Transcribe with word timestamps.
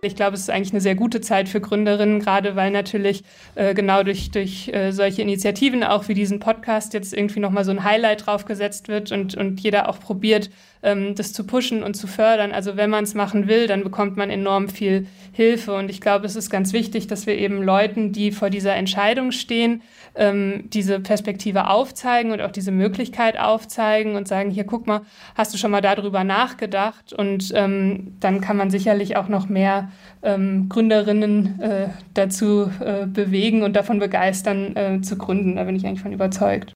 Ich 0.00 0.14
glaube, 0.14 0.34
es 0.34 0.42
ist 0.42 0.50
eigentlich 0.50 0.70
eine 0.70 0.80
sehr 0.80 0.94
gute 0.94 1.20
Zeit 1.20 1.48
für 1.48 1.60
Gründerinnen, 1.60 2.20
gerade 2.20 2.54
weil 2.54 2.70
natürlich 2.70 3.24
äh, 3.56 3.74
genau 3.74 4.04
durch, 4.04 4.30
durch 4.30 4.68
äh, 4.68 4.92
solche 4.92 5.22
Initiativen, 5.22 5.82
auch 5.82 6.06
wie 6.06 6.14
diesen 6.14 6.38
Podcast, 6.38 6.94
jetzt 6.94 7.12
irgendwie 7.12 7.40
nochmal 7.40 7.64
so 7.64 7.72
ein 7.72 7.82
Highlight 7.82 8.26
draufgesetzt 8.26 8.86
wird 8.86 9.10
und, 9.10 9.34
und 9.34 9.58
jeder 9.60 9.88
auch 9.88 9.98
probiert, 9.98 10.50
ähm, 10.84 11.16
das 11.16 11.32
zu 11.32 11.44
pushen 11.44 11.82
und 11.82 11.94
zu 11.94 12.06
fördern. 12.06 12.52
Also 12.52 12.76
wenn 12.76 12.90
man 12.90 13.02
es 13.02 13.14
machen 13.14 13.48
will, 13.48 13.66
dann 13.66 13.82
bekommt 13.82 14.16
man 14.16 14.30
enorm 14.30 14.68
viel 14.68 15.08
Hilfe. 15.32 15.74
Und 15.74 15.90
ich 15.90 16.00
glaube, 16.00 16.26
es 16.26 16.36
ist 16.36 16.48
ganz 16.48 16.72
wichtig, 16.72 17.08
dass 17.08 17.26
wir 17.26 17.36
eben 17.36 17.60
Leuten, 17.62 18.12
die 18.12 18.30
vor 18.30 18.50
dieser 18.50 18.76
Entscheidung 18.76 19.32
stehen, 19.32 19.82
ähm, 20.14 20.64
diese 20.72 21.00
Perspektive 21.00 21.68
aufzeigen 21.68 22.30
und 22.32 22.40
auch 22.40 22.52
diese 22.52 22.70
Möglichkeit 22.70 23.38
aufzeigen 23.38 24.14
und 24.14 24.28
sagen, 24.28 24.50
hier 24.50 24.64
guck 24.64 24.86
mal, 24.86 25.02
hast 25.34 25.52
du 25.52 25.58
schon 25.58 25.70
mal 25.70 25.80
darüber 25.80 26.24
nachgedacht? 26.24 27.12
Und 27.12 27.52
ähm, 27.54 28.14
dann 28.20 28.40
kann 28.40 28.56
man 28.56 28.70
sicherlich 28.70 29.16
auch 29.16 29.28
noch 29.28 29.48
mehr 29.48 29.87
ähm, 30.22 30.68
Gründerinnen 30.68 31.60
äh, 31.60 31.88
dazu 32.14 32.70
äh, 32.80 33.06
bewegen 33.06 33.62
und 33.62 33.76
davon 33.76 33.98
begeistern, 33.98 34.76
äh, 34.76 35.00
zu 35.00 35.16
gründen. 35.16 35.56
Da 35.56 35.64
bin 35.64 35.76
ich 35.76 35.86
eigentlich 35.86 36.02
von 36.02 36.12
überzeugt. 36.12 36.72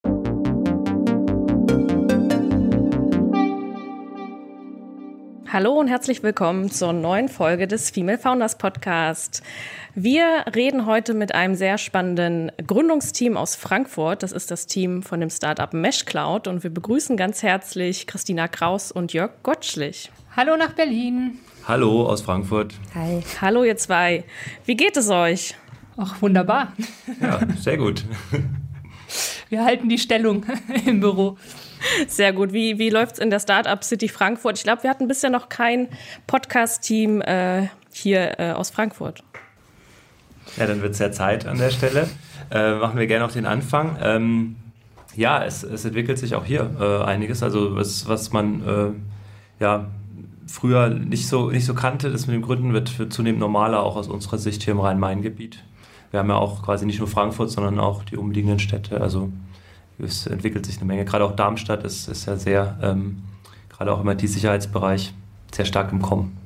Hallo 5.52 5.78
und 5.78 5.88
herzlich 5.88 6.22
willkommen 6.22 6.70
zur 6.70 6.94
neuen 6.94 7.28
Folge 7.28 7.68
des 7.68 7.90
Female 7.90 8.16
Founders 8.16 8.56
Podcast. 8.56 9.42
Wir 9.94 10.46
reden 10.54 10.86
heute 10.86 11.12
mit 11.12 11.34
einem 11.34 11.56
sehr 11.56 11.76
spannenden 11.76 12.50
Gründungsteam 12.66 13.36
aus 13.36 13.54
Frankfurt. 13.54 14.22
Das 14.22 14.32
ist 14.32 14.50
das 14.50 14.66
Team 14.66 15.02
von 15.02 15.20
dem 15.20 15.28
Startup 15.28 15.74
MeshCloud 15.74 16.48
und 16.48 16.62
wir 16.62 16.70
begrüßen 16.70 17.18
ganz 17.18 17.42
herzlich 17.42 18.06
Christina 18.06 18.48
Kraus 18.48 18.90
und 18.90 19.12
Jörg 19.12 19.32
Gottschlich. 19.42 20.10
Hallo 20.34 20.56
nach 20.56 20.72
Berlin. 20.72 21.38
Hallo 21.66 22.08
aus 22.08 22.22
Frankfurt. 22.22 22.74
Hi. 22.92 23.22
Hallo 23.40 23.62
ihr 23.62 23.76
zwei. 23.76 24.24
Wie 24.64 24.74
geht 24.74 24.96
es 24.96 25.08
euch? 25.10 25.54
Ach, 25.96 26.20
wunderbar. 26.20 26.72
Ja, 27.20 27.38
sehr 27.56 27.76
gut. 27.76 28.04
Wir 29.48 29.64
halten 29.64 29.88
die 29.88 29.98
Stellung 29.98 30.44
im 30.86 30.98
Büro. 30.98 31.36
Sehr 32.08 32.32
gut. 32.32 32.52
Wie, 32.52 32.78
wie 32.78 32.90
läuft 32.90 33.12
es 33.12 33.18
in 33.20 33.30
der 33.30 33.38
Startup 33.38 33.82
City 33.84 34.08
Frankfurt? 34.08 34.58
Ich 34.58 34.64
glaube, 34.64 34.82
wir 34.82 34.90
hatten 34.90 35.06
bisher 35.06 35.30
noch 35.30 35.48
kein 35.50 35.88
Podcast-Team 36.26 37.20
äh, 37.20 37.68
hier 37.92 38.40
äh, 38.40 38.52
aus 38.52 38.70
Frankfurt. 38.70 39.22
Ja, 40.56 40.66
dann 40.66 40.80
wird 40.80 40.94
es 40.94 40.98
ja 40.98 41.12
Zeit 41.12 41.46
an 41.46 41.58
der 41.58 41.70
Stelle. 41.70 42.08
Äh, 42.50 42.76
machen 42.76 42.98
wir 42.98 43.06
gerne 43.06 43.24
auch 43.24 43.32
den 43.32 43.46
Anfang. 43.46 43.98
Ähm, 44.00 44.56
ja, 45.14 45.44
es, 45.44 45.62
es, 45.62 45.84
entwickelt 45.84 46.18
sich 46.18 46.34
auch 46.34 46.44
hier 46.44 46.70
äh, 46.80 47.04
einiges. 47.04 47.42
Also 47.42 47.76
was, 47.76 48.08
was 48.08 48.32
man 48.32 48.66
äh, 48.66 49.62
ja 49.62 49.86
früher 50.52 50.90
nicht 50.90 51.28
so, 51.28 51.50
nicht 51.50 51.64
so 51.64 51.72
kannte, 51.72 52.10
das 52.10 52.26
mit 52.26 52.36
dem 52.36 52.42
Gründen 52.42 52.74
wird, 52.74 52.98
wird 52.98 53.12
zunehmend 53.12 53.40
normaler, 53.40 53.82
auch 53.82 53.96
aus 53.96 54.08
unserer 54.08 54.36
Sicht 54.36 54.62
hier 54.62 54.72
im 54.72 54.80
Rhein-Main-Gebiet. 54.80 55.64
Wir 56.10 56.20
haben 56.20 56.28
ja 56.28 56.36
auch 56.36 56.62
quasi 56.62 56.84
nicht 56.84 56.98
nur 56.98 57.08
Frankfurt, 57.08 57.50
sondern 57.50 57.80
auch 57.80 58.04
die 58.04 58.18
umliegenden 58.18 58.58
Städte. 58.58 59.00
Also 59.00 59.30
es 59.98 60.26
entwickelt 60.26 60.66
sich 60.66 60.76
eine 60.76 60.84
Menge. 60.84 61.06
Gerade 61.06 61.24
auch 61.24 61.34
Darmstadt 61.34 61.84
ist, 61.84 62.06
ist 62.06 62.26
ja 62.26 62.36
sehr, 62.36 62.76
ähm, 62.82 63.22
gerade 63.70 63.92
auch 63.92 64.02
im 64.02 64.08
IT-Sicherheitsbereich, 64.10 65.14
sehr 65.54 65.64
stark 65.64 65.90
im 65.90 66.02
Kommen. 66.02 66.36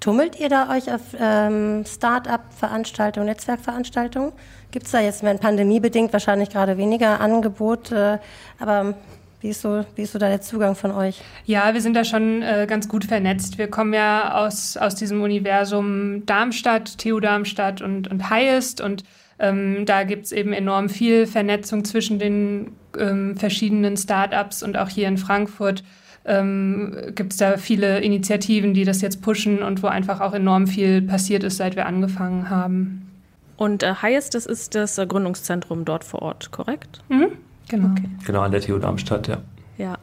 Tummelt 0.00 0.40
ihr 0.40 0.48
da 0.48 0.68
euch 0.70 0.92
auf 0.92 1.00
ähm, 1.16 1.84
Start-up-Veranstaltungen, 1.86 3.26
Netzwerkveranstaltungen? 3.26 4.32
Gibt 4.72 4.86
es 4.86 4.92
da 4.92 5.00
jetzt, 5.00 5.22
wenn 5.22 5.38
pandemiebedingt 5.38 6.12
wahrscheinlich 6.12 6.50
gerade 6.50 6.76
weniger 6.76 7.20
Angebot, 7.20 7.92
äh, 7.92 8.18
aber 8.58 8.96
wie 9.42 9.48
ist, 9.48 9.60
so, 9.60 9.84
wie 9.96 10.02
ist 10.02 10.12
so 10.12 10.18
da 10.18 10.28
der 10.28 10.40
Zugang 10.40 10.74
von 10.74 10.92
euch? 10.92 11.20
Ja, 11.44 11.74
wir 11.74 11.80
sind 11.80 11.94
da 11.94 12.04
schon 12.04 12.42
äh, 12.42 12.66
ganz 12.68 12.88
gut 12.88 13.04
vernetzt. 13.04 13.58
Wir 13.58 13.68
kommen 13.68 13.92
ja 13.92 14.36
aus, 14.44 14.76
aus 14.76 14.94
diesem 14.94 15.20
Universum 15.20 16.24
Darmstadt, 16.26 16.96
TU 16.98 17.18
Darmstadt 17.18 17.82
und, 17.82 18.08
und 18.08 18.30
Highest 18.30 18.80
und 18.80 19.04
ähm, 19.38 19.84
da 19.84 20.04
gibt 20.04 20.26
es 20.26 20.32
eben 20.32 20.52
enorm 20.52 20.88
viel 20.88 21.26
Vernetzung 21.26 21.84
zwischen 21.84 22.20
den 22.20 22.72
ähm, 22.96 23.36
verschiedenen 23.36 23.96
Startups 23.96 24.62
und 24.62 24.78
auch 24.78 24.88
hier 24.88 25.08
in 25.08 25.18
Frankfurt 25.18 25.82
ähm, 26.24 26.96
gibt 27.16 27.32
es 27.32 27.38
da 27.38 27.56
viele 27.56 28.00
Initiativen, 28.00 28.74
die 28.74 28.84
das 28.84 29.00
jetzt 29.00 29.22
pushen 29.22 29.62
und 29.62 29.82
wo 29.82 29.88
einfach 29.88 30.20
auch 30.20 30.34
enorm 30.34 30.68
viel 30.68 31.02
passiert 31.02 31.42
ist, 31.42 31.56
seit 31.56 31.74
wir 31.74 31.86
angefangen 31.86 32.48
haben. 32.48 33.10
Und 33.56 33.82
äh, 33.82 33.94
Highest, 34.00 34.34
das 34.36 34.46
ist 34.46 34.76
das 34.76 34.98
äh, 34.98 35.06
Gründungszentrum 35.06 35.84
dort 35.84 36.04
vor 36.04 36.22
Ort, 36.22 36.52
korrekt? 36.52 37.00
Mhm, 37.08 37.32
genau. 37.72 37.90
Okay. 37.92 38.08
Genau, 38.26 38.40
an 38.42 38.52
der 38.52 38.60
TU 38.60 38.78
Darmstadt, 38.78 39.28
ja. 39.28 39.38
Ja. 39.78 39.98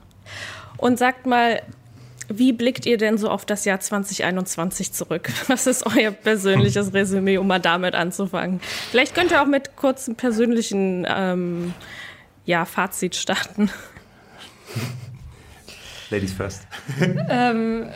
Und 0.78 1.00
sagt 1.00 1.26
mal, 1.26 1.62
wie 2.28 2.54
blickt 2.54 2.86
ihr 2.86 2.98
denn 2.98 3.18
so 3.18 3.30
auf 3.30 3.46
das 3.46 3.66
Jahr 3.66 3.80
2021 3.80 4.94
zurück? 4.94 5.30
Was 5.48 5.68
ist 5.68 5.86
euer 5.86 6.12
persönliches 6.12 6.94
Resümee, 6.94 7.38
um 7.38 7.48
mal 7.48 7.60
damit 7.60 7.96
anzufangen? 7.96 8.60
Vielleicht 8.92 9.16
könnt 9.16 9.32
ihr 9.32 9.42
auch 9.42 9.48
mit 9.48 9.76
kurzem 9.76 10.16
persönlichen 10.16 11.08
ähm, 11.10 11.74
ja, 12.46 12.66
Fazit 12.66 13.16
starten. 13.16 13.70
Ladies 16.10 16.34
first. 16.34 16.68
ähm, 17.30 17.88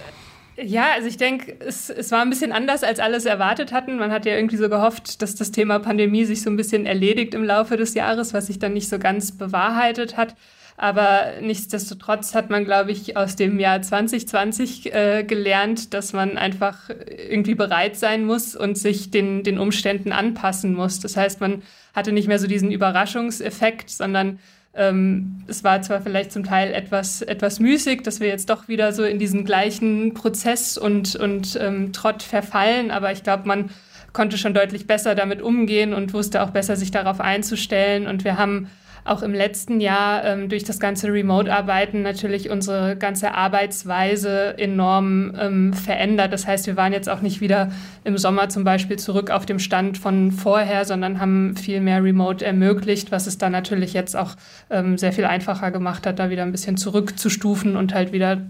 ja, 0.61 0.91
also 0.93 1.07
ich 1.07 1.17
denke, 1.17 1.55
es, 1.59 1.89
es 1.89 2.11
war 2.11 2.21
ein 2.21 2.29
bisschen 2.29 2.51
anders, 2.51 2.83
als 2.83 2.99
alles 2.99 3.25
erwartet 3.25 3.71
hatten. 3.71 3.97
Man 3.97 4.11
hat 4.11 4.25
ja 4.25 4.35
irgendwie 4.35 4.57
so 4.57 4.69
gehofft, 4.69 5.21
dass 5.21 5.35
das 5.35 5.51
Thema 5.51 5.79
Pandemie 5.79 6.25
sich 6.25 6.41
so 6.41 6.49
ein 6.49 6.57
bisschen 6.57 6.85
erledigt 6.85 7.33
im 7.33 7.43
Laufe 7.43 7.77
des 7.77 7.93
Jahres, 7.93 8.33
was 8.33 8.47
sich 8.47 8.59
dann 8.59 8.73
nicht 8.73 8.89
so 8.89 8.99
ganz 8.99 9.31
bewahrheitet 9.31 10.17
hat. 10.17 10.35
Aber 10.75 11.33
nichtsdestotrotz 11.41 12.33
hat 12.33 12.49
man, 12.49 12.65
glaube 12.65 12.91
ich, 12.91 13.15
aus 13.15 13.35
dem 13.35 13.59
Jahr 13.59 13.81
2020 13.81 14.93
äh, 14.93 15.23
gelernt, 15.23 15.93
dass 15.93 16.13
man 16.13 16.37
einfach 16.37 16.89
irgendwie 16.89 17.55
bereit 17.55 17.95
sein 17.95 18.25
muss 18.25 18.55
und 18.55 18.77
sich 18.77 19.11
den, 19.11 19.43
den 19.43 19.59
Umständen 19.59 20.11
anpassen 20.11 20.73
muss. 20.73 20.99
Das 20.99 21.15
heißt, 21.15 21.41
man 21.41 21.61
hatte 21.93 22.11
nicht 22.11 22.27
mehr 22.27 22.39
so 22.39 22.47
diesen 22.47 22.71
Überraschungseffekt, 22.71 23.89
sondern 23.89 24.39
ähm, 24.75 25.43
es 25.47 25.63
war 25.63 25.81
zwar 25.81 26.01
vielleicht 26.01 26.31
zum 26.31 26.43
Teil 26.43 26.73
etwas, 26.73 27.21
etwas 27.21 27.59
müßig, 27.59 28.01
dass 28.03 28.19
wir 28.19 28.27
jetzt 28.27 28.49
doch 28.49 28.67
wieder 28.67 28.91
so 28.91 29.03
in 29.03 29.19
diesen 29.19 29.45
gleichen 29.45 30.13
Prozess 30.13 30.77
und, 30.77 31.15
und 31.15 31.57
ähm, 31.61 31.93
Trott 31.93 32.23
verfallen, 32.23 32.89
aber 32.91 33.11
ich 33.11 33.23
glaube, 33.23 33.47
man 33.47 33.69
konnte 34.13 34.37
schon 34.37 34.53
deutlich 34.53 34.87
besser 34.87 35.15
damit 35.15 35.41
umgehen 35.41 35.93
und 35.93 36.13
wusste 36.13 36.43
auch 36.43 36.51
besser, 36.51 36.75
sich 36.75 36.91
darauf 36.91 37.19
einzustellen. 37.19 38.07
Und 38.07 38.23
wir 38.23 38.37
haben 38.37 38.69
auch 39.05 39.21
im 39.21 39.33
letzten 39.33 39.81
Jahr 39.81 40.23
ähm, 40.23 40.49
durch 40.49 40.63
das 40.63 40.79
ganze 40.79 41.11
Remote-Arbeiten 41.11 42.01
natürlich 42.01 42.49
unsere 42.49 42.95
ganze 42.95 43.33
Arbeitsweise 43.33 44.57
enorm 44.57 45.35
ähm, 45.39 45.73
verändert. 45.73 46.31
Das 46.31 46.47
heißt, 46.47 46.67
wir 46.67 46.77
waren 46.77 46.93
jetzt 46.93 47.09
auch 47.09 47.21
nicht 47.21 47.41
wieder 47.41 47.71
im 48.03 48.17
Sommer 48.17 48.49
zum 48.49 48.63
Beispiel 48.63 48.97
zurück 48.97 49.29
auf 49.29 49.45
dem 49.45 49.59
Stand 49.59 49.97
von 49.97 50.31
vorher, 50.31 50.85
sondern 50.85 51.19
haben 51.19 51.55
viel 51.57 51.81
mehr 51.81 52.03
Remote 52.03 52.45
ermöglicht, 52.45 53.11
was 53.11 53.27
es 53.27 53.37
dann 53.37 53.51
natürlich 53.51 53.93
jetzt 53.93 54.15
auch 54.15 54.35
ähm, 54.69 54.97
sehr 54.97 55.11
viel 55.11 55.25
einfacher 55.25 55.71
gemacht 55.71 56.07
hat, 56.07 56.19
da 56.19 56.29
wieder 56.29 56.43
ein 56.43 56.51
bisschen 56.51 56.77
zurückzustufen 56.77 57.75
und 57.75 57.93
halt 57.93 58.13
wieder 58.13 58.41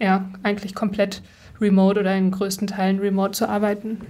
ja, 0.00 0.24
eigentlich 0.42 0.74
komplett 0.74 1.22
remote 1.60 2.00
oder 2.00 2.14
in 2.16 2.30
größten 2.30 2.66
Teilen 2.66 2.98
remote 2.98 3.32
zu 3.32 3.48
arbeiten. 3.48 4.00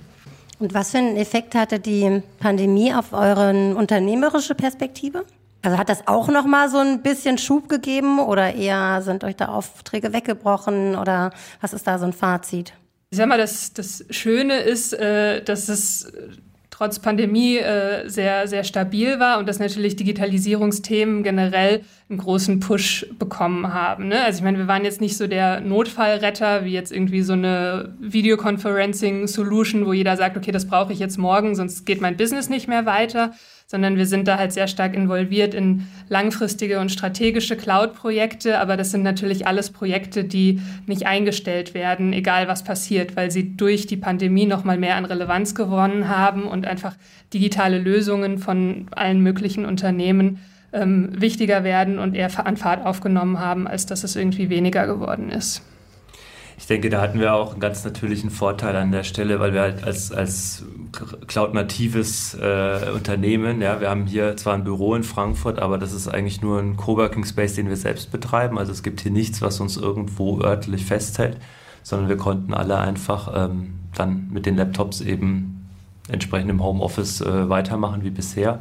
Und 0.58 0.74
was 0.74 0.92
für 0.92 0.98
einen 0.98 1.16
Effekt 1.16 1.56
hatte 1.56 1.80
die 1.80 2.22
Pandemie 2.38 2.94
auf 2.94 3.12
eure 3.12 3.74
unternehmerische 3.74 4.54
Perspektive? 4.54 5.24
Also 5.62 5.78
hat 5.78 5.88
das 5.88 6.06
auch 6.08 6.28
noch 6.28 6.44
mal 6.44 6.68
so 6.68 6.78
ein 6.78 7.02
bisschen 7.02 7.38
Schub 7.38 7.68
gegeben 7.68 8.18
oder 8.18 8.54
eher 8.54 9.00
sind 9.02 9.22
euch 9.22 9.36
da 9.36 9.46
Aufträge 9.46 10.12
weggebrochen 10.12 10.96
oder 10.96 11.30
was 11.60 11.72
ist 11.72 11.86
da 11.86 11.98
so 11.98 12.04
ein 12.04 12.12
Fazit? 12.12 12.72
Ich 13.10 13.18
sag 13.18 13.28
mal, 13.28 13.38
das, 13.38 13.72
das 13.72 14.04
Schöne 14.10 14.56
ist, 14.56 14.92
äh, 14.94 15.42
dass 15.42 15.68
es 15.68 16.12
trotz 16.82 16.98
Pandemie 16.98 17.58
äh, 17.58 18.08
sehr, 18.08 18.48
sehr 18.48 18.64
stabil 18.64 19.20
war 19.20 19.38
und 19.38 19.48
dass 19.48 19.60
natürlich 19.60 19.94
Digitalisierungsthemen 19.94 21.22
generell 21.22 21.82
einen 22.08 22.18
großen 22.18 22.58
Push 22.58 23.06
bekommen 23.18 23.72
haben. 23.72 24.08
Ne? 24.08 24.24
Also 24.24 24.38
ich 24.38 24.42
meine, 24.42 24.58
wir 24.58 24.66
waren 24.66 24.84
jetzt 24.84 25.00
nicht 25.00 25.16
so 25.16 25.28
der 25.28 25.60
Notfallretter, 25.60 26.64
wie 26.64 26.72
jetzt 26.72 26.90
irgendwie 26.90 27.22
so 27.22 27.34
eine 27.34 27.94
Videoconferencing-Solution, 28.00 29.86
wo 29.86 29.92
jeder 29.92 30.16
sagt, 30.16 30.36
okay, 30.36 30.50
das 30.50 30.66
brauche 30.66 30.92
ich 30.92 30.98
jetzt 30.98 31.18
morgen, 31.18 31.54
sonst 31.54 31.84
geht 31.84 32.00
mein 32.00 32.16
Business 32.16 32.48
nicht 32.48 32.66
mehr 32.66 32.84
weiter, 32.84 33.32
sondern 33.72 33.96
wir 33.96 34.04
sind 34.04 34.28
da 34.28 34.36
halt 34.36 34.52
sehr 34.52 34.68
stark 34.68 34.94
involviert 34.94 35.54
in 35.54 35.86
langfristige 36.10 36.78
und 36.78 36.92
strategische 36.92 37.56
Cloud-Projekte. 37.56 38.60
Aber 38.60 38.76
das 38.76 38.90
sind 38.90 39.02
natürlich 39.02 39.46
alles 39.46 39.70
Projekte, 39.70 40.24
die 40.24 40.60
nicht 40.86 41.06
eingestellt 41.06 41.72
werden, 41.72 42.12
egal 42.12 42.48
was 42.48 42.64
passiert, 42.64 43.16
weil 43.16 43.30
sie 43.30 43.56
durch 43.56 43.86
die 43.86 43.96
Pandemie 43.96 44.44
noch 44.44 44.64
mal 44.64 44.76
mehr 44.76 44.96
an 44.96 45.06
Relevanz 45.06 45.54
gewonnen 45.54 46.10
haben 46.10 46.42
und 46.42 46.66
einfach 46.66 46.96
digitale 47.32 47.78
Lösungen 47.78 48.36
von 48.36 48.88
allen 48.90 49.22
möglichen 49.22 49.64
Unternehmen 49.64 50.40
ähm, 50.74 51.08
wichtiger 51.18 51.64
werden 51.64 51.98
und 51.98 52.14
eher 52.14 52.28
an 52.46 52.58
Fahrt 52.58 52.84
aufgenommen 52.84 53.40
haben, 53.40 53.66
als 53.66 53.86
dass 53.86 54.04
es 54.04 54.16
irgendwie 54.16 54.50
weniger 54.50 54.86
geworden 54.86 55.30
ist. 55.30 55.62
Ich 56.62 56.68
denke, 56.68 56.90
da 56.90 57.00
hatten 57.00 57.18
wir 57.18 57.34
auch 57.34 57.50
einen 57.50 57.60
ganz 57.60 57.84
natürlichen 57.84 58.30
Vorteil 58.30 58.76
an 58.76 58.92
der 58.92 59.02
Stelle, 59.02 59.40
weil 59.40 59.52
wir 59.52 59.62
halt 59.62 59.82
als, 59.82 60.12
als 60.12 60.64
cloud-natives 61.26 62.34
äh, 62.34 62.88
Unternehmen, 62.94 63.60
ja, 63.60 63.80
wir 63.80 63.90
haben 63.90 64.06
hier 64.06 64.36
zwar 64.36 64.54
ein 64.54 64.62
Büro 64.62 64.94
in 64.94 65.02
Frankfurt, 65.02 65.58
aber 65.58 65.76
das 65.76 65.92
ist 65.92 66.06
eigentlich 66.06 66.40
nur 66.40 66.60
ein 66.60 66.76
Coworking 66.76 67.24
Space, 67.24 67.54
den 67.54 67.68
wir 67.68 67.76
selbst 67.76 68.12
betreiben. 68.12 68.60
Also 68.60 68.70
es 68.70 68.84
gibt 68.84 69.00
hier 69.00 69.10
nichts, 69.10 69.42
was 69.42 69.58
uns 69.58 69.76
irgendwo 69.76 70.40
örtlich 70.40 70.84
festhält, 70.84 71.36
sondern 71.82 72.08
wir 72.08 72.16
konnten 72.16 72.54
alle 72.54 72.78
einfach 72.78 73.32
ähm, 73.34 73.80
dann 73.96 74.28
mit 74.30 74.46
den 74.46 74.54
Laptops 74.54 75.00
eben 75.00 75.68
entsprechend 76.08 76.48
im 76.48 76.62
Homeoffice 76.62 77.22
äh, 77.22 77.48
weitermachen 77.48 78.04
wie 78.04 78.10
bisher. 78.10 78.60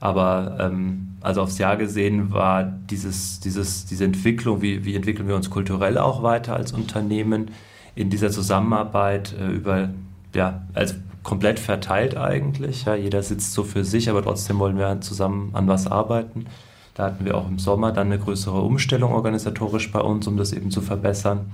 Aber 0.00 0.58
ähm, 0.60 1.16
also 1.20 1.42
aufs 1.42 1.58
Jahr 1.58 1.76
gesehen 1.76 2.32
war 2.32 2.64
dieses, 2.64 3.40
dieses, 3.40 3.86
diese 3.86 4.04
Entwicklung, 4.04 4.62
wie, 4.62 4.84
wie 4.84 4.94
entwickeln 4.94 5.28
wir 5.28 5.36
uns 5.36 5.50
kulturell 5.50 5.98
auch 5.98 6.22
weiter 6.22 6.54
als 6.54 6.72
Unternehmen 6.72 7.50
in 7.94 8.10
dieser 8.10 8.30
Zusammenarbeit 8.30 9.34
äh, 9.38 9.48
über, 9.48 9.88
ja, 10.34 10.62
als 10.74 10.96
komplett 11.22 11.58
verteilt 11.58 12.16
eigentlich. 12.16 12.84
Ja, 12.84 12.94
jeder 12.94 13.22
sitzt 13.22 13.52
so 13.52 13.64
für 13.64 13.84
sich, 13.84 14.08
aber 14.08 14.22
trotzdem 14.22 14.58
wollen 14.60 14.78
wir 14.78 15.00
zusammen 15.00 15.50
an 15.54 15.66
was 15.66 15.88
arbeiten. 15.88 16.46
Da 16.94 17.06
hatten 17.06 17.24
wir 17.24 17.36
auch 17.36 17.48
im 17.48 17.58
Sommer 17.58 17.92
dann 17.92 18.06
eine 18.06 18.18
größere 18.18 18.60
Umstellung 18.60 19.12
organisatorisch 19.12 19.90
bei 19.90 20.00
uns, 20.00 20.26
um 20.28 20.36
das 20.36 20.52
eben 20.52 20.70
zu 20.70 20.80
verbessern. 20.80 21.50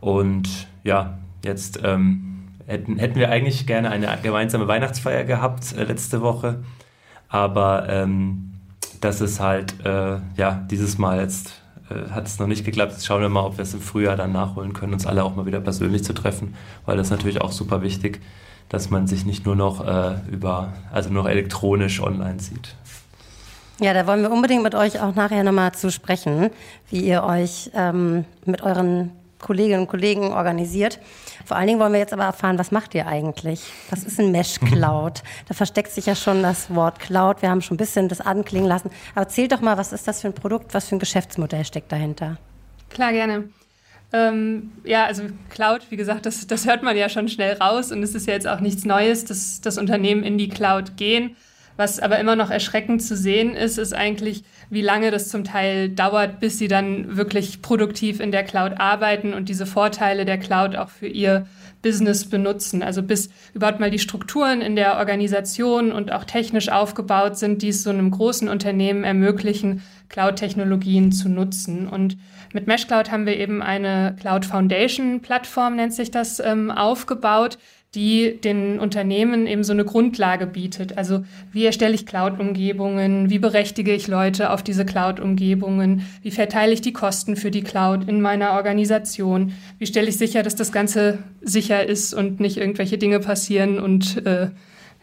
Und 0.00 0.66
ja, 0.82 1.18
jetzt 1.44 1.80
ähm, 1.84 2.48
hätten, 2.66 2.98
hätten 2.98 3.18
wir 3.18 3.30
eigentlich 3.30 3.66
gerne 3.66 3.90
eine 3.90 4.08
gemeinsame 4.22 4.66
Weihnachtsfeier 4.66 5.24
gehabt 5.24 5.72
äh, 5.76 5.84
letzte 5.84 6.20
Woche. 6.20 6.64
Aber 7.32 7.88
ähm, 7.88 8.52
das 9.00 9.22
ist 9.22 9.40
halt, 9.40 9.74
äh, 9.84 10.18
ja, 10.36 10.62
dieses 10.70 10.98
Mal 10.98 11.18
jetzt 11.18 11.62
äh, 11.88 12.10
hat 12.10 12.26
es 12.26 12.38
noch 12.38 12.46
nicht 12.46 12.62
geklappt. 12.64 12.92
Jetzt 12.92 13.06
schauen 13.06 13.22
wir 13.22 13.30
mal, 13.30 13.40
ob 13.40 13.56
wir 13.56 13.62
es 13.62 13.72
im 13.72 13.80
Frühjahr 13.80 14.16
dann 14.16 14.32
nachholen 14.32 14.74
können, 14.74 14.92
uns 14.92 15.06
alle 15.06 15.24
auch 15.24 15.34
mal 15.34 15.46
wieder 15.46 15.60
persönlich 15.60 16.04
zu 16.04 16.12
treffen, 16.12 16.54
weil 16.84 16.98
das 16.98 17.06
ist 17.06 17.10
natürlich 17.10 17.40
auch 17.40 17.50
super 17.50 17.80
wichtig, 17.80 18.20
dass 18.68 18.90
man 18.90 19.06
sich 19.06 19.24
nicht 19.24 19.46
nur 19.46 19.56
noch 19.56 19.86
äh, 19.86 20.16
über, 20.30 20.74
also 20.92 21.08
nur 21.08 21.28
elektronisch 21.28 22.02
online 22.02 22.38
sieht. 22.38 22.76
Ja, 23.80 23.94
da 23.94 24.06
wollen 24.06 24.20
wir 24.20 24.30
unbedingt 24.30 24.62
mit 24.62 24.74
euch 24.74 25.00
auch 25.00 25.14
nachher 25.14 25.42
nochmal 25.42 25.72
zu 25.72 25.90
sprechen, 25.90 26.50
wie 26.90 27.00
ihr 27.00 27.24
euch 27.24 27.70
ähm, 27.74 28.26
mit 28.44 28.60
euren 28.62 29.10
Kolleginnen 29.40 29.80
und 29.80 29.88
Kollegen 29.88 30.32
organisiert. 30.32 31.00
Vor 31.44 31.56
allen 31.56 31.66
Dingen 31.66 31.80
wollen 31.80 31.92
wir 31.92 32.00
jetzt 32.00 32.12
aber 32.12 32.24
erfahren, 32.24 32.58
was 32.58 32.70
macht 32.70 32.94
ihr 32.94 33.06
eigentlich? 33.06 33.62
Was 33.90 34.04
ist 34.04 34.18
ein 34.18 34.30
Mesh 34.30 34.58
Cloud? 34.60 35.22
Da 35.48 35.54
versteckt 35.54 35.90
sich 35.92 36.06
ja 36.06 36.14
schon 36.14 36.42
das 36.42 36.74
Wort 36.74 36.98
Cloud. 36.98 37.42
Wir 37.42 37.50
haben 37.50 37.62
schon 37.62 37.74
ein 37.74 37.78
bisschen 37.78 38.08
das 38.08 38.20
anklingen 38.20 38.68
lassen. 38.68 38.90
Aber 39.14 39.22
erzählt 39.22 39.52
doch 39.52 39.60
mal, 39.60 39.76
was 39.76 39.92
ist 39.92 40.06
das 40.06 40.20
für 40.20 40.28
ein 40.28 40.34
Produkt? 40.34 40.72
Was 40.74 40.88
für 40.88 40.96
ein 40.96 40.98
Geschäftsmodell 40.98 41.64
steckt 41.64 41.90
dahinter? 41.92 42.38
Klar, 42.90 43.12
gerne. 43.12 43.44
Ähm, 44.12 44.72
ja, 44.84 45.06
also 45.06 45.24
Cloud, 45.50 45.90
wie 45.90 45.96
gesagt, 45.96 46.26
das, 46.26 46.46
das 46.46 46.66
hört 46.66 46.82
man 46.82 46.96
ja 46.96 47.08
schon 47.08 47.28
schnell 47.28 47.56
raus 47.56 47.92
und 47.92 48.02
es 48.02 48.14
ist 48.14 48.26
ja 48.26 48.34
jetzt 48.34 48.46
auch 48.46 48.60
nichts 48.60 48.84
Neues, 48.84 49.24
dass 49.24 49.60
das 49.60 49.78
Unternehmen 49.78 50.22
in 50.22 50.36
die 50.36 50.48
Cloud 50.48 50.96
gehen. 50.96 51.36
Was 51.76 52.00
aber 52.00 52.18
immer 52.18 52.36
noch 52.36 52.50
erschreckend 52.50 53.02
zu 53.02 53.16
sehen 53.16 53.54
ist, 53.54 53.78
ist 53.78 53.94
eigentlich, 53.94 54.44
wie 54.70 54.82
lange 54.82 55.10
das 55.10 55.28
zum 55.28 55.44
Teil 55.44 55.88
dauert, 55.88 56.40
bis 56.40 56.58
sie 56.58 56.68
dann 56.68 57.16
wirklich 57.16 57.62
produktiv 57.62 58.20
in 58.20 58.32
der 58.32 58.44
Cloud 58.44 58.74
arbeiten 58.78 59.34
und 59.34 59.48
diese 59.48 59.66
Vorteile 59.66 60.24
der 60.24 60.38
Cloud 60.38 60.76
auch 60.76 60.90
für 60.90 61.06
ihr 61.06 61.46
Business 61.82 62.24
benutzen. 62.24 62.82
Also 62.82 63.02
bis 63.02 63.28
überhaupt 63.54 63.80
mal 63.80 63.90
die 63.90 63.98
Strukturen 63.98 64.60
in 64.60 64.76
der 64.76 64.98
Organisation 64.98 65.92
und 65.92 66.12
auch 66.12 66.24
technisch 66.24 66.68
aufgebaut 66.68 67.36
sind, 67.36 67.60
die 67.62 67.68
es 67.68 67.82
so 67.82 67.90
einem 67.90 68.10
großen 68.10 68.48
Unternehmen 68.48 69.04
ermöglichen, 69.04 69.82
Cloud-Technologien 70.08 71.10
zu 71.10 71.28
nutzen. 71.28 71.88
Und 71.88 72.16
mit 72.52 72.66
Mesh 72.66 72.86
Cloud 72.86 73.10
haben 73.10 73.26
wir 73.26 73.36
eben 73.36 73.62
eine 73.62 74.14
Cloud 74.20 74.44
Foundation 74.44 75.20
Plattform, 75.20 75.76
nennt 75.76 75.92
sich 75.92 76.10
das, 76.10 76.38
ähm, 76.38 76.70
aufgebaut, 76.70 77.58
die 77.94 78.40
den 78.40 78.78
Unternehmen 78.78 79.46
eben 79.46 79.64
so 79.64 79.72
eine 79.72 79.84
Grundlage 79.84 80.46
bietet. 80.46 80.96
Also 80.96 81.24
wie 81.52 81.66
erstelle 81.66 81.94
ich 81.94 82.06
Cloud-Umgebungen, 82.06 83.28
wie 83.28 83.38
berechtige 83.38 83.92
ich 83.92 84.08
Leute 84.08 84.50
auf 84.50 84.62
diese 84.62 84.86
Cloud-Umgebungen, 84.86 86.06
wie 86.22 86.30
verteile 86.30 86.72
ich 86.72 86.80
die 86.80 86.94
Kosten 86.94 87.36
für 87.36 87.50
die 87.50 87.62
Cloud 87.62 88.08
in 88.08 88.22
meiner 88.22 88.52
Organisation, 88.52 89.52
wie 89.78 89.86
stelle 89.86 90.08
ich 90.08 90.16
sicher, 90.16 90.42
dass 90.42 90.56
das 90.56 90.72
Ganze 90.72 91.18
sicher 91.42 91.86
ist 91.86 92.14
und 92.14 92.40
nicht 92.40 92.56
irgendwelche 92.56 92.96
Dinge 92.96 93.20
passieren 93.20 93.78
und 93.78 94.24
äh, 94.26 94.48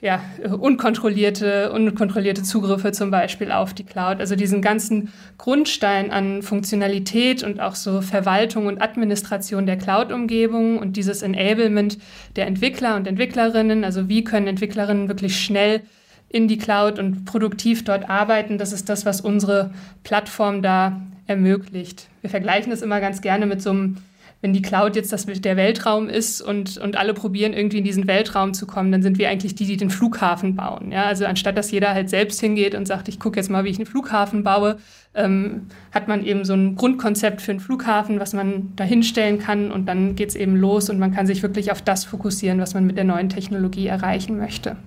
ja, 0.02 0.22
unkontrollierte, 0.50 1.72
unkontrollierte 1.72 2.44
Zugriffe 2.44 2.92
zum 2.92 3.12
Beispiel 3.12 3.52
auf 3.52 3.74
die 3.74 3.84
Cloud. 3.84 4.20
Also 4.20 4.36
diesen 4.36 4.62
ganzen 4.62 5.12
Grundstein 5.38 6.12
an 6.12 6.42
Funktionalität 6.42 7.44
und 7.44 7.60
auch 7.60 7.76
so 7.76 8.02
Verwaltung 8.02 8.68
und 8.68 8.82
Administration 8.82 9.66
der 9.66 9.78
Cloud-Umgebung 9.78 10.78
und 10.78 10.96
dieses 10.96 11.22
Enablement 11.22 11.98
der 12.36 12.48
Entwickler 12.48 12.96
und 12.96 13.08
Entwicklerinnen. 13.08 13.84
Also 13.84 14.08
wie 14.08 14.24
können 14.24 14.48
Entwicklerinnen 14.48 15.10
wirklich 15.10 15.40
schnell 15.40 15.82
in 16.30 16.48
die 16.48 16.58
Cloud 16.58 17.00
und 17.00 17.26
produktiv 17.26 17.84
dort 17.84 18.10
arbeiten. 18.10 18.58
Das 18.58 18.72
ist 18.72 18.88
das, 18.88 19.06
was 19.06 19.20
unsere 19.20 19.72
Plattform 20.04 20.62
da 20.62 21.02
ermöglicht. 21.28 22.08
Wir 22.22 22.30
vergleichen 22.30 22.70
das 22.70 22.82
immer 22.82 23.02
ganz 23.02 23.22
gerne 23.22 23.46
mit 23.46 23.62
so 23.62 23.72
einem 23.72 23.98
wenn 24.42 24.54
die 24.54 24.62
Cloud 24.62 24.96
jetzt 24.96 25.12
das 25.12 25.26
der 25.26 25.58
Weltraum 25.58 26.08
ist 26.08 26.42
und, 26.42 26.78
und 26.78 26.98
alle 26.98 27.14
probieren 27.14 27.52
irgendwie 27.52 27.80
in 27.80 27.84
diesen 27.84 28.08
Weltraum 28.08 28.54
zu 28.54 28.68
kommen, 28.68 28.92
dann 28.92 29.04
sind 29.04 29.18
wir 29.18 29.30
eigentlich 29.30 29.54
die, 29.54 29.66
die 29.66 29.76
den 29.76 29.90
Flughafen 29.90 30.56
bauen. 30.56 30.92
Ja? 30.92 31.06
Also 31.06 31.26
anstatt 31.26 31.58
dass 31.58 31.72
jeder 31.72 31.94
halt 31.94 32.10
selbst 32.10 32.40
hingeht 32.40 32.74
und 32.74 32.88
sagt, 32.88 33.10
ich 33.10 33.20
gucke 33.20 33.38
jetzt 33.38 33.50
mal, 33.50 33.66
wie 33.66 33.70
ich 33.70 33.78
einen 33.78 33.86
Flughafen 33.86 34.44
baue, 34.44 34.78
ähm, 35.14 35.68
hat 35.92 36.08
man 36.08 36.26
eben 36.26 36.46
so 36.46 36.54
ein 36.54 36.76
Grundkonzept 36.76 37.42
für 37.42 37.52
einen 37.52 37.60
Flughafen, 37.60 38.22
was 38.22 38.34
man 38.34 38.72
da 38.78 38.86
hinstellen 38.86 39.40
kann 39.40 39.72
und 39.72 39.88
dann 39.88 40.16
geht 40.16 40.30
es 40.30 40.36
eben 40.36 40.56
los 40.56 40.90
und 40.90 41.00
man 41.00 41.14
kann 41.14 41.28
sich 41.28 41.44
wirklich 41.44 41.72
auf 41.72 41.82
das 41.82 42.06
fokussieren, 42.06 42.62
was 42.62 42.74
man 42.74 42.86
mit 42.86 42.96
der 42.96 43.04
neuen 43.04 43.28
Technologie 43.28 43.88
erreichen 43.88 44.38
möchte. 44.38 44.78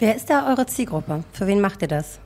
Wer 0.00 0.16
ist 0.16 0.30
da 0.30 0.48
eure 0.48 0.66
Zielgruppe? 0.66 1.22
Für 1.32 1.46
wen 1.46 1.60
macht 1.60 1.82
ihr 1.82 1.88
das? 1.88 2.18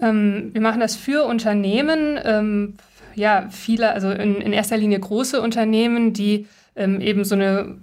Ähm, 0.00 0.50
wir 0.52 0.60
machen 0.60 0.80
das 0.80 0.94
für 0.94 1.24
Unternehmen, 1.24 2.18
ähm, 2.22 2.74
ja, 3.16 3.48
viele, 3.50 3.92
also 3.92 4.10
in, 4.10 4.36
in 4.36 4.52
erster 4.52 4.76
Linie 4.76 5.00
große 5.00 5.40
Unternehmen, 5.40 6.12
die 6.12 6.46
ähm, 6.76 7.00
eben 7.00 7.24
so 7.24 7.34
eine 7.34 7.76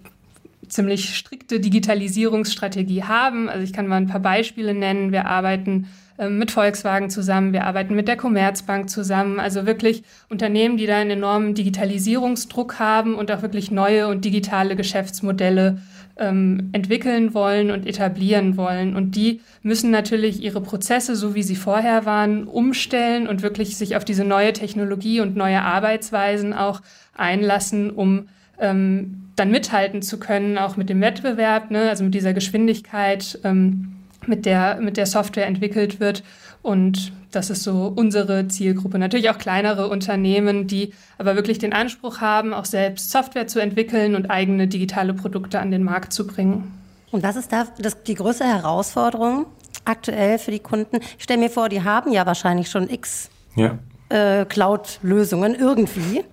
ziemlich 0.67 1.15
strikte 1.15 1.59
Digitalisierungsstrategie 1.59 3.03
haben. 3.03 3.49
Also 3.49 3.63
ich 3.63 3.73
kann 3.73 3.87
mal 3.87 3.97
ein 3.97 4.07
paar 4.07 4.21
Beispiele 4.21 4.73
nennen. 4.73 5.11
Wir 5.11 5.25
arbeiten 5.25 5.87
ähm, 6.17 6.37
mit 6.37 6.51
Volkswagen 6.51 7.09
zusammen, 7.09 7.53
wir 7.53 7.65
arbeiten 7.65 7.95
mit 7.95 8.07
der 8.07 8.17
Commerzbank 8.17 8.89
zusammen. 8.89 9.39
Also 9.39 9.65
wirklich 9.65 10.03
Unternehmen, 10.29 10.77
die 10.77 10.85
da 10.85 10.97
einen 10.97 11.11
enormen 11.11 11.55
Digitalisierungsdruck 11.55 12.79
haben 12.79 13.15
und 13.15 13.31
auch 13.31 13.41
wirklich 13.41 13.71
neue 13.71 14.07
und 14.07 14.23
digitale 14.23 14.75
Geschäftsmodelle 14.75 15.79
ähm, 16.17 16.69
entwickeln 16.73 17.33
wollen 17.33 17.71
und 17.71 17.87
etablieren 17.87 18.55
wollen. 18.57 18.95
Und 18.95 19.15
die 19.15 19.41
müssen 19.61 19.91
natürlich 19.91 20.41
ihre 20.41 20.61
Prozesse, 20.61 21.15
so 21.15 21.35
wie 21.35 21.43
sie 21.43 21.55
vorher 21.55 22.05
waren, 22.05 22.45
umstellen 22.45 23.27
und 23.27 23.41
wirklich 23.41 23.77
sich 23.77 23.95
auf 23.95 24.05
diese 24.05 24.23
neue 24.23 24.53
Technologie 24.53 25.21
und 25.21 25.35
neue 25.35 25.61
Arbeitsweisen 25.61 26.53
auch 26.53 26.81
einlassen, 27.15 27.89
um 27.89 28.27
ähm, 28.59 29.29
dann 29.35 29.49
mithalten 29.49 30.01
zu 30.01 30.19
können, 30.19 30.57
auch 30.57 30.77
mit 30.77 30.89
dem 30.89 31.01
Wettbewerb, 31.01 31.71
ne? 31.71 31.89
also 31.89 32.03
mit 32.03 32.13
dieser 32.13 32.33
Geschwindigkeit, 32.33 33.39
ähm, 33.43 33.95
mit, 34.27 34.45
der, 34.45 34.79
mit 34.79 34.97
der 34.97 35.07
Software 35.07 35.47
entwickelt 35.47 35.99
wird. 35.99 36.23
Und 36.63 37.11
das 37.29 37.49
ist 37.49 37.63
so 37.63 37.93
unsere 37.93 38.47
Zielgruppe. 38.47 38.97
Natürlich 38.97 39.29
auch 39.29 39.37
kleinere 39.37 39.89
Unternehmen, 39.89 40.65
die 40.65 40.93
aber 41.17 41.35
wirklich 41.35 41.59
den 41.59 41.73
Anspruch 41.73 42.21
haben, 42.21 42.53
auch 42.53 42.65
selbst 42.65 43.11
Software 43.11 43.47
zu 43.47 43.59
entwickeln 43.59 44.15
und 44.15 44.31
eigene 44.31 44.67
digitale 44.67 45.13
Produkte 45.13 45.59
an 45.59 45.71
den 45.71 45.83
Markt 45.83 46.13
zu 46.13 46.25
bringen. 46.25 46.71
Und 47.11 47.21
was 47.21 47.35
ist 47.35 47.51
da 47.51 47.67
das, 47.79 48.01
die 48.03 48.15
größte 48.15 48.45
Herausforderung 48.45 49.45
aktuell 49.83 50.39
für 50.39 50.51
die 50.51 50.59
Kunden? 50.59 50.99
Ich 51.17 51.25
stelle 51.25 51.41
mir 51.41 51.49
vor, 51.49 51.67
die 51.67 51.83
haben 51.83 52.13
ja 52.13 52.25
wahrscheinlich 52.25 52.69
schon 52.69 52.89
x 52.89 53.29
ja. 53.55 53.77
äh, 54.07 54.45
Cloud-Lösungen 54.45 55.55
irgendwie 55.55 56.23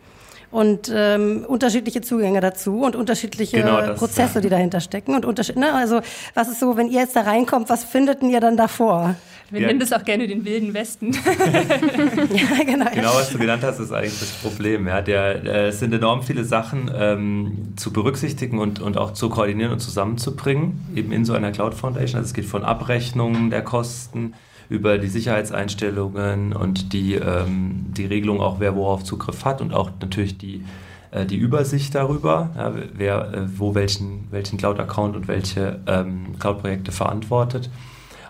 und 0.51 0.91
ähm, 0.95 1.45
unterschiedliche 1.47 2.01
Zugänge 2.01 2.41
dazu 2.41 2.83
und 2.83 2.97
unterschiedliche 2.97 3.59
genau 3.59 3.81
das, 3.81 3.99
Prozesse, 3.99 4.37
ja. 4.37 4.41
die 4.41 4.49
dahinter 4.49 4.81
stecken 4.81 5.15
und 5.15 5.25
unterschied 5.25 5.57
ne? 5.57 5.73
also 5.73 6.01
was 6.35 6.49
ist 6.49 6.61
so, 6.61 6.77
wenn 6.77 6.89
ihr 6.89 7.01
jetzt 7.01 7.15
da 7.17 7.23
reinkommt, 7.23 7.69
was 7.69 7.85
findet 7.85 8.23
ihr 8.23 8.41
dann 8.41 8.57
davor? 8.57 9.15
Wir 9.51 9.63
ja. 9.63 9.67
nennen 9.67 9.81
das 9.81 9.93
auch 9.93 10.05
gerne 10.05 10.29
den 10.29 10.45
wilden 10.45 10.73
Westen. 10.75 11.13
ja, 11.13 12.65
genau. 12.65 12.87
Genau, 12.95 13.15
was 13.15 13.31
du 13.31 13.39
genannt 13.39 13.65
hast, 13.65 13.81
ist 13.81 13.93
eigentlich 13.93 14.19
das 14.21 14.31
Problem. 14.31 14.87
Ja, 14.87 15.03
der, 15.03 15.45
äh, 15.45 15.69
es 15.69 15.81
sind 15.81 15.93
enorm 15.93 16.23
viele 16.23 16.45
Sachen 16.45 16.89
ähm, 16.95 17.73
zu 17.77 17.93
berücksichtigen 17.93 18.61
und, 18.61 18.81
und 18.81 18.97
auch 18.97 19.13
zu 19.13 19.29
koordinieren 19.29 19.73
und 19.73 19.81
zusammenzubringen, 19.81 20.81
eben 20.95 21.11
in 21.11 21.25
so 21.25 21.33
einer 21.33 21.51
Cloud 21.51 21.75
Foundation. 21.75 22.19
Also 22.19 22.29
es 22.29 22.35
geht 22.35 22.45
von 22.45 22.63
Abrechnungen 22.63 23.51
der 23.51 23.63
Kosten 23.63 24.35
über 24.71 24.99
die 24.99 25.09
Sicherheitseinstellungen 25.09 26.55
und 26.55 26.93
die, 26.93 27.17
ähm, 27.17 27.87
die 27.89 28.07
Regelung 28.07 28.41
auch, 28.41 28.61
wer 28.61 28.77
worauf 28.77 29.03
Zugriff 29.05 29.45
hat 29.45 29.61
und 29.61 29.75
auch 29.75 29.91
natürlich 30.01 30.39
die, 30.39 30.65
äh, 31.11 31.27
die 31.27 31.37
Übersicht 31.37 31.95
darüber, 31.95 32.51
ja, 32.57 32.73
wer 32.95 33.35
äh, 33.35 33.59
wo 33.59 33.75
welchen, 33.75 34.29
welchen 34.31 34.59
Cloud-Account 34.59 35.17
und 35.17 35.29
welche 35.29 35.81
ähm, 35.87 36.39
Cloud-Projekte 36.39 36.93
verantwortet. 36.93 37.69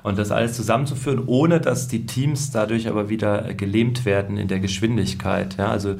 Und 0.02 0.18
das 0.18 0.30
alles 0.30 0.54
zusammenzuführen, 0.54 1.22
ohne 1.26 1.60
dass 1.60 1.86
die 1.86 2.06
Teams 2.06 2.50
dadurch 2.50 2.88
aber 2.88 3.10
wieder 3.10 3.52
gelähmt 3.52 4.06
werden 4.06 4.38
in 4.38 4.48
der 4.48 4.58
Geschwindigkeit. 4.58 5.58
Ja, 5.58 5.68
also 5.68 5.96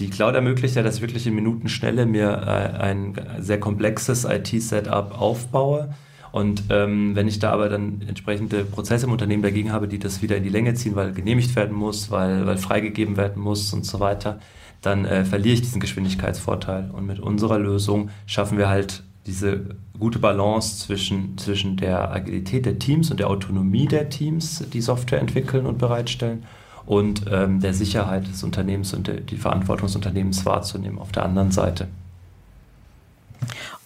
die 0.00 0.10
Cloud 0.10 0.34
ermöglicht 0.34 0.74
ja, 0.74 0.82
dass 0.82 0.96
ich 0.96 1.02
wirklich 1.02 1.24
in 1.28 1.36
Minutenschnelle 1.36 2.04
mir 2.04 2.30
äh, 2.30 2.82
ein 2.82 3.14
sehr 3.38 3.60
komplexes 3.60 4.24
IT-Setup 4.24 5.16
aufbaue 5.16 5.94
und 6.34 6.64
ähm, 6.70 7.14
wenn 7.14 7.28
ich 7.28 7.38
da 7.38 7.52
aber 7.52 7.68
dann 7.68 8.02
entsprechende 8.08 8.64
Prozesse 8.64 9.06
im 9.06 9.12
Unternehmen 9.12 9.44
dagegen 9.44 9.70
habe, 9.70 9.86
die 9.86 10.00
das 10.00 10.20
wieder 10.20 10.36
in 10.36 10.42
die 10.42 10.48
Länge 10.48 10.74
ziehen, 10.74 10.96
weil 10.96 11.12
genehmigt 11.12 11.54
werden 11.54 11.76
muss, 11.76 12.10
weil, 12.10 12.44
weil 12.44 12.56
freigegeben 12.56 13.16
werden 13.16 13.40
muss 13.40 13.72
und 13.72 13.86
so 13.86 14.00
weiter, 14.00 14.40
dann 14.82 15.04
äh, 15.04 15.24
verliere 15.24 15.54
ich 15.54 15.62
diesen 15.62 15.80
Geschwindigkeitsvorteil. 15.80 16.90
Und 16.90 17.06
mit 17.06 17.20
unserer 17.20 17.60
Lösung 17.60 18.10
schaffen 18.26 18.58
wir 18.58 18.68
halt 18.68 19.04
diese 19.26 19.76
gute 19.96 20.18
Balance 20.18 20.84
zwischen, 20.84 21.38
zwischen 21.38 21.76
der 21.76 22.10
Agilität 22.10 22.66
der 22.66 22.80
Teams 22.80 23.12
und 23.12 23.20
der 23.20 23.30
Autonomie 23.30 23.86
der 23.86 24.08
Teams, 24.08 24.64
die 24.72 24.80
Software 24.80 25.20
entwickeln 25.20 25.66
und 25.66 25.78
bereitstellen, 25.78 26.42
und 26.84 27.26
ähm, 27.30 27.60
der 27.60 27.74
Sicherheit 27.74 28.26
des 28.26 28.42
Unternehmens 28.42 28.92
und 28.92 29.06
der, 29.06 29.20
die 29.20 29.36
Verantwortung 29.36 29.86
des 29.86 29.94
Unternehmens 29.94 30.44
wahrzunehmen 30.44 30.98
auf 30.98 31.12
der 31.12 31.26
anderen 31.26 31.52
Seite. 31.52 31.86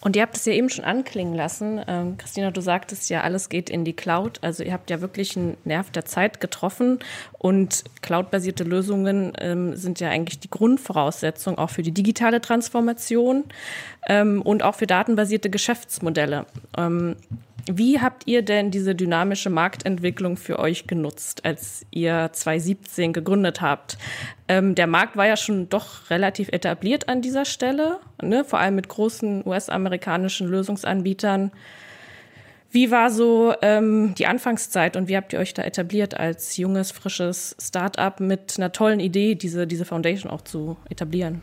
Und 0.00 0.14
ihr 0.14 0.22
habt 0.22 0.36
es 0.36 0.44
ja 0.44 0.52
eben 0.52 0.70
schon 0.70 0.84
anklingen 0.84 1.34
lassen. 1.34 1.80
Ähm, 1.88 2.16
Christina, 2.18 2.50
du 2.52 2.60
sagtest 2.60 3.10
ja, 3.10 3.22
alles 3.22 3.48
geht 3.48 3.68
in 3.68 3.84
die 3.84 3.94
Cloud. 3.94 4.38
Also 4.42 4.62
ihr 4.62 4.72
habt 4.72 4.90
ja 4.90 5.00
wirklich 5.00 5.36
einen 5.36 5.56
Nerv 5.64 5.90
der 5.90 6.04
Zeit 6.04 6.40
getroffen. 6.40 7.00
Und 7.32 7.84
cloudbasierte 8.00 8.62
Lösungen 8.62 9.32
ähm, 9.38 9.74
sind 9.74 9.98
ja 9.98 10.08
eigentlich 10.08 10.38
die 10.38 10.50
Grundvoraussetzung 10.50 11.58
auch 11.58 11.70
für 11.70 11.82
die 11.82 11.92
digitale 11.92 12.40
Transformation 12.40 13.44
ähm, 14.08 14.40
und 14.42 14.62
auch 14.62 14.76
für 14.76 14.86
datenbasierte 14.86 15.50
Geschäftsmodelle. 15.50 16.46
Wie 17.70 18.00
habt 18.00 18.26
ihr 18.26 18.40
denn 18.40 18.70
diese 18.70 18.94
dynamische 18.94 19.50
Marktentwicklung 19.50 20.38
für 20.38 20.58
euch 20.58 20.86
genutzt, 20.86 21.44
als 21.44 21.84
ihr 21.90 22.30
2017 22.32 23.12
gegründet 23.12 23.60
habt? 23.60 23.98
Ähm, 24.48 24.74
der 24.74 24.86
Markt 24.86 25.18
war 25.18 25.26
ja 25.26 25.36
schon 25.36 25.68
doch 25.68 26.08
relativ 26.08 26.48
etabliert 26.48 27.10
an 27.10 27.20
dieser 27.20 27.44
Stelle, 27.44 27.98
ne? 28.22 28.42
vor 28.44 28.58
allem 28.58 28.74
mit 28.74 28.88
großen 28.88 29.46
US-amerikanischen 29.46 30.48
Lösungsanbietern. 30.48 31.52
Wie 32.70 32.90
war 32.90 33.10
so 33.10 33.54
ähm, 33.60 34.14
die 34.16 34.26
Anfangszeit 34.26 34.96
und 34.96 35.08
wie 35.08 35.16
habt 35.16 35.34
ihr 35.34 35.38
euch 35.38 35.52
da 35.52 35.62
etabliert 35.62 36.18
als 36.18 36.56
junges, 36.56 36.90
frisches 36.90 37.54
Start-up 37.60 38.20
mit 38.20 38.54
einer 38.56 38.72
tollen 38.72 39.00
Idee, 39.00 39.34
diese, 39.34 39.66
diese 39.66 39.84
Foundation 39.84 40.32
auch 40.32 40.42
zu 40.42 40.78
etablieren? 40.88 41.42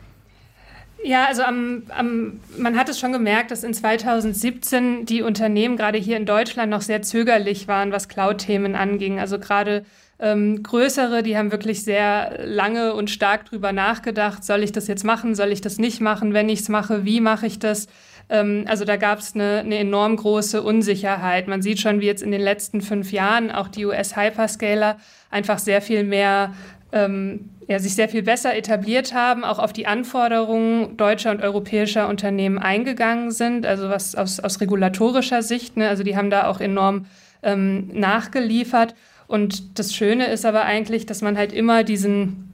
Ja, 1.06 1.26
also 1.26 1.42
am, 1.42 1.84
am, 1.90 2.40
man 2.58 2.76
hat 2.76 2.88
es 2.88 2.98
schon 2.98 3.12
gemerkt, 3.12 3.52
dass 3.52 3.62
in 3.62 3.72
2017 3.72 5.06
die 5.06 5.22
Unternehmen 5.22 5.76
gerade 5.76 5.98
hier 5.98 6.16
in 6.16 6.26
Deutschland 6.26 6.68
noch 6.68 6.80
sehr 6.80 7.00
zögerlich 7.00 7.68
waren, 7.68 7.92
was 7.92 8.08
Cloud-Themen 8.08 8.74
anging. 8.74 9.20
Also 9.20 9.38
gerade 9.38 9.84
ähm, 10.18 10.64
größere, 10.64 11.22
die 11.22 11.38
haben 11.38 11.52
wirklich 11.52 11.84
sehr 11.84 12.44
lange 12.44 12.92
und 12.92 13.08
stark 13.08 13.44
drüber 13.44 13.70
nachgedacht, 13.70 14.42
soll 14.42 14.64
ich 14.64 14.72
das 14.72 14.88
jetzt 14.88 15.04
machen, 15.04 15.36
soll 15.36 15.52
ich 15.52 15.60
das 15.60 15.78
nicht 15.78 16.00
machen, 16.00 16.34
wenn 16.34 16.48
ich 16.48 16.62
es 16.62 16.68
mache, 16.68 17.04
wie 17.04 17.20
mache 17.20 17.46
ich 17.46 17.60
das? 17.60 17.86
Ähm, 18.28 18.64
also 18.66 18.84
da 18.84 18.96
gab 18.96 19.20
es 19.20 19.36
eine, 19.36 19.60
eine 19.60 19.78
enorm 19.78 20.16
große 20.16 20.60
Unsicherheit. 20.60 21.46
Man 21.46 21.62
sieht 21.62 21.78
schon, 21.78 22.00
wie 22.00 22.06
jetzt 22.06 22.22
in 22.24 22.32
den 22.32 22.40
letzten 22.40 22.80
fünf 22.80 23.12
Jahren 23.12 23.52
auch 23.52 23.68
die 23.68 23.86
US-Hyperscaler 23.86 24.96
einfach 25.30 25.60
sehr 25.60 25.80
viel 25.80 26.02
mehr 26.02 26.52
ähm, 26.96 27.50
ja, 27.68 27.78
sich 27.78 27.94
sehr 27.94 28.08
viel 28.08 28.22
besser 28.22 28.56
etabliert 28.56 29.12
haben, 29.12 29.44
auch 29.44 29.58
auf 29.58 29.72
die 29.72 29.86
Anforderungen 29.86 30.96
deutscher 30.96 31.30
und 31.30 31.42
europäischer 31.42 32.08
Unternehmen 32.08 32.58
eingegangen 32.58 33.30
sind, 33.32 33.66
also 33.66 33.88
was 33.88 34.14
aus, 34.14 34.40
aus 34.40 34.60
regulatorischer 34.60 35.42
Sicht, 35.42 35.76
ne, 35.76 35.88
also 35.88 36.02
die 36.02 36.16
haben 36.16 36.30
da 36.30 36.46
auch 36.46 36.60
enorm 36.60 37.06
ähm, 37.42 37.90
nachgeliefert. 37.92 38.94
Und 39.26 39.78
das 39.78 39.94
Schöne 39.94 40.28
ist 40.28 40.46
aber 40.46 40.62
eigentlich, 40.62 41.04
dass 41.04 41.20
man 41.20 41.36
halt 41.36 41.52
immer 41.52 41.82
diesen, 41.82 42.52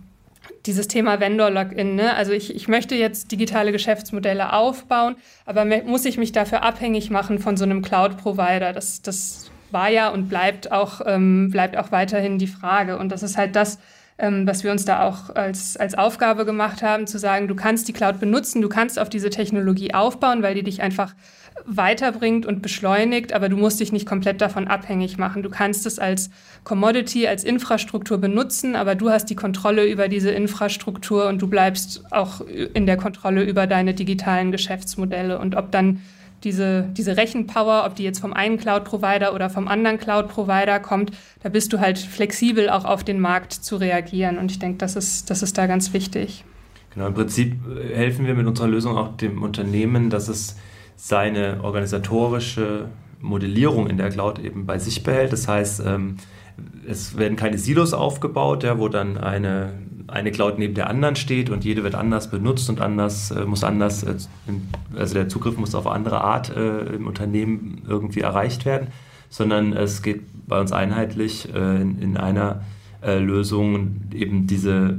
dieses 0.64 0.88
Thema 0.88 1.20
Vendor-Login, 1.20 1.94
ne? 1.94 2.14
also 2.14 2.32
ich, 2.32 2.56
ich 2.56 2.66
möchte 2.66 2.94
jetzt 2.94 3.30
digitale 3.30 3.72
Geschäftsmodelle 3.72 4.54
aufbauen, 4.54 5.16
aber 5.44 5.66
muss 5.84 6.06
ich 6.06 6.16
mich 6.16 6.32
dafür 6.32 6.62
abhängig 6.62 7.10
machen 7.10 7.38
von 7.38 7.58
so 7.58 7.64
einem 7.64 7.82
Cloud-Provider? 7.82 8.72
Das, 8.72 9.02
das 9.02 9.50
war 9.70 9.90
ja 9.90 10.08
und 10.08 10.30
bleibt 10.30 10.72
auch, 10.72 11.02
ähm, 11.04 11.50
bleibt 11.50 11.76
auch 11.76 11.92
weiterhin 11.92 12.38
die 12.38 12.46
Frage. 12.46 12.98
Und 12.98 13.10
das 13.10 13.22
ist 13.22 13.36
halt 13.36 13.54
das, 13.54 13.78
ähm, 14.18 14.46
was 14.46 14.64
wir 14.64 14.70
uns 14.70 14.84
da 14.84 15.02
auch 15.02 15.34
als, 15.34 15.76
als 15.76 15.94
Aufgabe 15.94 16.44
gemacht 16.44 16.82
haben, 16.82 17.06
zu 17.06 17.18
sagen, 17.18 17.48
du 17.48 17.54
kannst 17.54 17.88
die 17.88 17.92
Cloud 17.92 18.20
benutzen, 18.20 18.62
du 18.62 18.68
kannst 18.68 18.98
auf 18.98 19.08
diese 19.08 19.30
Technologie 19.30 19.94
aufbauen, 19.94 20.42
weil 20.42 20.54
die 20.54 20.62
dich 20.62 20.82
einfach 20.82 21.14
weiterbringt 21.64 22.46
und 22.46 22.62
beschleunigt, 22.62 23.32
aber 23.32 23.48
du 23.48 23.56
musst 23.56 23.80
dich 23.80 23.92
nicht 23.92 24.06
komplett 24.06 24.40
davon 24.40 24.68
abhängig 24.68 25.18
machen. 25.18 25.42
Du 25.42 25.50
kannst 25.50 25.86
es 25.86 25.98
als 25.98 26.30
Commodity, 26.64 27.26
als 27.26 27.44
Infrastruktur 27.44 28.18
benutzen, 28.18 28.74
aber 28.74 28.94
du 28.94 29.10
hast 29.10 29.26
die 29.26 29.36
Kontrolle 29.36 29.86
über 29.86 30.08
diese 30.08 30.30
Infrastruktur 30.30 31.28
und 31.28 31.40
du 31.40 31.48
bleibst 31.48 32.04
auch 32.10 32.40
in 32.40 32.86
der 32.86 32.96
Kontrolle 32.96 33.44
über 33.44 33.66
deine 33.66 33.94
digitalen 33.94 34.50
Geschäftsmodelle. 34.50 35.38
Und 35.38 35.54
ob 35.54 35.70
dann 35.70 36.00
diese, 36.44 36.88
diese 36.92 37.16
Rechenpower, 37.16 37.84
ob 37.86 37.94
die 37.94 38.04
jetzt 38.04 38.20
vom 38.20 38.32
einen 38.32 38.58
Cloud-Provider 38.58 39.34
oder 39.34 39.50
vom 39.50 39.68
anderen 39.68 39.98
Cloud-Provider 39.98 40.80
kommt, 40.80 41.12
da 41.42 41.48
bist 41.48 41.72
du 41.72 41.80
halt 41.80 41.98
flexibel 41.98 42.68
auch 42.70 42.84
auf 42.84 43.04
den 43.04 43.20
Markt 43.20 43.52
zu 43.52 43.76
reagieren. 43.76 44.38
Und 44.38 44.50
ich 44.50 44.58
denke, 44.58 44.78
das 44.78 44.96
ist, 44.96 45.30
das 45.30 45.42
ist 45.42 45.56
da 45.58 45.66
ganz 45.66 45.92
wichtig. 45.92 46.44
Genau, 46.94 47.06
im 47.06 47.14
Prinzip 47.14 47.56
äh, 47.68 47.94
helfen 47.94 48.26
wir 48.26 48.34
mit 48.34 48.46
unserer 48.46 48.68
Lösung 48.68 48.96
auch 48.96 49.16
dem 49.16 49.42
Unternehmen, 49.42 50.10
dass 50.10 50.28
es 50.28 50.56
seine 50.96 51.62
organisatorische 51.62 52.88
Modellierung 53.20 53.88
in 53.88 53.96
der 53.96 54.10
Cloud 54.10 54.38
eben 54.38 54.66
bei 54.66 54.78
sich 54.78 55.02
behält. 55.02 55.32
Das 55.32 55.48
heißt, 55.48 55.82
ähm, 55.86 56.16
es 56.86 57.16
werden 57.16 57.36
keine 57.36 57.58
Silos 57.58 57.94
aufgebaut, 57.94 58.66
wo 58.76 58.88
dann 58.88 59.16
eine 59.16 59.72
eine 60.12 60.30
Cloud 60.30 60.58
neben 60.58 60.74
der 60.74 60.88
anderen 60.88 61.16
steht 61.16 61.50
und 61.50 61.64
jede 61.64 61.82
wird 61.82 61.94
anders 61.94 62.30
benutzt 62.30 62.68
und 62.70 62.80
anders 62.80 63.30
äh, 63.30 63.44
muss 63.44 63.64
anders, 63.64 64.02
äh, 64.02 64.14
also 64.96 65.14
der 65.14 65.28
Zugriff 65.28 65.56
muss 65.56 65.74
auf 65.74 65.86
andere 65.86 66.22
Art 66.22 66.54
äh, 66.54 66.94
im 66.94 67.06
Unternehmen 67.06 67.82
irgendwie 67.88 68.20
erreicht 68.20 68.64
werden, 68.64 68.88
sondern 69.28 69.72
es 69.72 70.02
geht 70.02 70.22
bei 70.46 70.60
uns 70.60 70.72
einheitlich 70.72 71.52
äh, 71.54 71.80
in, 71.80 72.00
in, 72.00 72.16
einer 72.16 72.62
äh, 73.02 73.18
Lösung 73.18 74.02
eben 74.12 74.46
diese 74.46 74.98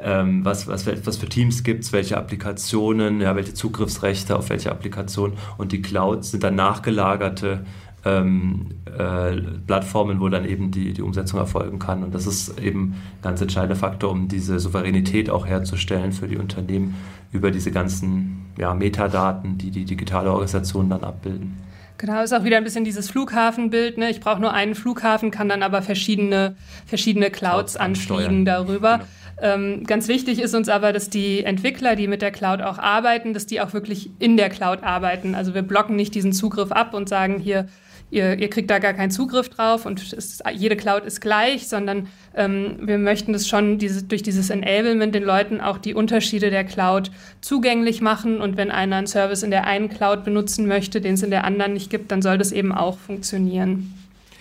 ähm, 0.00 0.44
was, 0.44 0.68
was, 0.68 0.86
was 0.86 1.16
für 1.16 1.28
Teams 1.28 1.64
gibt 1.64 1.84
es, 1.84 1.92
welche 1.92 2.16
Applikationen, 2.16 3.20
ja, 3.20 3.34
welche 3.34 3.54
Zugriffsrechte 3.54 4.36
auf 4.36 4.48
welche 4.50 4.70
Applikationen 4.70 5.36
und 5.56 5.72
die 5.72 5.82
Clouds 5.82 6.30
sind 6.30 6.44
dann 6.44 6.54
nachgelagerte 6.54 7.64
ähm, 8.04 8.66
äh, 8.86 9.36
Plattformen, 9.66 10.20
wo 10.20 10.28
dann 10.28 10.44
eben 10.44 10.70
die, 10.70 10.92
die 10.92 11.02
Umsetzung 11.02 11.38
erfolgen 11.38 11.78
kann. 11.78 12.02
Und 12.04 12.14
das 12.14 12.26
ist 12.26 12.58
eben 12.60 12.94
ein 12.94 13.22
ganz 13.22 13.40
entscheidender 13.40 13.76
Faktor, 13.76 14.10
um 14.10 14.28
diese 14.28 14.58
Souveränität 14.58 15.30
auch 15.30 15.46
herzustellen 15.46 16.12
für 16.12 16.28
die 16.28 16.36
Unternehmen 16.36 16.94
über 17.32 17.50
diese 17.50 17.70
ganzen 17.70 18.46
ja, 18.56 18.74
Metadaten, 18.74 19.58
die 19.58 19.70
die 19.70 19.84
digitale 19.84 20.30
Organisation 20.30 20.88
dann 20.88 21.04
abbilden. 21.04 21.56
Genau, 21.98 22.22
ist 22.22 22.32
auch 22.32 22.44
wieder 22.44 22.56
ein 22.56 22.64
bisschen 22.64 22.84
dieses 22.84 23.10
Flughafenbild. 23.10 23.98
Ne? 23.98 24.10
Ich 24.10 24.20
brauche 24.20 24.40
nur 24.40 24.52
einen 24.52 24.76
Flughafen, 24.76 25.32
kann 25.32 25.48
dann 25.48 25.64
aber 25.64 25.82
verschiedene, 25.82 26.54
verschiedene 26.86 27.30
Clouds 27.30 27.76
anfliegen 27.76 28.44
darüber. 28.44 28.98
Genau. 28.98 29.08
Ähm, 29.40 29.84
ganz 29.84 30.08
wichtig 30.08 30.40
ist 30.40 30.54
uns 30.54 30.68
aber, 30.68 30.92
dass 30.92 31.10
die 31.10 31.44
Entwickler, 31.44 31.96
die 31.96 32.08
mit 32.08 32.22
der 32.22 32.30
Cloud 32.30 32.60
auch 32.60 32.78
arbeiten, 32.78 33.34
dass 33.34 33.46
die 33.46 33.60
auch 33.60 33.72
wirklich 33.72 34.10
in 34.18 34.36
der 34.36 34.48
Cloud 34.48 34.82
arbeiten. 34.82 35.34
Also 35.34 35.54
wir 35.54 35.62
blocken 35.62 35.96
nicht 35.96 36.14
diesen 36.14 36.32
Zugriff 36.32 36.72
ab 36.72 36.94
und 36.94 37.08
sagen 37.08 37.38
hier, 37.38 37.68
ihr, 38.10 38.38
ihr 38.38 38.48
kriegt 38.48 38.70
da 38.70 38.78
gar 38.78 38.94
keinen 38.94 39.10
Zugriff 39.10 39.48
drauf 39.48 39.86
und 39.86 40.12
ist, 40.12 40.42
jede 40.54 40.76
Cloud 40.76 41.04
ist 41.04 41.20
gleich, 41.20 41.68
sondern 41.68 42.08
ähm, 42.34 42.78
wir 42.82 42.98
möchten 42.98 43.32
das 43.32 43.48
schon 43.48 43.78
diese, 43.78 44.02
durch 44.04 44.22
dieses 44.22 44.50
Enablement 44.50 45.14
den 45.14 45.24
Leuten 45.24 45.60
auch 45.60 45.78
die 45.78 45.94
Unterschiede 45.94 46.50
der 46.50 46.64
Cloud 46.64 47.10
zugänglich 47.40 48.00
machen. 48.00 48.40
Und 48.40 48.56
wenn 48.56 48.70
einer 48.70 48.96
einen 48.96 49.06
Service 49.06 49.42
in 49.42 49.50
der 49.50 49.66
einen 49.66 49.88
Cloud 49.88 50.24
benutzen 50.24 50.66
möchte, 50.66 51.00
den 51.00 51.14
es 51.14 51.22
in 51.22 51.30
der 51.30 51.44
anderen 51.44 51.72
nicht 51.72 51.90
gibt, 51.90 52.10
dann 52.10 52.22
soll 52.22 52.38
das 52.38 52.52
eben 52.52 52.72
auch 52.72 52.98
funktionieren. 52.98 53.94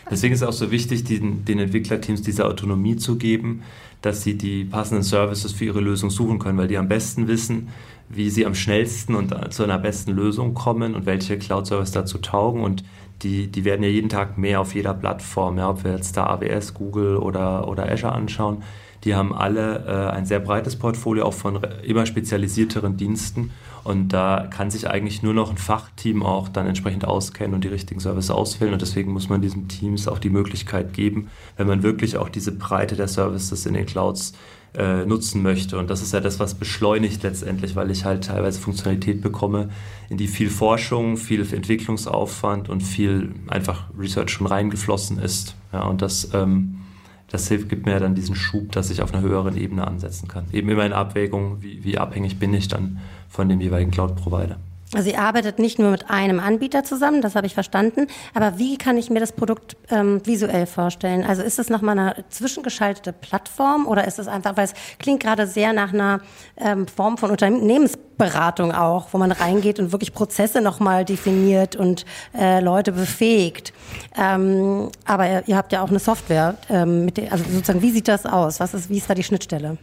Deswegen 0.09 0.33
ist 0.33 0.41
es 0.41 0.47
auch 0.47 0.53
so 0.53 0.71
wichtig, 0.71 1.03
den, 1.03 1.43
den 1.43 1.59
Entwicklerteams 1.59 2.21
diese 2.21 2.45
Autonomie 2.45 2.95
zu 2.95 3.17
geben, 3.17 3.63
dass 4.01 4.23
sie 4.23 4.37
die 4.37 4.63
passenden 4.63 5.03
Services 5.03 5.51
für 5.51 5.65
ihre 5.65 5.81
Lösung 5.81 6.09
suchen 6.09 6.39
können, 6.39 6.57
weil 6.57 6.67
die 6.67 6.77
am 6.77 6.87
besten 6.87 7.27
wissen, 7.27 7.69
wie 8.09 8.29
sie 8.29 8.45
am 8.45 8.55
schnellsten 8.55 9.15
und 9.15 9.53
zu 9.53 9.63
einer 9.63 9.77
besten 9.77 10.11
Lösung 10.11 10.53
kommen 10.53 10.95
und 10.95 11.05
welche 11.05 11.37
Cloud-Service 11.37 11.91
dazu 11.91 12.19
taugen. 12.19 12.61
Und 12.61 12.85
die, 13.23 13.47
die 13.47 13.65
werden 13.65 13.83
ja 13.83 13.89
jeden 13.89 14.09
Tag 14.09 14.37
mehr 14.37 14.61
auf 14.61 14.75
jeder 14.75 14.93
Plattform, 14.93 15.57
ja, 15.57 15.69
ob 15.69 15.83
wir 15.83 15.91
jetzt 15.91 16.17
da 16.17 16.27
AWS, 16.27 16.73
Google 16.73 17.17
oder, 17.17 17.67
oder 17.67 17.91
Azure 17.91 18.13
anschauen. 18.13 18.63
Die 19.03 19.15
haben 19.15 19.33
alle 19.33 19.85
äh, 19.85 20.15
ein 20.15 20.25
sehr 20.25 20.39
breites 20.39 20.75
Portfolio, 20.75 21.25
auch 21.25 21.33
von 21.33 21.61
immer 21.83 22.05
spezialisierteren 22.05 22.97
Diensten. 22.97 23.51
Und 23.83 24.09
da 24.09 24.47
kann 24.49 24.69
sich 24.69 24.89
eigentlich 24.89 25.23
nur 25.23 25.33
noch 25.33 25.49
ein 25.49 25.57
Fachteam 25.57 26.23
auch 26.23 26.49
dann 26.49 26.67
entsprechend 26.67 27.05
auskennen 27.05 27.53
und 27.53 27.63
die 27.63 27.69
richtigen 27.69 27.99
Services 27.99 28.31
auswählen. 28.31 28.73
Und 28.73 28.81
deswegen 28.81 29.13
muss 29.13 29.29
man 29.29 29.41
diesen 29.41 29.67
Teams 29.67 30.07
auch 30.07 30.19
die 30.19 30.29
Möglichkeit 30.29 30.93
geben, 30.93 31.29
wenn 31.55 31.67
man 31.67 31.83
wirklich 31.83 32.17
auch 32.17 32.27
diese 32.27 32.51
Breite 32.51 32.95
der 32.95 33.07
Services 33.07 33.65
in 33.65 33.75
den 33.75 33.85
Clouds 33.85 34.33
äh, 34.75 35.05
nutzen 35.05 35.41
möchte. 35.41 35.77
Und 35.77 35.89
das 35.89 36.01
ist 36.01 36.13
ja 36.13 36.19
das, 36.19 36.39
was 36.39 36.55
beschleunigt 36.55 37.23
letztendlich, 37.23 37.75
weil 37.75 37.91
ich 37.91 38.05
halt 38.05 38.25
teilweise 38.25 38.59
Funktionalität 38.59 39.21
bekomme, 39.21 39.69
in 40.09 40.17
die 40.17 40.27
viel 40.27 40.49
Forschung, 40.49 41.17
viel 41.17 41.41
Entwicklungsaufwand 41.41 42.69
und 42.69 42.81
viel 42.81 43.33
einfach 43.47 43.85
Research 43.97 44.29
schon 44.31 44.47
reingeflossen 44.47 45.19
ist. 45.19 45.55
Ja, 45.73 45.83
und 45.83 46.01
das, 46.01 46.33
ähm, 46.33 46.81
das 47.29 47.47
hilft, 47.47 47.69
gibt 47.69 47.85
mir 47.85 47.99
dann 47.99 48.15
diesen 48.15 48.35
Schub, 48.35 48.71
dass 48.71 48.89
ich 48.89 49.01
auf 49.01 49.13
einer 49.13 49.23
höheren 49.23 49.57
Ebene 49.57 49.85
ansetzen 49.85 50.27
kann. 50.27 50.45
Eben 50.51 50.69
immer 50.69 50.85
in 50.85 50.93
Abwägung, 50.93 51.61
wie, 51.61 51.83
wie 51.83 51.97
abhängig 51.97 52.39
bin 52.39 52.53
ich 52.53 52.67
dann 52.67 52.99
von 53.27 53.49
dem 53.49 53.59
jeweiligen 53.59 53.91
Cloud-Provider. 53.91 54.57
Also 54.93 55.09
ihr 55.09 55.19
arbeitet 55.19 55.59
nicht 55.59 55.79
nur 55.79 55.91
mit 55.91 56.09
einem 56.09 56.39
Anbieter 56.39 56.85
zusammen, 56.85 57.21
das 57.21 57.35
habe 57.35 57.45
ich 57.45 57.53
verstanden, 57.53 58.07
aber 58.33 58.57
wie 58.57 58.77
kann 58.77 58.95
ich 58.97 59.09
mir 59.09 59.19
das 59.19 59.33
Produkt 59.33 59.75
ähm, 59.89 60.25
visuell 60.25 60.65
vorstellen? 60.65 61.25
Also 61.25 61.41
ist 61.41 61.59
es 61.59 61.69
nochmal 61.69 61.99
eine 61.99 62.23
zwischengeschaltete 62.29 63.11
Plattform 63.11 63.85
oder 63.85 64.07
ist 64.07 64.17
es 64.17 64.29
einfach, 64.29 64.55
weil 64.55 64.63
es 64.63 64.73
klingt 64.97 65.21
gerade 65.21 65.45
sehr 65.45 65.73
nach 65.73 65.93
einer 65.93 66.21
ähm, 66.55 66.87
Form 66.87 67.17
von 67.17 67.31
Unternehmensberatung 67.31 68.71
auch, 68.71 69.07
wo 69.11 69.17
man 69.17 69.33
reingeht 69.33 69.77
und 69.79 69.91
wirklich 69.91 70.13
Prozesse 70.13 70.61
nochmal 70.61 71.03
definiert 71.03 71.75
und 71.75 72.05
äh, 72.33 72.61
Leute 72.61 72.93
befähigt. 72.93 73.73
Ähm, 74.17 74.89
aber 75.03 75.29
ihr, 75.29 75.43
ihr, 75.47 75.57
habt 75.57 75.73
ja 75.73 75.81
auch 75.81 75.89
eine 75.89 75.99
Software, 75.99 76.55
ähm, 76.69 77.03
mit 77.03 77.17
der, 77.17 77.33
also 77.33 77.43
sozusagen, 77.43 77.81
wie 77.81 77.91
sieht 77.91 78.07
das 78.07 78.25
aus? 78.25 78.61
Was 78.61 78.73
ist, 78.73 78.89
wie 78.89 78.99
ist 78.99 79.09
da 79.09 79.15
die 79.15 79.23
Schnittstelle? 79.23 79.77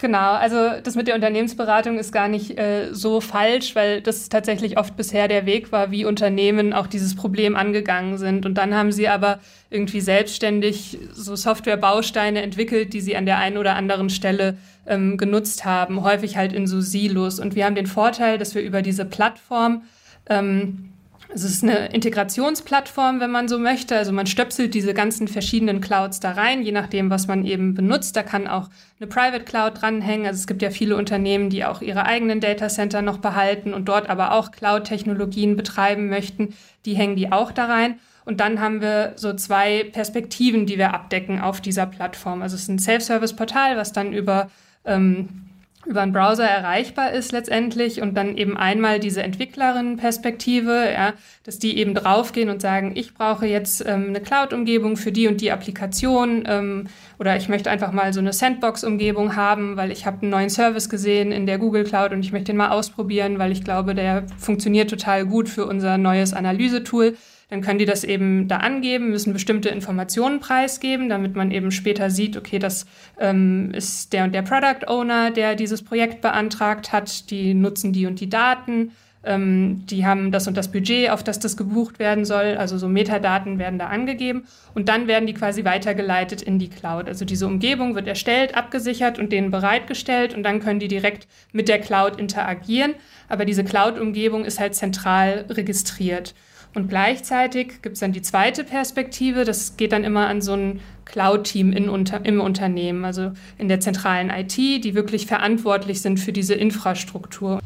Genau, 0.00 0.34
also 0.34 0.80
das 0.80 0.94
mit 0.94 1.08
der 1.08 1.16
Unternehmensberatung 1.16 1.98
ist 1.98 2.12
gar 2.12 2.28
nicht 2.28 2.56
äh, 2.56 2.94
so 2.94 3.20
falsch, 3.20 3.74
weil 3.74 4.00
das 4.00 4.28
tatsächlich 4.28 4.78
oft 4.78 4.96
bisher 4.96 5.26
der 5.26 5.44
Weg 5.44 5.72
war, 5.72 5.90
wie 5.90 6.04
Unternehmen 6.04 6.72
auch 6.72 6.86
dieses 6.86 7.16
Problem 7.16 7.56
angegangen 7.56 8.16
sind. 8.16 8.46
Und 8.46 8.54
dann 8.54 8.76
haben 8.76 8.92
sie 8.92 9.08
aber 9.08 9.40
irgendwie 9.70 10.00
selbstständig 10.00 10.98
so 11.12 11.34
Softwarebausteine 11.34 12.42
entwickelt, 12.42 12.92
die 12.92 13.00
sie 13.00 13.16
an 13.16 13.26
der 13.26 13.38
einen 13.38 13.58
oder 13.58 13.74
anderen 13.74 14.08
Stelle 14.08 14.56
ähm, 14.86 15.16
genutzt 15.16 15.64
haben, 15.64 16.04
häufig 16.04 16.36
halt 16.36 16.52
in 16.52 16.68
so 16.68 16.80
Silos. 16.80 17.40
Und 17.40 17.56
wir 17.56 17.64
haben 17.64 17.74
den 17.74 17.88
Vorteil, 17.88 18.38
dass 18.38 18.54
wir 18.54 18.62
über 18.62 18.82
diese 18.82 19.04
Plattform 19.04 19.82
ähm, 20.30 20.92
es 21.30 21.44
ist 21.44 21.62
eine 21.62 21.88
Integrationsplattform, 21.88 23.20
wenn 23.20 23.30
man 23.30 23.48
so 23.48 23.58
möchte. 23.58 23.96
Also 23.96 24.12
man 24.12 24.26
stöpselt 24.26 24.74
diese 24.74 24.94
ganzen 24.94 25.28
verschiedenen 25.28 25.80
Clouds 25.80 26.20
da 26.20 26.32
rein, 26.32 26.62
je 26.62 26.72
nachdem, 26.72 27.10
was 27.10 27.26
man 27.26 27.44
eben 27.44 27.74
benutzt. 27.74 28.16
Da 28.16 28.22
kann 28.22 28.48
auch 28.48 28.68
eine 28.98 29.08
Private 29.08 29.44
Cloud 29.44 29.82
dranhängen. 29.82 30.26
Also 30.26 30.38
es 30.38 30.46
gibt 30.46 30.62
ja 30.62 30.70
viele 30.70 30.96
Unternehmen, 30.96 31.50
die 31.50 31.64
auch 31.64 31.82
ihre 31.82 32.06
eigenen 32.06 32.40
Datacenter 32.40 33.02
noch 33.02 33.18
behalten 33.18 33.74
und 33.74 33.88
dort 33.88 34.08
aber 34.08 34.32
auch 34.32 34.52
Cloud-Technologien 34.52 35.56
betreiben 35.56 36.08
möchten. 36.08 36.54
Die 36.86 36.94
hängen 36.94 37.16
die 37.16 37.30
auch 37.30 37.52
da 37.52 37.66
rein. 37.66 37.98
Und 38.24 38.40
dann 38.40 38.60
haben 38.60 38.80
wir 38.80 39.12
so 39.16 39.32
zwei 39.34 39.84
Perspektiven, 39.84 40.66
die 40.66 40.78
wir 40.78 40.94
abdecken 40.94 41.40
auf 41.40 41.60
dieser 41.60 41.86
Plattform. 41.86 42.42
Also 42.42 42.56
es 42.56 42.62
ist 42.62 42.68
ein 42.68 42.78
Self-Service-Portal, 42.78 43.76
was 43.76 43.92
dann 43.92 44.12
über 44.12 44.50
ähm, 44.84 45.47
über 45.88 46.02
einen 46.02 46.12
Browser 46.12 46.44
erreichbar 46.44 47.12
ist 47.12 47.32
letztendlich 47.32 48.02
und 48.02 48.14
dann 48.14 48.36
eben 48.36 48.56
einmal 48.56 49.00
diese 49.00 49.22
Entwicklerinnen-Perspektive, 49.22 50.92
ja, 50.92 51.14
dass 51.44 51.58
die 51.58 51.78
eben 51.78 51.94
draufgehen 51.94 52.50
und 52.50 52.60
sagen, 52.60 52.92
ich 52.94 53.14
brauche 53.14 53.46
jetzt 53.46 53.84
ähm, 53.86 54.08
eine 54.08 54.20
Cloud-Umgebung 54.20 54.98
für 54.98 55.12
die 55.12 55.26
und 55.28 55.40
die 55.40 55.50
Applikation 55.50 56.44
ähm, 56.46 56.88
oder 57.18 57.36
ich 57.36 57.48
möchte 57.48 57.70
einfach 57.70 57.90
mal 57.92 58.12
so 58.12 58.20
eine 58.20 58.34
Sandbox-Umgebung 58.34 59.34
haben, 59.34 59.76
weil 59.76 59.90
ich 59.90 60.04
habe 60.04 60.22
einen 60.22 60.30
neuen 60.30 60.50
Service 60.50 60.90
gesehen 60.90 61.32
in 61.32 61.46
der 61.46 61.58
Google 61.58 61.84
Cloud 61.84 62.12
und 62.12 62.20
ich 62.20 62.32
möchte 62.32 62.52
den 62.52 62.58
mal 62.58 62.70
ausprobieren, 62.70 63.38
weil 63.38 63.50
ich 63.50 63.64
glaube, 63.64 63.94
der 63.94 64.24
funktioniert 64.36 64.90
total 64.90 65.24
gut 65.24 65.48
für 65.48 65.64
unser 65.64 65.96
neues 65.96 66.34
Analysetool 66.34 67.16
dann 67.48 67.62
können 67.62 67.78
die 67.78 67.86
das 67.86 68.04
eben 68.04 68.46
da 68.46 68.58
angeben, 68.58 69.10
müssen 69.10 69.32
bestimmte 69.32 69.70
Informationen 69.70 70.40
preisgeben, 70.40 71.08
damit 71.08 71.34
man 71.34 71.50
eben 71.50 71.70
später 71.70 72.10
sieht, 72.10 72.36
okay, 72.36 72.58
das 72.58 72.86
ähm, 73.18 73.70
ist 73.72 74.12
der 74.12 74.24
und 74.24 74.34
der 74.34 74.42
Product 74.42 74.86
Owner, 74.86 75.30
der 75.30 75.54
dieses 75.54 75.82
Projekt 75.82 76.20
beantragt 76.20 76.92
hat, 76.92 77.30
die 77.30 77.54
nutzen 77.54 77.92
die 77.92 78.06
und 78.06 78.20
die 78.20 78.28
Daten, 78.28 78.92
ähm, 79.24 79.84
die 79.86 80.06
haben 80.06 80.30
das 80.30 80.46
und 80.46 80.56
das 80.56 80.70
Budget, 80.70 81.10
auf 81.10 81.24
das 81.24 81.38
das 81.38 81.56
gebucht 81.56 81.98
werden 81.98 82.24
soll, 82.24 82.56
also 82.56 82.78
so 82.78 82.88
Metadaten 82.88 83.58
werden 83.58 83.78
da 83.78 83.86
angegeben. 83.88 84.44
Und 84.74 84.88
dann 84.88 85.08
werden 85.08 85.26
die 85.26 85.34
quasi 85.34 85.64
weitergeleitet 85.64 86.42
in 86.42 86.58
die 86.58 86.68
Cloud. 86.68 87.08
Also 87.08 87.24
diese 87.24 87.46
Umgebung 87.46 87.94
wird 87.94 88.06
erstellt, 88.06 88.56
abgesichert 88.56 89.18
und 89.18 89.32
denen 89.32 89.50
bereitgestellt. 89.50 90.34
Und 90.34 90.44
dann 90.44 90.60
können 90.60 90.80
die 90.80 90.88
direkt 90.88 91.26
mit 91.52 91.68
der 91.68 91.80
Cloud 91.80 92.18
interagieren, 92.18 92.94
aber 93.28 93.44
diese 93.44 93.64
Cloud-Umgebung 93.64 94.44
ist 94.44 94.60
halt 94.60 94.74
zentral 94.74 95.46
registriert. 95.48 96.34
Und 96.74 96.88
gleichzeitig 96.88 97.82
gibt 97.82 97.94
es 97.94 98.00
dann 98.00 98.12
die 98.12 98.22
zweite 98.22 98.64
Perspektive, 98.64 99.44
das 99.44 99.76
geht 99.76 99.92
dann 99.92 100.04
immer 100.04 100.26
an 100.26 100.42
so 100.42 100.52
ein 100.52 100.80
Cloud-Team 101.06 101.88
unter, 101.88 102.24
im 102.24 102.40
Unternehmen, 102.40 103.04
also 103.04 103.32
in 103.56 103.68
der 103.68 103.80
zentralen 103.80 104.30
IT, 104.30 104.56
die 104.56 104.94
wirklich 104.94 105.26
verantwortlich 105.26 106.02
sind 106.02 106.20
für 106.20 106.32
diese 106.32 106.54
Infrastruktur. 106.54 107.60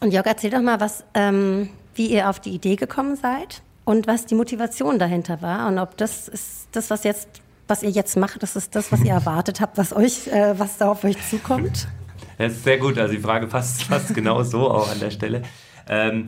Und 0.00 0.12
Jörg, 0.12 0.26
erzähl 0.26 0.50
doch 0.50 0.60
mal, 0.60 0.80
was, 0.80 1.04
ähm, 1.14 1.70
wie 1.94 2.08
ihr 2.08 2.28
auf 2.28 2.40
die 2.40 2.50
Idee 2.50 2.76
gekommen 2.76 3.16
seid 3.16 3.62
und 3.84 4.06
was 4.06 4.26
die 4.26 4.34
Motivation 4.34 4.98
dahinter 4.98 5.40
war 5.40 5.68
und 5.68 5.78
ob 5.78 5.96
das 5.96 6.28
ist 6.28 6.68
das, 6.72 6.90
was 6.90 7.04
jetzt, 7.04 7.28
was 7.68 7.82
ihr 7.82 7.90
jetzt 7.90 8.16
macht, 8.16 8.42
das 8.42 8.56
ist 8.56 8.74
das, 8.74 8.90
was 8.90 9.02
ihr 9.02 9.12
erwartet 9.12 9.60
habt, 9.60 9.78
was 9.78 9.94
euch, 9.94 10.26
äh, 10.26 10.58
was 10.58 10.76
da 10.78 10.90
auf 10.90 11.04
euch 11.04 11.16
zukommt. 11.28 11.88
Das 12.36 12.52
ist 12.52 12.64
sehr 12.64 12.78
gut. 12.78 12.98
Also 12.98 13.14
die 13.14 13.20
Frage 13.20 13.46
passt 13.46 13.84
fast 13.84 14.12
genau 14.12 14.42
so 14.42 14.68
auch 14.68 14.90
an 14.90 14.98
der 14.98 15.12
Stelle. 15.12 15.42
Ähm, 15.88 16.26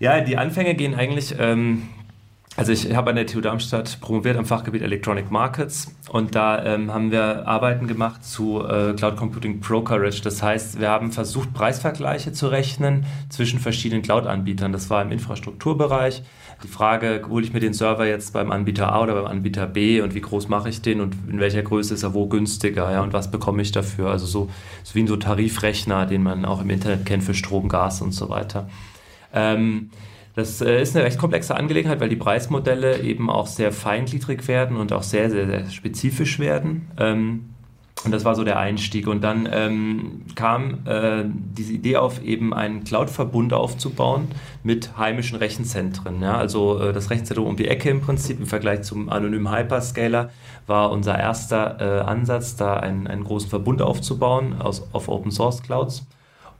ja, 0.00 0.20
die 0.20 0.36
Anfänge 0.36 0.74
gehen 0.74 0.94
eigentlich. 0.94 1.34
Ähm, 1.38 1.82
also 2.56 2.72
ich 2.72 2.92
habe 2.94 3.10
an 3.10 3.16
der 3.16 3.26
TU 3.26 3.40
Darmstadt 3.40 4.00
promoviert 4.00 4.36
am 4.36 4.44
Fachgebiet 4.44 4.82
Electronic 4.82 5.30
Markets 5.30 5.94
und 6.10 6.34
da 6.34 6.64
ähm, 6.64 6.92
haben 6.92 7.12
wir 7.12 7.46
Arbeiten 7.46 7.86
gemacht 7.86 8.24
zu 8.24 8.66
äh, 8.66 8.92
Cloud 8.94 9.16
Computing 9.16 9.60
Brokerage. 9.60 10.20
Das 10.22 10.42
heißt, 10.42 10.80
wir 10.80 10.90
haben 10.90 11.12
versucht, 11.12 11.54
Preisvergleiche 11.54 12.32
zu 12.32 12.48
rechnen 12.48 13.06
zwischen 13.28 13.60
verschiedenen 13.60 14.02
Cloud-Anbietern. 14.02 14.72
Das 14.72 14.90
war 14.90 15.00
im 15.00 15.12
Infrastrukturbereich. 15.12 16.24
Die 16.64 16.68
Frage, 16.68 17.22
hole 17.28 17.44
ich 17.44 17.52
mir 17.52 17.60
den 17.60 17.72
Server 17.72 18.06
jetzt 18.06 18.32
beim 18.32 18.50
Anbieter 18.50 18.92
A 18.92 19.00
oder 19.00 19.14
beim 19.14 19.26
Anbieter 19.26 19.66
B 19.66 20.00
und 20.00 20.14
wie 20.14 20.20
groß 20.20 20.48
mache 20.48 20.68
ich 20.68 20.82
den 20.82 21.00
und 21.00 21.16
in 21.30 21.40
welcher 21.40 21.62
Größe 21.62 21.94
ist 21.94 22.02
er 22.02 22.14
wo 22.14 22.26
günstiger 22.26 22.90
ja, 22.90 23.02
und 23.02 23.12
was 23.12 23.30
bekomme 23.30 23.62
ich 23.62 23.72
dafür? 23.72 24.10
Also 24.10 24.26
so, 24.26 24.50
so 24.82 24.94
wie 24.94 25.02
ein 25.02 25.06
so 25.06 25.16
Tarifrechner, 25.16 26.04
den 26.04 26.22
man 26.22 26.44
auch 26.44 26.60
im 26.60 26.68
Internet 26.68 27.06
kennt 27.06 27.22
für 27.22 27.32
Strom, 27.32 27.68
Gas 27.68 28.02
und 28.02 28.12
so 28.12 28.28
weiter. 28.28 28.68
Ähm, 29.32 29.90
das 30.34 30.60
äh, 30.60 30.80
ist 30.80 30.96
eine 30.96 31.04
recht 31.04 31.18
komplexe 31.18 31.56
Angelegenheit, 31.56 32.00
weil 32.00 32.08
die 32.08 32.16
Preismodelle 32.16 33.00
eben 33.00 33.30
auch 33.30 33.46
sehr 33.46 33.72
feingliedrig 33.72 34.46
werden 34.48 34.76
und 34.76 34.92
auch 34.92 35.02
sehr, 35.02 35.30
sehr, 35.30 35.46
sehr 35.46 35.68
spezifisch 35.70 36.38
werden. 36.38 36.88
Ähm, 36.98 37.46
und 38.04 38.12
das 38.12 38.24
war 38.24 38.34
so 38.34 38.44
der 38.44 38.58
Einstieg. 38.58 39.06
Und 39.08 39.22
dann 39.22 39.46
ähm, 39.52 40.22
kam 40.34 40.86
äh, 40.86 41.24
diese 41.26 41.74
Idee 41.74 41.96
auf, 41.98 42.22
eben 42.22 42.54
einen 42.54 42.84
Cloud-Verbund 42.84 43.52
aufzubauen 43.52 44.28
mit 44.62 44.96
heimischen 44.96 45.36
Rechenzentren. 45.36 46.24
Also 46.24 46.80
äh, 46.80 46.92
das 46.94 47.10
Rechenzentrum 47.10 47.46
um 47.46 47.56
die 47.56 47.68
Ecke 47.68 47.90
im 47.90 48.00
Prinzip 48.00 48.38
im 48.40 48.46
Vergleich 48.46 48.82
zum 48.82 49.10
anonymen 49.10 49.54
Hyperscaler 49.54 50.30
war 50.66 50.92
unser 50.92 51.18
erster 51.18 52.06
Ansatz, 52.06 52.54
da 52.54 52.76
einen, 52.76 53.08
einen 53.08 53.24
großen 53.24 53.50
Verbund 53.50 53.82
aufzubauen 53.82 54.62
aus, 54.62 54.88
auf 54.92 55.08
Open 55.08 55.32
Source 55.32 55.62
Clouds. 55.62 56.06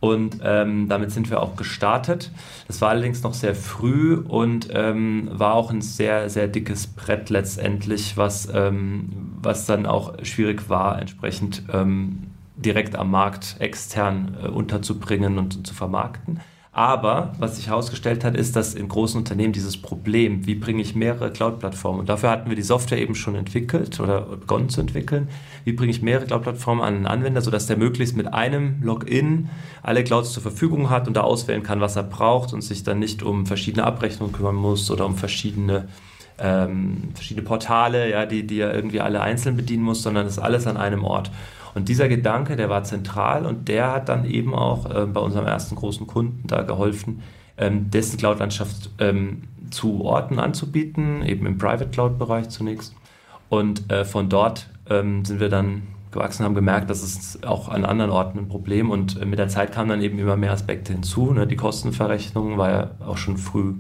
Und 0.00 0.38
ähm, 0.42 0.88
damit 0.88 1.10
sind 1.10 1.28
wir 1.28 1.42
auch 1.42 1.56
gestartet. 1.56 2.30
Das 2.66 2.80
war 2.80 2.88
allerdings 2.88 3.22
noch 3.22 3.34
sehr 3.34 3.54
früh 3.54 4.14
und 4.14 4.68
ähm, 4.72 5.28
war 5.30 5.54
auch 5.54 5.70
ein 5.70 5.82
sehr, 5.82 6.30
sehr 6.30 6.48
dickes 6.48 6.86
Brett 6.86 7.28
letztendlich, 7.28 8.16
was, 8.16 8.48
ähm, 8.52 9.10
was 9.42 9.66
dann 9.66 9.84
auch 9.84 10.14
schwierig 10.24 10.70
war, 10.70 10.98
entsprechend 10.98 11.64
ähm, 11.70 12.30
direkt 12.56 12.96
am 12.96 13.10
Markt 13.10 13.56
extern 13.58 14.36
äh, 14.42 14.48
unterzubringen 14.48 15.38
und 15.38 15.66
zu 15.66 15.74
vermarkten. 15.74 16.40
Aber 16.72 17.32
was 17.38 17.56
sich 17.56 17.66
herausgestellt 17.66 18.22
hat, 18.22 18.36
ist, 18.36 18.54
dass 18.54 18.74
in 18.74 18.86
großen 18.86 19.18
Unternehmen 19.18 19.52
dieses 19.52 19.76
Problem, 19.76 20.46
wie 20.46 20.54
bringe 20.54 20.80
ich 20.80 20.94
mehrere 20.94 21.32
Cloud-Plattformen, 21.32 21.98
und 21.98 22.08
dafür 22.08 22.30
hatten 22.30 22.48
wir 22.48 22.54
die 22.54 22.62
Software 22.62 22.98
eben 22.98 23.16
schon 23.16 23.34
entwickelt 23.34 23.98
oder 23.98 24.20
begonnen 24.20 24.68
zu 24.68 24.80
entwickeln, 24.80 25.28
wie 25.64 25.72
bringe 25.72 25.90
ich 25.90 26.00
mehrere 26.00 26.26
Cloud-Plattformen 26.26 26.80
an 26.80 26.94
einen 26.94 27.06
Anwender, 27.06 27.40
sodass 27.40 27.66
der 27.66 27.76
möglichst 27.76 28.16
mit 28.16 28.32
einem 28.32 28.80
Login 28.82 29.48
alle 29.82 30.04
Clouds 30.04 30.32
zur 30.32 30.42
Verfügung 30.42 30.90
hat 30.90 31.08
und 31.08 31.14
da 31.14 31.22
auswählen 31.22 31.64
kann, 31.64 31.80
was 31.80 31.96
er 31.96 32.04
braucht 32.04 32.52
und 32.52 32.62
sich 32.62 32.84
dann 32.84 33.00
nicht 33.00 33.24
um 33.24 33.46
verschiedene 33.46 33.84
Abrechnungen 33.84 34.32
kümmern 34.32 34.54
muss 34.54 34.92
oder 34.92 35.06
um 35.06 35.16
verschiedene 35.16 35.88
ähm, 36.38 37.10
verschiedene 37.14 37.44
Portale, 37.44 38.10
ja, 38.10 38.24
die, 38.24 38.46
die 38.46 38.60
er 38.60 38.74
irgendwie 38.74 39.00
alle 39.00 39.20
einzeln 39.20 39.56
bedienen 39.56 39.82
muss, 39.82 40.02
sondern 40.02 40.24
das 40.24 40.38
alles 40.38 40.66
an 40.66 40.78
einem 40.78 41.04
Ort. 41.04 41.30
Und 41.74 41.88
dieser 41.88 42.08
Gedanke, 42.08 42.56
der 42.56 42.68
war 42.68 42.84
zentral 42.84 43.46
und 43.46 43.68
der 43.68 43.92
hat 43.92 44.08
dann 44.08 44.24
eben 44.24 44.54
auch 44.54 44.90
äh, 44.90 45.06
bei 45.06 45.20
unserem 45.20 45.46
ersten 45.46 45.76
großen 45.76 46.06
Kunden 46.06 46.46
da 46.46 46.62
geholfen, 46.62 47.22
ähm, 47.58 47.90
dessen 47.90 48.18
Cloud-Landschaft 48.18 48.90
ähm, 48.98 49.42
zu 49.70 50.04
Orten 50.04 50.38
anzubieten, 50.38 51.22
eben 51.22 51.46
im 51.46 51.58
Private 51.58 51.88
Cloud-Bereich 51.88 52.48
zunächst. 52.48 52.94
Und 53.48 53.90
äh, 53.92 54.04
von 54.04 54.28
dort 54.28 54.68
ähm, 54.88 55.24
sind 55.24 55.40
wir 55.40 55.48
dann 55.48 55.82
gewachsen, 56.10 56.44
haben 56.44 56.54
gemerkt, 56.54 56.90
dass 56.90 57.02
es 57.02 57.42
auch 57.44 57.68
an 57.68 57.84
anderen 57.84 58.10
Orten 58.10 58.38
ein 58.38 58.48
Problem 58.48 58.90
und 58.90 59.20
äh, 59.20 59.24
mit 59.24 59.38
der 59.38 59.48
Zeit 59.48 59.72
kamen 59.72 59.90
dann 59.90 60.02
eben 60.02 60.18
immer 60.18 60.36
mehr 60.36 60.52
Aspekte 60.52 60.92
hinzu. 60.92 61.32
Ne? 61.32 61.46
Die 61.46 61.56
Kostenverrechnung 61.56 62.58
war 62.58 62.70
ja 62.70 62.90
auch 63.06 63.16
schon 63.16 63.36
früh 63.36 63.74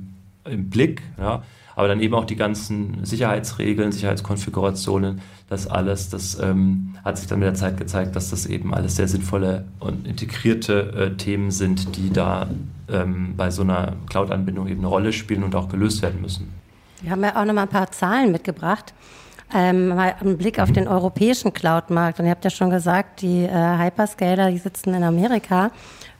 im 0.44 0.70
Blick. 0.70 1.02
Ja? 1.18 1.42
Aber 1.80 1.88
dann 1.88 2.00
eben 2.00 2.14
auch 2.14 2.26
die 2.26 2.36
ganzen 2.36 3.06
Sicherheitsregeln, 3.06 3.90
Sicherheitskonfigurationen, 3.90 5.22
das 5.48 5.66
alles, 5.66 6.10
das 6.10 6.38
ähm, 6.38 6.94
hat 7.02 7.16
sich 7.16 7.26
dann 7.26 7.38
mit 7.38 7.46
der 7.46 7.54
Zeit 7.54 7.78
gezeigt, 7.78 8.14
dass 8.16 8.28
das 8.28 8.44
eben 8.44 8.74
alles 8.74 8.96
sehr 8.96 9.08
sinnvolle 9.08 9.64
und 9.78 10.06
integrierte 10.06 10.92
äh, 11.14 11.16
Themen 11.16 11.50
sind, 11.50 11.96
die 11.96 12.12
da 12.12 12.48
ähm, 12.90 13.32
bei 13.34 13.50
so 13.50 13.62
einer 13.62 13.94
Cloud-Anbindung 14.10 14.68
eben 14.68 14.80
eine 14.80 14.88
Rolle 14.88 15.14
spielen 15.14 15.42
und 15.42 15.54
auch 15.54 15.70
gelöst 15.70 16.02
werden 16.02 16.20
müssen. 16.20 16.52
Wir 17.00 17.12
haben 17.12 17.24
ja 17.24 17.34
auch 17.34 17.46
noch 17.46 17.54
mal 17.54 17.62
ein 17.62 17.68
paar 17.68 17.90
Zahlen 17.90 18.30
mitgebracht. 18.30 18.92
Ähm, 19.54 19.88
mal 19.88 20.14
ein 20.20 20.36
Blick 20.36 20.60
auf 20.60 20.72
den 20.72 20.86
europäischen 20.86 21.54
Cloud-Markt. 21.54 22.20
Und 22.20 22.26
ihr 22.26 22.30
habt 22.32 22.44
ja 22.44 22.50
schon 22.50 22.68
gesagt, 22.68 23.22
die 23.22 23.44
äh, 23.44 23.78
Hyperscaler, 23.78 24.50
die 24.50 24.58
sitzen 24.58 24.92
in 24.92 25.02
Amerika. 25.02 25.70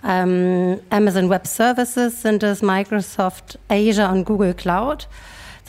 Ähm, 0.09 0.81
Amazon 0.89 1.29
Web 1.29 1.47
Services 1.47 2.23
sind 2.23 2.43
es, 2.43 2.63
Microsoft 2.63 3.59
Asia 3.69 4.11
und 4.11 4.25
Google 4.25 4.55
Cloud. 4.55 5.07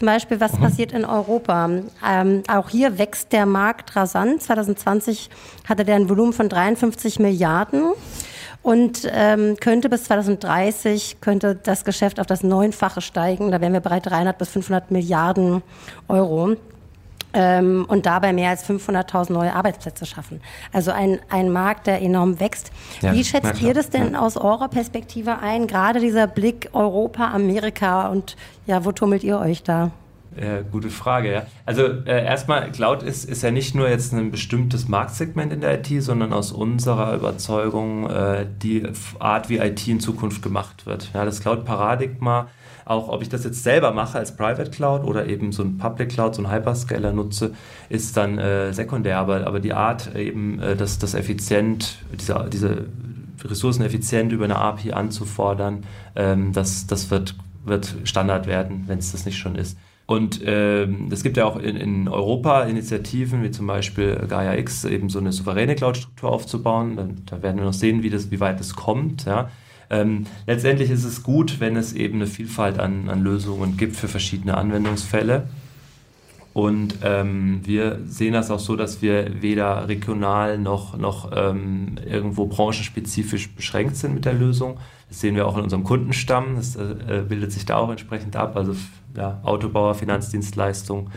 Zum 0.02 0.08
Beispiel, 0.08 0.40
was 0.40 0.54
mhm. 0.54 0.64
passiert 0.64 0.94
in 0.94 1.06
Europa? 1.06 1.70
Ähm, 2.04 2.42
auch 2.48 2.70
hier 2.70 2.98
wächst 2.98 3.32
der 3.34 3.46
Markt 3.46 3.96
rasant. 3.96 4.42
2020 4.42 5.30
hatte 5.70 5.86
der 5.86 5.96
ein 5.96 6.10
Volumen 6.10 6.34
von 6.34 6.50
53 6.50 7.20
Milliarden 7.20 7.92
und 8.64 9.08
ähm, 9.14 9.58
könnte 9.60 9.90
bis 9.90 10.06
2030 10.06 11.18
könnte 11.22 11.54
das 11.54 11.86
Geschäft 11.86 12.20
auf 12.20 12.26
das 12.26 12.42
Neunfache 12.42 13.02
steigen. 13.02 13.52
Da 13.52 13.62
wären 13.62 13.74
wir 13.74 13.80
bereit 13.80 14.08
300 14.08 14.40
bis 14.40 14.50
500 14.50 14.90
Milliarden 14.90 15.62
Euro. 16.08 16.56
Ähm, 17.34 17.86
und 17.88 18.06
dabei 18.06 18.34
mehr 18.34 18.50
als 18.50 18.68
500.000 18.70 19.32
neue 19.32 19.54
Arbeitsplätze 19.56 20.06
schaffen. 20.06 20.42
Also 20.74 20.92
ein, 20.92 21.20
ein 21.30 21.50
Markt, 21.50 21.88
der 21.88 22.02
enorm 22.02 22.42
wächst. 22.42 22.72
Ja, 23.02 23.14
Wie 23.14 23.24
schätzt 23.24 23.62
ihr 23.62 23.74
das 23.74 23.90
denn 23.90 24.14
ja. 24.14 24.20
aus 24.20 24.36
eurer 24.36 24.68
Perspektive 24.68 25.40
ein? 25.40 25.68
Gerade 25.68 26.02
dieser 26.02 26.28
Blick 26.28 26.70
Europa, 26.74 27.32
Amerika 27.32 28.10
und 28.10 28.36
ja, 28.66 28.84
wo 28.84 28.92
tummelt 28.92 29.24
ihr 29.24 29.40
euch 29.40 29.64
da? 29.64 29.92
Ja, 30.40 30.62
gute 30.62 30.90
Frage, 30.90 31.32
ja. 31.32 31.46
Also 31.66 31.84
äh, 31.84 32.24
erstmal, 32.24 32.72
Cloud 32.72 33.04
ist, 33.04 33.26
ist 33.26 33.44
ja 33.44 33.52
nicht 33.52 33.76
nur 33.76 33.90
jetzt 33.90 34.14
ein 34.14 34.32
bestimmtes 34.32 34.88
Marktsegment 34.88 35.52
in 35.52 35.60
der 35.60 35.80
IT, 35.80 36.02
sondern 36.02 36.32
aus 36.32 36.54
unserer 36.54 37.14
Überzeugung 37.16 38.10
äh, 38.10 38.46
die 38.62 38.88
Art, 39.20 39.50
wie 39.50 39.58
IT 39.58 39.86
in 39.90 40.00
Zukunft 40.00 40.42
gemacht 40.42 40.86
wird. 40.86 41.10
Ja, 41.14 41.26
das 41.26 41.42
Cloud-Paradigma, 41.42 42.48
auch 42.86 43.10
ob 43.10 43.22
ich 43.22 43.30
das 43.30 43.44
jetzt 43.44 43.64
selber 43.64 43.92
mache 43.92 44.18
als 44.18 44.36
Private 44.36 44.70
Cloud 44.72 45.04
oder 45.04 45.28
eben 45.28 45.52
so 45.52 45.64
ein 45.64 45.78
Public 45.78 46.10
Cloud, 46.10 46.36
so 46.36 46.44
ein 46.44 46.52
Hyperscaler 46.52 47.14
nutze, 47.14 47.54
ist 47.90 48.18
dann 48.18 48.38
äh, 48.38 48.74
sekundär. 48.74 49.20
Aber, 49.20 49.48
aber 49.48 49.60
die 49.60 49.74
Art 49.74 50.16
eben, 50.16 50.60
äh, 50.60 50.76
das, 50.76 51.00
das 51.00 51.14
effizient, 51.14 52.00
diese, 52.14 52.48
diese 52.52 52.86
Ressourcen 53.44 53.84
effizient 53.84 54.32
über 54.32 54.46
eine 54.46 54.58
API 54.58 54.94
anzufordern, 54.94 55.86
ähm, 56.16 56.54
das, 56.54 56.88
das 56.88 57.10
wird, 57.12 57.36
wird 57.66 57.96
Standard 58.04 58.48
werden, 58.48 58.84
wenn 58.88 59.00
es 59.00 59.12
das 59.12 59.26
nicht 59.26 59.38
schon 59.38 59.56
ist. 59.56 59.78
Und 60.12 60.42
ähm, 60.46 61.08
es 61.10 61.24
gibt 61.24 61.38
ja 61.38 61.46
auch 61.46 61.56
in, 61.58 61.78
in, 61.78 62.08
Europa 62.10 62.64
Initiativen, 62.64 63.44
wie 63.44 63.52
zum 63.52 63.66
Beispiel 63.68 64.16
Gaia 64.28 64.56
X, 64.56 64.84
eben 64.84 65.08
so 65.08 65.20
eine 65.20 65.32
souveräne 65.32 65.76
Cloud-Struktur 65.76 66.30
aufzubauen. 66.30 66.98
Da, 66.98 67.08
da, 67.38 67.42
werden 67.42 67.58
wir 67.58 67.66
noch 67.66 67.74
sehen, 67.74 68.04
wie, 68.04 68.10
das, 68.10 68.30
wie 68.30 68.42
weit 68.42 68.60
das 68.60 68.76
kommt. 68.76 69.24
Ja. 69.24 69.50
Ähm, 69.92 70.26
letztendlich 70.48 70.90
ist 70.90 71.04
es 71.04 71.22
gut, 71.22 71.60
wenn 71.60 71.76
es 71.76 71.92
eben 71.92 72.16
eine 72.16 72.28
Vielfalt 72.28 72.80
an, 72.80 73.10
an 73.10 73.22
Lösungen 73.22 73.76
gibt 73.76 73.98
für 73.98 74.08
verschiedene 74.08 74.58
Anwendungsfälle. 74.58 75.44
Und 76.54 76.98
ähm, 77.04 77.62
wir 77.64 78.00
sehen 78.06 78.34
das 78.34 78.52
auch 78.52 78.60
so, 78.60 78.76
dass 78.76 79.02
wir 79.02 79.42
weder 79.42 79.88
regional 79.88 80.58
noch, 80.58 80.98
noch 80.98 81.32
ähm, 81.34 81.96
irgendwo 82.06 82.46
branchenspezifisch 82.46 83.54
beschränkt 83.54 83.96
sind 83.98 84.14
mit 84.14 84.26
der 84.26 84.34
Lösung. 84.34 84.78
Das 85.08 85.20
sehen 85.20 85.36
wir 85.36 85.48
auch 85.48 85.58
in 85.58 85.64
unserem 85.64 85.84
Kundenstamm. 85.84 86.56
Das 86.56 86.76
äh, 86.78 87.24
bildet 87.28 87.52
sich 87.52 87.66
da 87.66 87.78
auch 87.78 87.90
entsprechend 87.90 88.36
ab. 88.36 88.56
Also 88.56 88.76
ja, 89.16 89.40
Autobauer, 89.44 89.96
Finanzdienstleistung, 89.96 91.10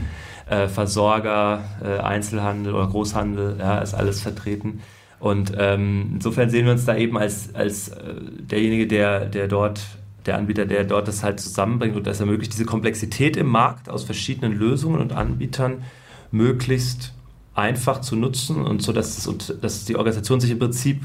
äh, 0.49 0.67
Versorger, 0.69 1.63
äh, 1.83 1.99
Einzelhandel 1.99 2.75
oder 2.75 2.89
Großhandel, 2.89 3.57
ja, 3.59 3.79
ist 3.79 3.95
alles 3.95 4.21
vertreten. 4.21 4.81
Und 5.25 5.55
ähm, 5.57 6.11
insofern 6.17 6.51
sehen 6.51 6.67
wir 6.67 6.73
uns 6.73 6.85
da 6.85 6.95
eben 6.99 7.17
als, 7.17 7.55
als 7.55 7.89
äh, 7.89 8.13
derjenige, 8.41 8.87
der, 8.87 9.25
der 9.25 9.49
dort, 9.49 9.81
der 10.27 10.37
Anbieter, 10.37 10.67
der 10.67 10.85
dort 10.85 11.09
das 11.09 11.25
halt 11.25 11.41
zusammenbringt 11.41 11.97
und 11.97 12.07
das 12.07 12.21
ermöglicht, 12.21 12.53
diese 12.53 12.67
Komplexität 12.67 13.39
im 13.39 13.47
Markt 13.47 13.89
aus 13.89 14.05
verschiedenen 14.05 14.53
Lösungen 14.53 15.01
und 15.01 15.15
Anbietern 15.15 15.83
möglichst 16.31 17.15
einfach 17.55 18.03
zu 18.03 18.17
nutzen 18.17 18.57
und 18.67 18.83
so, 18.83 18.93
dass, 18.93 19.17
es, 19.17 19.61
dass 19.63 19.87
die 19.87 19.97
Organisation 19.97 20.41
sich 20.41 20.51
im 20.51 20.59
Prinzip 20.59 21.01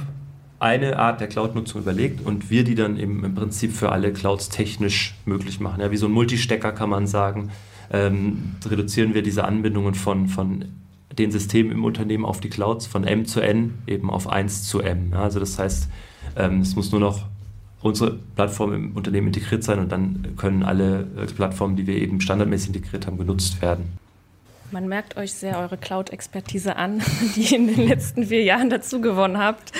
eine 0.59 0.99
Art 0.99 1.21
der 1.21 1.29
Cloud-Nutzung 1.29 1.79
überlegt 1.79 2.25
und 2.25 2.49
wir 2.49 2.65
die 2.65 2.75
dann 2.75 2.99
eben 2.99 3.23
im 3.23 3.35
Prinzip 3.35 3.71
für 3.71 3.93
alle 3.93 4.11
Clouds 4.11 4.49
technisch 4.49 5.15
möglich 5.23 5.61
machen. 5.61 5.79
Ja, 5.79 5.91
wie 5.91 5.97
so 5.97 6.07
ein 6.07 6.11
Multistecker 6.11 6.73
kann 6.73 6.89
man 6.89 7.07
sagen, 7.07 7.51
ähm, 7.89 8.55
reduzieren 8.69 9.13
wir 9.13 9.23
diese 9.23 9.45
Anbindungen 9.45 9.95
von, 9.95 10.27
von 10.27 10.65
den 11.19 11.31
Systemen 11.31 11.71
im 11.71 11.83
Unternehmen 11.83 12.25
auf 12.25 12.39
die 12.39 12.49
Clouds 12.49 12.87
von 12.87 13.03
M 13.03 13.25
zu 13.25 13.41
N 13.41 13.79
eben 13.85 14.09
auf 14.09 14.27
1 14.27 14.63
zu 14.63 14.79
M. 14.79 15.09
Ja, 15.11 15.23
also 15.23 15.39
das 15.39 15.59
heißt, 15.59 15.89
ähm, 16.37 16.61
es 16.61 16.75
muss 16.75 16.91
nur 16.91 17.01
noch 17.01 17.25
unsere 17.81 18.17
Plattform 18.35 18.73
im 18.73 18.91
Unternehmen 18.93 19.27
integriert 19.27 19.63
sein 19.63 19.79
und 19.79 19.91
dann 19.91 20.35
können 20.37 20.63
alle 20.63 21.07
äh, 21.17 21.25
Plattformen, 21.25 21.75
die 21.75 21.87
wir 21.87 21.95
eben 21.95 22.19
standardmäßig 22.21 22.75
integriert 22.75 23.05
haben, 23.05 23.17
genutzt 23.17 23.61
werden. 23.61 23.85
Man 24.71 24.87
merkt 24.87 25.17
euch 25.17 25.33
sehr 25.33 25.57
eure 25.57 25.77
Cloud-Expertise 25.77 26.75
an, 26.75 27.01
die 27.35 27.41
ihr 27.41 27.57
in 27.57 27.67
den 27.67 27.87
letzten 27.87 28.27
vier 28.27 28.43
Jahren 28.43 28.69
dazu 28.69 29.01
gewonnen 29.01 29.39
habt. 29.39 29.71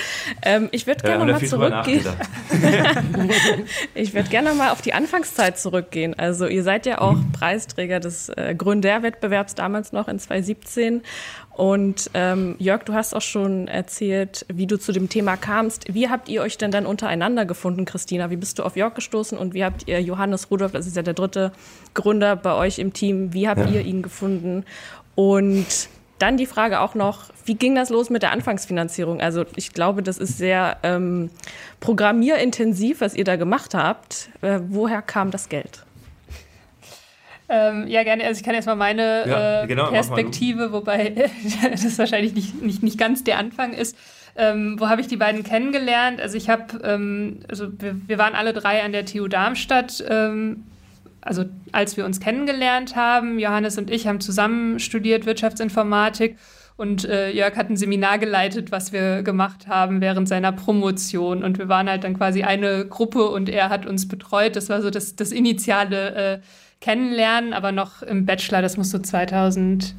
Ähm, 0.42 0.68
ich 0.72 0.86
würde 0.86 1.02
gerne 1.02 1.26
ja, 1.26 1.38
mal 1.38 1.46
zurückgehen. 1.46 2.04
ich 3.94 4.14
würde 4.14 4.28
gerne 4.28 4.54
mal 4.54 4.70
auf 4.70 4.82
die 4.82 4.92
Anfangszeit 4.92 5.58
zurückgehen. 5.58 6.18
Also 6.18 6.46
ihr 6.46 6.64
seid 6.64 6.86
ja 6.86 7.00
auch 7.00 7.14
mhm. 7.14 7.32
Preisträger 7.32 8.00
des 8.00 8.30
äh, 8.30 8.54
Gründerwettbewerbs 8.56 9.54
damals 9.54 9.92
noch 9.92 10.08
in 10.08 10.18
2017 10.18 11.02
und 11.52 12.10
ähm, 12.14 12.54
Jörg, 12.58 12.84
du 12.84 12.94
hast 12.94 13.14
auch 13.14 13.22
schon 13.22 13.68
erzählt, 13.68 14.46
wie 14.48 14.66
du 14.66 14.78
zu 14.78 14.92
dem 14.92 15.08
Thema 15.08 15.36
kamst. 15.36 15.92
Wie 15.92 16.08
habt 16.08 16.28
ihr 16.28 16.42
euch 16.42 16.56
denn 16.56 16.70
dann 16.70 16.86
untereinander 16.86 17.44
gefunden, 17.44 17.84
Christina? 17.84 18.30
Wie 18.30 18.36
bist 18.36 18.58
du 18.58 18.62
auf 18.62 18.76
Jörg 18.76 18.94
gestoßen 18.94 19.36
und 19.36 19.52
wie 19.52 19.64
habt 19.64 19.88
ihr 19.88 20.00
Johannes 20.00 20.50
Rudolf, 20.50 20.72
das 20.72 20.86
ist 20.86 20.96
ja 20.96 21.02
der 21.02 21.14
dritte 21.14 21.52
Gründer 21.92 22.36
bei 22.36 22.54
euch 22.54 22.78
im 22.78 22.92
Team, 22.92 23.34
wie 23.34 23.48
habt 23.48 23.60
ja. 23.60 23.66
ihr 23.66 23.80
ihn 23.82 24.00
gefunden? 24.00 24.64
Und 25.16 25.88
dann 26.18 26.36
die 26.36 26.46
Frage 26.46 26.80
auch 26.80 26.94
noch, 26.94 27.24
wie 27.44 27.54
ging 27.54 27.74
das 27.74 27.90
los 27.90 28.10
mit 28.10 28.22
der 28.22 28.32
Anfangsfinanzierung? 28.32 29.20
Also 29.20 29.44
ich 29.56 29.72
glaube, 29.72 30.02
das 30.02 30.18
ist 30.18 30.38
sehr 30.38 30.76
ähm, 30.82 31.30
programmierintensiv, 31.80 33.00
was 33.00 33.14
ihr 33.14 33.24
da 33.24 33.36
gemacht 33.36 33.74
habt. 33.74 34.30
Äh, 34.42 34.60
woher 34.68 35.02
kam 35.02 35.30
das 35.30 35.48
Geld? 35.48 35.84
Ähm, 37.52 37.88
ja, 37.88 38.04
gerne. 38.04 38.24
Also 38.24 38.38
ich 38.38 38.44
kann 38.44 38.54
erstmal 38.54 38.76
meine 38.76 39.28
ja, 39.28 39.62
äh, 39.64 39.66
genau, 39.66 39.90
Perspektive, 39.90 40.70
wobei 40.72 41.10
das 41.70 41.98
wahrscheinlich 41.98 42.32
nicht, 42.34 42.62
nicht, 42.62 42.82
nicht 42.84 42.96
ganz 42.96 43.24
der 43.24 43.38
Anfang 43.38 43.72
ist. 43.72 43.96
Ähm, 44.36 44.76
wo 44.78 44.88
habe 44.88 45.00
ich 45.00 45.08
die 45.08 45.16
beiden 45.16 45.42
kennengelernt? 45.42 46.20
Also 46.20 46.36
ich 46.36 46.48
habe, 46.48 46.80
ähm, 46.84 47.40
also 47.48 47.66
wir, 47.80 47.96
wir, 48.06 48.18
waren 48.18 48.36
alle 48.36 48.52
drei 48.52 48.84
an 48.84 48.92
der 48.92 49.04
TU 49.04 49.26
Darmstadt. 49.26 50.04
Ähm, 50.08 50.64
also 51.20 51.44
als 51.72 51.96
wir 51.96 52.04
uns 52.04 52.20
kennengelernt 52.20 52.94
haben, 52.94 53.40
Johannes 53.40 53.76
und 53.76 53.90
ich 53.90 54.06
haben 54.06 54.20
zusammen 54.20 54.78
studiert 54.78 55.26
Wirtschaftsinformatik 55.26 56.36
und 56.76 57.04
äh, 57.04 57.30
Jörg 57.32 57.56
hat 57.56 57.68
ein 57.68 57.76
Seminar 57.76 58.18
geleitet, 58.18 58.70
was 58.72 58.92
wir 58.92 59.22
gemacht 59.22 59.66
haben 59.66 60.00
während 60.00 60.28
seiner 60.28 60.52
Promotion. 60.52 61.44
Und 61.44 61.58
wir 61.58 61.68
waren 61.68 61.90
halt 61.90 62.04
dann 62.04 62.16
quasi 62.16 62.42
eine 62.44 62.86
Gruppe 62.86 63.28
und 63.28 63.50
er 63.50 63.68
hat 63.68 63.84
uns 63.84 64.08
betreut. 64.08 64.56
Das 64.56 64.70
war 64.70 64.80
so 64.80 64.88
das, 64.88 65.16
das 65.16 65.32
initiale 65.32 66.14
äh, 66.14 66.38
kennenlernen, 66.80 67.52
aber 67.52 67.72
noch 67.72 68.02
im 68.02 68.26
Bachelor, 68.26 68.62
das 68.62 68.76
muss 68.76 68.90
so 68.90 68.98
2000 68.98 69.94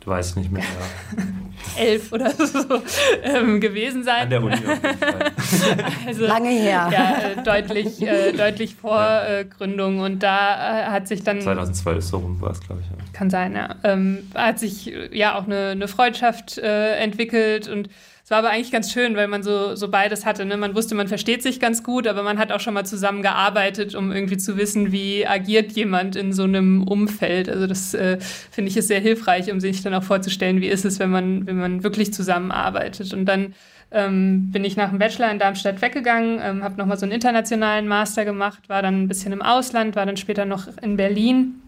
Du 0.00 0.10
weißt 0.10 0.36
nicht 0.36 0.50
mehr. 0.50 0.62
Ja. 0.62 1.24
elf 1.76 2.12
oder 2.12 2.30
so 2.30 2.82
ähm, 3.22 3.60
gewesen 3.60 4.04
sein. 4.04 4.22
An 4.22 4.30
der 4.30 4.42
Uni. 4.42 4.56
also, 6.06 6.26
Lange 6.26 6.50
her. 6.50 6.88
Ja, 6.92 7.30
äh, 7.30 7.42
deutlich, 7.42 8.02
äh, 8.02 8.32
deutlich 8.36 8.74
vor 8.74 8.98
ja. 8.98 9.40
äh, 9.40 9.44
Gründung. 9.44 10.00
Und 10.00 10.22
da 10.22 10.86
äh, 10.86 10.90
hat 10.90 11.08
sich 11.08 11.24
dann. 11.24 11.40
2012 11.40 12.04
so 12.04 12.18
rum 12.18 12.40
war 12.40 12.50
es, 12.50 12.60
glaube 12.60 12.82
ich. 12.82 12.86
Ja. 12.88 12.96
Kann 13.12 13.30
sein, 13.30 13.54
ja. 13.54 13.76
Ähm, 13.84 14.28
hat 14.34 14.58
sich 14.58 14.92
äh, 14.92 15.16
ja 15.16 15.38
auch 15.38 15.44
eine, 15.44 15.70
eine 15.70 15.88
Freundschaft 15.88 16.58
äh, 16.58 16.96
entwickelt 16.96 17.68
und 17.68 17.88
es 18.28 18.30
war 18.30 18.40
aber 18.40 18.50
eigentlich 18.50 18.70
ganz 18.70 18.92
schön, 18.92 19.16
weil 19.16 19.26
man 19.26 19.42
so, 19.42 19.74
so 19.74 19.88
beides 19.88 20.26
hatte. 20.26 20.44
Ne? 20.44 20.58
Man 20.58 20.74
wusste, 20.74 20.94
man 20.94 21.08
versteht 21.08 21.42
sich 21.42 21.60
ganz 21.60 21.82
gut, 21.82 22.06
aber 22.06 22.22
man 22.22 22.38
hat 22.38 22.52
auch 22.52 22.60
schon 22.60 22.74
mal 22.74 22.84
zusammen 22.84 23.22
gearbeitet, 23.22 23.94
um 23.94 24.12
irgendwie 24.12 24.36
zu 24.36 24.58
wissen, 24.58 24.92
wie 24.92 25.26
agiert 25.26 25.72
jemand 25.72 26.14
in 26.14 26.34
so 26.34 26.42
einem 26.42 26.82
Umfeld. 26.82 27.48
Also 27.48 27.66
das 27.66 27.94
äh, 27.94 28.18
finde 28.50 28.70
ich 28.70 28.76
ist 28.76 28.88
sehr 28.88 29.00
hilfreich, 29.00 29.50
um 29.50 29.60
sich 29.60 29.82
dann 29.82 29.94
auch 29.94 30.02
vorzustellen, 30.02 30.60
wie 30.60 30.66
ist 30.66 30.84
es, 30.84 30.98
wenn 30.98 31.08
man, 31.08 31.46
wenn 31.46 31.56
man 31.56 31.82
wirklich 31.84 32.12
zusammenarbeitet. 32.12 33.14
Und 33.14 33.24
dann 33.24 33.54
ähm, 33.92 34.52
bin 34.52 34.62
ich 34.62 34.76
nach 34.76 34.90
dem 34.90 34.98
Bachelor 34.98 35.30
in 35.30 35.38
Darmstadt 35.38 35.80
weggegangen, 35.80 36.38
ähm, 36.42 36.62
habe 36.62 36.76
nochmal 36.76 36.98
so 36.98 37.06
einen 37.06 37.12
internationalen 37.12 37.88
Master 37.88 38.26
gemacht, 38.26 38.68
war 38.68 38.82
dann 38.82 39.04
ein 39.04 39.08
bisschen 39.08 39.32
im 39.32 39.40
Ausland, 39.40 39.96
war 39.96 40.04
dann 40.04 40.18
später 40.18 40.44
noch 40.44 40.68
in 40.82 40.98
Berlin. 40.98 41.62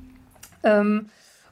Ähm, 0.63 1.07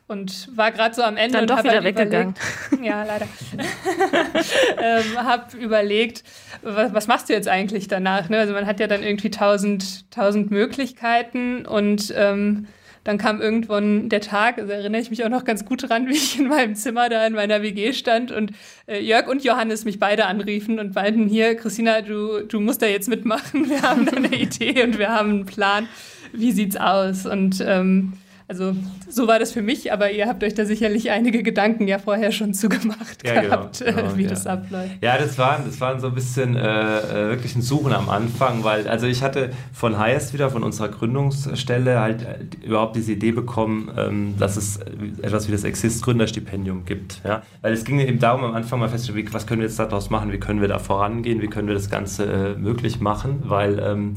und 0.09 0.49
war 0.57 0.73
gerade 0.73 0.95
so 0.95 1.03
am 1.03 1.17
Ende 1.19 1.35
Dann 1.35 1.43
und 1.43 1.51
doch 1.51 1.63
wieder 1.63 1.75
halt 1.75 1.85
weggegangen. 1.85 2.35
ja, 2.83 3.05
leider. 3.05 3.29
ähm, 4.83 5.05
hab 5.17 5.55
überlegt, 5.55 6.25
was, 6.63 6.95
was, 6.95 7.07
machst 7.07 7.29
du 7.29 7.35
jetzt 7.35 7.47
eigentlich 7.47 7.89
danach? 7.89 8.31
Ne? 8.31 8.39
Also 8.39 8.55
man 8.55 8.67
hat 8.67 8.81
ja 8.81 8.87
dann 8.87 9.03
irgendwie 9.03 9.31
tausend, 9.31 10.11
tausend 10.11 10.51
Möglichkeiten 10.51 11.67
und 11.67 12.13
ähm, 12.17 12.67
dann 13.05 13.19
kam 13.19 13.41
irgendwann 13.41 14.09
der 14.09 14.21
Tag, 14.23 14.59
also 14.59 14.73
erinnere 14.73 15.01
ich 15.01 15.11
mich 15.11 15.25
auch 15.25 15.29
noch 15.29 15.45
ganz 15.45 15.67
gut 15.67 15.89
dran, 15.89 16.09
wie 16.09 16.15
ich 16.15 16.39
in 16.39 16.49
meinem 16.49 16.75
Zimmer 16.75 17.11
da 17.11 17.27
in 17.27 17.35
meiner 17.35 17.61
WG 17.61 17.93
stand 17.93 18.33
und 18.33 18.53
äh, 18.87 19.01
Jörg 19.01 19.29
und 19.29 19.45
Johannes 19.45 19.85
mich 19.85 19.99
beide 19.99 20.25
anriefen 20.25 20.79
und 20.79 20.95
meinten, 20.95 21.29
hier, 21.29 21.55
Christina, 21.55 22.01
du, 22.01 22.41
du 22.47 22.61
musst 22.61 22.81
da 22.81 22.87
jetzt 22.87 23.09
mitmachen, 23.09 23.69
wir 23.69 23.83
haben 23.83 24.09
eine 24.09 24.35
Idee 24.35 24.83
und 24.85 24.99
wir 24.99 25.11
haben 25.11 25.31
einen 25.31 25.47
Plan, 25.47 25.87
wie 26.33 26.53
sieht's 26.53 26.77
aus? 26.77 27.27
Und 27.27 27.63
ähm, 27.67 28.15
Also 28.49 28.75
so 29.11 29.29
war 29.29 29.39
das 29.39 29.53
für 29.53 29.61
mich, 29.61 29.93
aber 29.93 30.11
ihr 30.11 30.27
habt 30.27 30.43
euch 30.43 30.55
da 30.55 30.65
sicherlich 30.65 31.11
einige 31.11 31.43
Gedanken 31.43 31.87
ja 31.87 31.99
vorher 31.99 32.33
schon 32.33 32.55
zugemacht 32.55 33.23
ja, 33.23 33.35
genau, 33.35 33.45
gehabt, 33.45 33.85
genau, 33.85 34.17
wie 34.17 34.23
ja. 34.23 34.31
das 34.31 34.47
abläuft. 34.47 35.03
Ja, 35.03 35.19
das 35.19 35.37
waren, 35.37 35.67
das 35.67 35.79
waren 35.83 36.01
so 36.01 36.07
ein 36.07 36.15
bisschen 36.15 36.57
äh, 36.57 36.61
äh, 36.61 37.29
wirklich 37.29 37.55
ein 37.57 37.61
Suchen 37.61 37.93
am 37.93 38.09
Anfang, 38.09 38.65
weil 38.65 38.89
also 38.89 39.07
ich 39.07 39.23
hatte 39.23 39.51
von 39.75 39.99
Highest 39.99 40.33
wieder, 40.33 40.49
von 40.49 40.63
unserer 40.63 40.89
Gründungsstelle 40.89 42.01
halt 42.01 42.23
äh, 42.23 42.67
überhaupt 42.67 42.97
diese 42.97 43.13
Idee 43.13 43.33
bekommen, 43.33 43.91
ähm, 43.99 44.35
dass 44.39 44.57
es 44.57 44.79
etwas 45.21 45.47
wie 45.49 45.53
das 45.53 45.65
Exist 45.65 46.03
Gründerstipendium 46.03 46.87
gibt. 46.87 47.21
Ja? 47.25 47.43
Weil 47.61 47.75
es 47.75 47.85
ging 47.85 48.01
eben 48.01 48.19
darum, 48.19 48.45
am 48.45 48.55
Anfang 48.55 48.81
mal 48.81 48.89
festzustellen, 48.89 49.29
was 49.31 49.47
können 49.47 49.61
wir 49.61 49.69
jetzt 49.69 49.79
daraus 49.79 50.09
machen, 50.09 50.33
wie 50.33 50.39
können 50.39 50.63
wir 50.63 50.69
da 50.69 50.79
vorangehen, 50.79 51.43
wie 51.43 51.49
können 51.49 51.69
wir 51.69 51.75
das 51.75 51.91
Ganze 51.91 52.25
äh, 52.25 52.59
möglich 52.59 52.99
machen, 52.99 53.43
weil 53.45 53.79
ähm, 53.79 54.17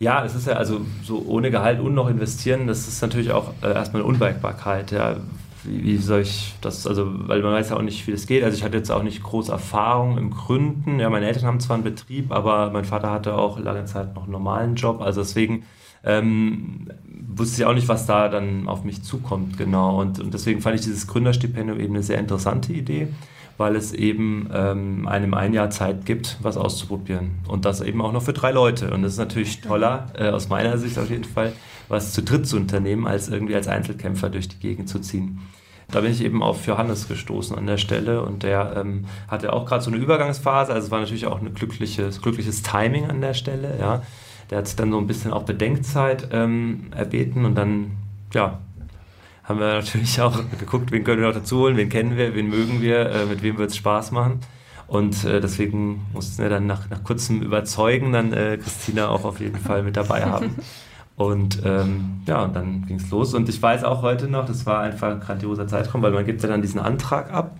ja, 0.00 0.24
es 0.24 0.34
ist 0.34 0.46
ja 0.46 0.54
also 0.54 0.80
so 1.04 1.24
ohne 1.26 1.50
Gehalt 1.50 1.78
und 1.78 1.94
noch 1.94 2.08
investieren, 2.08 2.66
das 2.66 2.88
ist 2.88 3.02
natürlich 3.02 3.32
auch 3.32 3.52
äh, 3.62 3.72
erstmal 3.72 4.02
eine 4.02 4.10
Unwägbarkeit. 4.10 4.90
Ja. 4.90 5.16
Wie, 5.62 5.84
wie, 5.84 5.96
soll 5.98 6.22
ich 6.22 6.54
das, 6.62 6.86
also, 6.86 7.06
weil 7.28 7.42
man 7.42 7.52
weiß 7.52 7.68
ja 7.68 7.76
auch 7.76 7.82
nicht, 7.82 8.06
wie 8.06 8.12
das 8.12 8.26
geht. 8.26 8.42
Also 8.42 8.56
ich 8.56 8.64
hatte 8.64 8.78
jetzt 8.78 8.90
auch 8.90 9.02
nicht 9.02 9.22
große 9.22 9.52
Erfahrung 9.52 10.16
im 10.16 10.30
Gründen. 10.30 11.00
Ja, 11.00 11.10
meine 11.10 11.26
Eltern 11.26 11.44
haben 11.44 11.60
zwar 11.60 11.74
einen 11.74 11.84
Betrieb, 11.84 12.32
aber 12.32 12.70
mein 12.70 12.86
Vater 12.86 13.10
hatte 13.10 13.34
auch 13.34 13.58
lange 13.58 13.84
Zeit 13.84 14.14
noch 14.14 14.22
einen 14.22 14.32
normalen 14.32 14.74
Job. 14.74 15.02
Also 15.02 15.20
deswegen 15.20 15.64
ähm, 16.02 16.88
wusste 17.28 17.60
ich 17.60 17.66
auch 17.66 17.74
nicht, 17.74 17.88
was 17.88 18.06
da 18.06 18.30
dann 18.30 18.68
auf 18.68 18.84
mich 18.84 19.02
zukommt, 19.02 19.58
genau. 19.58 20.00
Und, 20.00 20.18
und 20.18 20.32
deswegen 20.32 20.62
fand 20.62 20.76
ich 20.76 20.80
dieses 20.80 21.06
Gründerstipendium 21.08 21.78
eben 21.78 21.94
eine 21.94 22.02
sehr 22.02 22.18
interessante 22.18 22.72
Idee 22.72 23.08
weil 23.60 23.76
es 23.76 23.92
eben 23.92 24.48
ähm, 24.54 25.06
einem 25.06 25.34
ein 25.34 25.52
Jahr 25.52 25.68
Zeit 25.68 26.06
gibt, 26.06 26.38
was 26.40 26.56
auszuprobieren. 26.56 27.40
Und 27.46 27.66
das 27.66 27.82
eben 27.82 28.00
auch 28.00 28.10
noch 28.10 28.22
für 28.22 28.32
drei 28.32 28.52
Leute. 28.52 28.90
Und 28.90 29.02
das 29.02 29.12
ist 29.12 29.18
natürlich 29.18 29.60
toller, 29.60 30.06
äh, 30.18 30.30
aus 30.30 30.48
meiner 30.48 30.78
Sicht 30.78 30.98
auf 30.98 31.10
jeden 31.10 31.24
Fall, 31.24 31.52
was 31.86 32.14
zu 32.14 32.22
dritt 32.22 32.46
zu 32.46 32.56
unternehmen, 32.56 33.06
als 33.06 33.28
irgendwie 33.28 33.54
als 33.54 33.68
Einzelkämpfer 33.68 34.30
durch 34.30 34.48
die 34.48 34.58
Gegend 34.58 34.88
zu 34.88 34.98
ziehen. 34.98 35.40
Da 35.90 36.00
bin 36.00 36.10
ich 36.10 36.24
eben 36.24 36.42
auf 36.42 36.66
Johannes 36.66 37.06
gestoßen 37.06 37.54
an 37.54 37.66
der 37.66 37.76
Stelle 37.76 38.22
und 38.22 38.44
der 38.44 38.76
ähm, 38.78 39.04
hatte 39.28 39.52
auch 39.52 39.66
gerade 39.66 39.84
so 39.84 39.90
eine 39.90 40.00
Übergangsphase, 40.00 40.72
also 40.72 40.86
es 40.86 40.90
war 40.90 41.00
natürlich 41.00 41.26
auch 41.26 41.42
ein 41.42 41.52
glückliches, 41.52 42.22
glückliches 42.22 42.62
Timing 42.62 43.10
an 43.10 43.20
der 43.20 43.34
Stelle. 43.34 43.76
Ja. 43.78 44.02
Der 44.50 44.58
hat 44.58 44.68
sich 44.68 44.76
dann 44.76 44.90
so 44.90 44.96
ein 44.96 45.06
bisschen 45.06 45.32
auch 45.32 45.42
Bedenkzeit 45.42 46.28
ähm, 46.32 46.86
erbeten 46.96 47.44
und 47.44 47.56
dann 47.56 47.90
ja, 48.32 48.60
haben 49.50 49.58
wir 49.58 49.74
natürlich 49.74 50.20
auch 50.20 50.40
geguckt, 50.58 50.92
wen 50.92 51.02
können 51.02 51.20
wir 51.20 51.28
noch 51.28 51.34
dazu 51.34 51.58
holen, 51.58 51.76
wen 51.76 51.88
kennen 51.88 52.16
wir, 52.16 52.34
wen 52.34 52.48
mögen 52.48 52.80
wir, 52.80 53.10
äh, 53.10 53.26
mit 53.26 53.42
wem 53.42 53.58
wird 53.58 53.70
es 53.70 53.76
Spaß 53.76 54.12
machen. 54.12 54.40
Und 54.86 55.24
äh, 55.24 55.40
deswegen 55.40 56.06
mussten 56.12 56.42
wir 56.42 56.48
dann 56.48 56.66
nach, 56.66 56.88
nach 56.88 57.02
kurzem 57.04 57.42
Überzeugen 57.42 58.12
dann 58.12 58.32
äh, 58.32 58.58
Christina 58.62 59.08
auch 59.08 59.24
auf 59.24 59.40
jeden 59.40 59.58
Fall 59.58 59.82
mit 59.82 59.96
dabei 59.96 60.24
haben. 60.24 60.54
Und 61.16 61.60
ähm, 61.64 62.22
ja, 62.26 62.44
und 62.44 62.56
dann 62.56 62.86
ging 62.86 62.96
es 62.96 63.10
los. 63.10 63.34
Und 63.34 63.48
ich 63.48 63.60
weiß 63.60 63.84
auch 63.84 64.02
heute 64.02 64.28
noch, 64.28 64.46
das 64.46 64.66
war 64.66 64.80
einfach 64.80 65.10
ein 65.10 65.20
grandioser 65.20 65.66
Zeitraum, 65.66 66.00
weil 66.00 66.12
man 66.12 66.24
gibt 66.24 66.42
ja 66.42 66.48
dann 66.48 66.62
diesen 66.62 66.80
Antrag 66.80 67.32
ab 67.32 67.56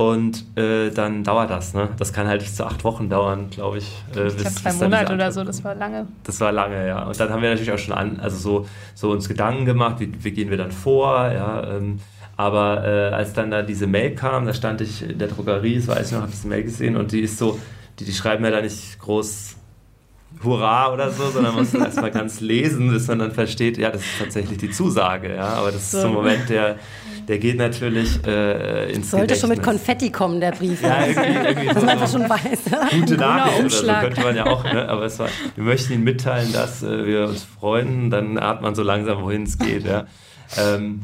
und 0.00 0.56
äh, 0.56 0.88
dann 0.90 1.24
dauert 1.24 1.50
das. 1.50 1.74
Ne? 1.74 1.90
Das 1.98 2.14
kann 2.14 2.26
halt 2.26 2.40
bis 2.40 2.56
zu 2.56 2.64
acht 2.64 2.84
Wochen 2.84 3.10
dauern, 3.10 3.50
glaube 3.50 3.76
ich. 3.76 4.02
Äh, 4.16 4.28
ich 4.28 4.36
glaube 4.38 4.54
zwei 4.54 4.72
Monate 4.72 5.12
oder 5.12 5.30
so, 5.30 5.44
das 5.44 5.62
war 5.62 5.74
lange. 5.74 6.06
Das 6.24 6.40
war 6.40 6.52
lange, 6.52 6.86
ja. 6.86 7.02
Und 7.02 7.20
dann 7.20 7.28
haben 7.28 7.42
wir 7.42 7.50
natürlich 7.50 7.70
auch 7.70 7.78
schon 7.78 7.92
an, 7.92 8.18
also 8.18 8.38
so, 8.38 8.66
so 8.94 9.10
uns 9.10 9.28
Gedanken 9.28 9.66
gemacht, 9.66 9.96
wie, 10.00 10.10
wie 10.24 10.30
gehen 10.30 10.48
wir 10.48 10.56
dann 10.56 10.72
vor, 10.72 11.30
ja. 11.30 11.76
Ähm, 11.76 11.98
aber 12.38 12.82
äh, 12.86 13.14
als 13.14 13.34
dann 13.34 13.50
da 13.50 13.60
diese 13.60 13.86
Mail 13.86 14.14
kam, 14.14 14.46
da 14.46 14.54
stand 14.54 14.80
ich 14.80 15.02
in 15.06 15.18
der 15.18 15.28
Drogerie, 15.28 15.76
das 15.76 15.88
weiß 15.88 16.06
ich 16.06 16.12
noch, 16.14 16.22
habe 16.22 16.32
diese 16.32 16.48
Mail 16.48 16.62
gesehen 16.62 16.96
und 16.96 17.12
die 17.12 17.20
ist 17.20 17.36
so, 17.36 17.58
die, 17.98 18.06
die 18.06 18.14
schreiben 18.14 18.42
ja 18.42 18.50
da 18.50 18.62
nicht 18.62 18.98
groß 19.00 19.56
Hurra 20.42 20.94
oder 20.94 21.10
so, 21.10 21.28
sondern 21.28 21.54
man 21.54 21.64
muss 21.64 21.74
erstmal 21.74 22.10
ganz 22.10 22.40
lesen, 22.40 22.90
bis 22.90 23.06
man 23.08 23.18
dann 23.18 23.32
versteht, 23.32 23.76
ja, 23.76 23.90
das 23.90 24.00
ist 24.00 24.18
tatsächlich 24.18 24.56
die 24.56 24.70
Zusage, 24.70 25.34
ja. 25.34 25.48
Aber 25.48 25.70
das 25.70 25.82
ist 25.82 25.90
so 25.90 26.06
ein 26.06 26.14
Moment, 26.14 26.48
der, 26.48 26.78
der 27.30 27.38
geht 27.38 27.58
natürlich 27.58 28.26
äh, 28.26 28.92
ins 28.92 29.08
Sollte 29.08 29.28
Gedächtnis. 29.28 29.40
schon 29.40 29.50
mit 29.50 29.62
Konfetti 29.62 30.10
kommen, 30.10 30.40
der 30.40 30.50
Brief. 30.50 30.82
Ja, 30.82 31.06
irgendwie, 31.06 31.48
irgendwie 31.48 31.66
dass 31.72 31.76
so 31.76 31.86
man 31.86 31.88
einfach 31.90 32.10
schon 32.10 32.28
weiß. 32.28 32.60
Gute 32.90 33.16
Nachricht 33.16 33.60
oder 33.60 33.70
so 33.70 33.86
könnte 33.86 34.20
man 34.20 34.34
ja 34.34 34.46
auch, 34.46 34.64
ne? 34.64 34.88
aber 34.88 35.04
es 35.04 35.16
war, 35.20 35.28
wir 35.54 35.62
möchten 35.62 35.92
Ihnen 35.92 36.02
mitteilen, 36.02 36.52
dass 36.52 36.82
äh, 36.82 37.06
wir 37.06 37.28
uns 37.28 37.44
freuen, 37.44 38.10
dann 38.10 38.36
ahnt 38.36 38.62
man 38.62 38.74
so 38.74 38.82
langsam, 38.82 39.22
wohin 39.22 39.44
es 39.44 39.58
geht, 39.58 39.84
ja. 39.84 40.06
Ähm, 40.58 41.02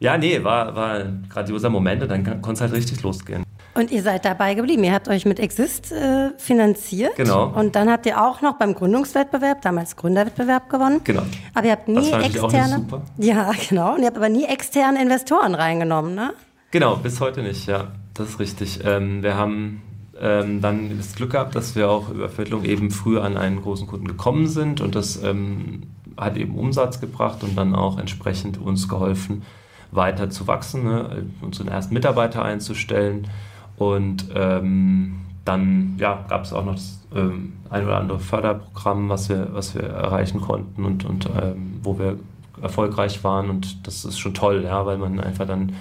ja, 0.00 0.18
nee, 0.18 0.44
war, 0.44 0.76
war 0.76 0.96
ein 0.96 1.26
grandioser 1.30 1.70
Moment 1.70 2.02
und 2.02 2.10
dann 2.10 2.24
konnte 2.42 2.52
es 2.52 2.60
halt 2.60 2.74
richtig 2.74 3.02
losgehen. 3.02 3.42
Und 3.78 3.92
ihr 3.92 4.02
seid 4.02 4.24
dabei 4.24 4.54
geblieben. 4.54 4.82
Ihr 4.82 4.92
habt 4.92 5.06
euch 5.06 5.24
mit 5.24 5.38
Exist 5.38 5.92
äh, 5.92 6.30
finanziert. 6.36 7.14
Genau. 7.14 7.46
Und 7.54 7.76
dann 7.76 7.88
habt 7.88 8.06
ihr 8.06 8.20
auch 8.20 8.42
noch 8.42 8.54
beim 8.54 8.74
Gründungswettbewerb, 8.74 9.62
damals 9.62 9.94
Gründerwettbewerb 9.94 10.68
gewonnen. 10.68 11.00
Genau. 11.04 11.22
Aber 11.54 11.64
ihr 11.64 11.72
habt 11.72 11.86
nie 11.86 12.10
externe. 12.10 12.84
Ja, 13.18 13.52
genau. 13.68 13.94
Und 13.94 14.00
ihr 14.00 14.06
habt 14.06 14.16
aber 14.16 14.30
nie 14.30 14.46
externe 14.46 15.00
Investoren 15.00 15.54
reingenommen, 15.54 16.16
ne? 16.16 16.34
Genau, 16.72 16.96
bis 16.96 17.20
heute 17.20 17.42
nicht, 17.42 17.68
ja. 17.68 17.92
Das 18.14 18.30
ist 18.30 18.40
richtig. 18.40 18.80
Ähm, 18.84 19.22
wir 19.22 19.36
haben 19.36 19.80
ähm, 20.20 20.60
dann 20.60 20.98
das 20.98 21.14
Glück 21.14 21.30
gehabt, 21.30 21.54
dass 21.54 21.76
wir 21.76 21.88
auch 21.88 22.10
über 22.10 22.28
Vermittlung 22.28 22.64
eben 22.64 22.90
früh 22.90 23.20
an 23.20 23.36
einen 23.36 23.62
großen 23.62 23.86
Kunden 23.86 24.08
gekommen 24.08 24.48
sind 24.48 24.80
und 24.80 24.96
das 24.96 25.22
ähm, 25.22 25.84
hat 26.16 26.36
eben 26.36 26.56
Umsatz 26.56 27.00
gebracht 27.00 27.44
und 27.44 27.56
dann 27.56 27.76
auch 27.76 27.96
entsprechend 27.96 28.60
uns 28.60 28.88
geholfen, 28.88 29.44
weiter 29.92 30.30
zu 30.30 30.48
wachsen, 30.48 30.82
ne? 30.82 31.26
unseren 31.42 31.68
ersten 31.68 31.94
Mitarbeiter 31.94 32.44
einzustellen 32.44 33.28
und 33.78 34.26
ähm, 34.34 35.20
dann 35.44 35.96
ja, 35.98 36.24
gab 36.28 36.44
es 36.44 36.52
auch 36.52 36.64
noch 36.64 36.74
das 36.74 37.00
ähm, 37.14 37.54
ein 37.70 37.84
oder 37.84 37.98
andere 37.98 38.18
Förderprogramm, 38.18 39.08
was 39.08 39.28
wir, 39.28 39.48
was 39.52 39.74
wir 39.74 39.84
erreichen 39.84 40.40
konnten 40.40 40.84
und, 40.84 41.04
und 41.04 41.26
ähm, 41.40 41.80
wo 41.82 41.98
wir 41.98 42.18
erfolgreich 42.60 43.24
waren. 43.24 43.50
Und 43.50 43.86
das 43.86 44.04
ist 44.04 44.18
schon 44.18 44.34
toll, 44.34 44.62
ja, 44.64 44.84
weil 44.84 44.98
man 44.98 45.20
einfach 45.20 45.46
dann 45.46 45.74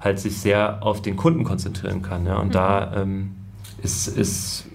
halt 0.00 0.18
sich 0.18 0.38
sehr 0.38 0.82
auf 0.82 1.02
den 1.02 1.16
Kunden 1.16 1.44
konzentrieren 1.44 2.02
kann. 2.02 2.26
Ja. 2.26 2.38
Und 2.38 2.48
mhm. 2.48 2.52
da 2.52 2.92
ähm, 2.96 3.36
ist, 3.82 4.08
ist 4.08 4.66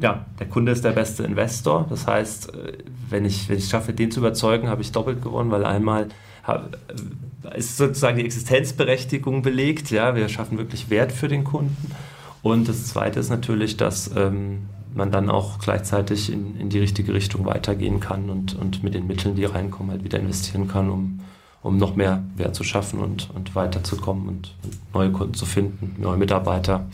ja, 0.00 0.26
der 0.38 0.48
Kunde 0.48 0.72
ist 0.72 0.84
der 0.84 0.92
beste 0.92 1.22
Investor. 1.22 1.86
Das 1.88 2.06
heißt, 2.06 2.54
äh, 2.54 2.78
wenn 3.10 3.24
ich, 3.24 3.48
wenn 3.48 3.58
ich 3.58 3.68
schaffe, 3.68 3.92
den 3.92 4.10
zu 4.10 4.20
überzeugen, 4.20 4.68
habe 4.68 4.82
ich 4.82 4.92
doppelt 4.92 5.22
gewonnen, 5.22 5.50
weil 5.50 5.64
einmal 5.64 6.08
äh, 6.46 7.58
ist 7.58 7.76
sozusagen 7.76 8.16
die 8.16 8.24
Existenzberechtigung 8.24 9.42
belegt. 9.42 9.90
Ja, 9.90 10.14
wir 10.14 10.28
schaffen 10.28 10.58
wirklich 10.58 10.90
Wert 10.90 11.12
für 11.12 11.28
den 11.28 11.44
Kunden. 11.44 11.92
Und 12.42 12.68
das 12.68 12.86
Zweite 12.86 13.20
ist 13.20 13.30
natürlich, 13.30 13.76
dass 13.76 14.10
ähm, 14.16 14.68
man 14.94 15.10
dann 15.10 15.30
auch 15.30 15.58
gleichzeitig 15.58 16.32
in, 16.32 16.58
in 16.58 16.68
die 16.68 16.78
richtige 16.78 17.14
Richtung 17.14 17.46
weitergehen 17.46 18.00
kann 18.00 18.30
und, 18.30 18.54
und 18.54 18.82
mit 18.82 18.94
den 18.94 19.06
Mitteln, 19.06 19.36
die 19.36 19.44
reinkommen, 19.44 19.92
halt 19.92 20.04
wieder 20.04 20.18
investieren 20.18 20.68
kann, 20.68 20.90
um, 20.90 21.20
um 21.62 21.76
noch 21.78 21.94
mehr 21.94 22.24
Wert 22.36 22.54
zu 22.54 22.64
schaffen 22.64 23.00
und, 23.00 23.30
und 23.34 23.54
weiterzukommen 23.54 24.28
und, 24.28 24.54
neue 24.92 25.10
Kunden 25.12 25.34
zu 25.34 25.46
finden, 25.46 25.96
neue 25.98 26.16
Mitarbeiter. 26.16 26.86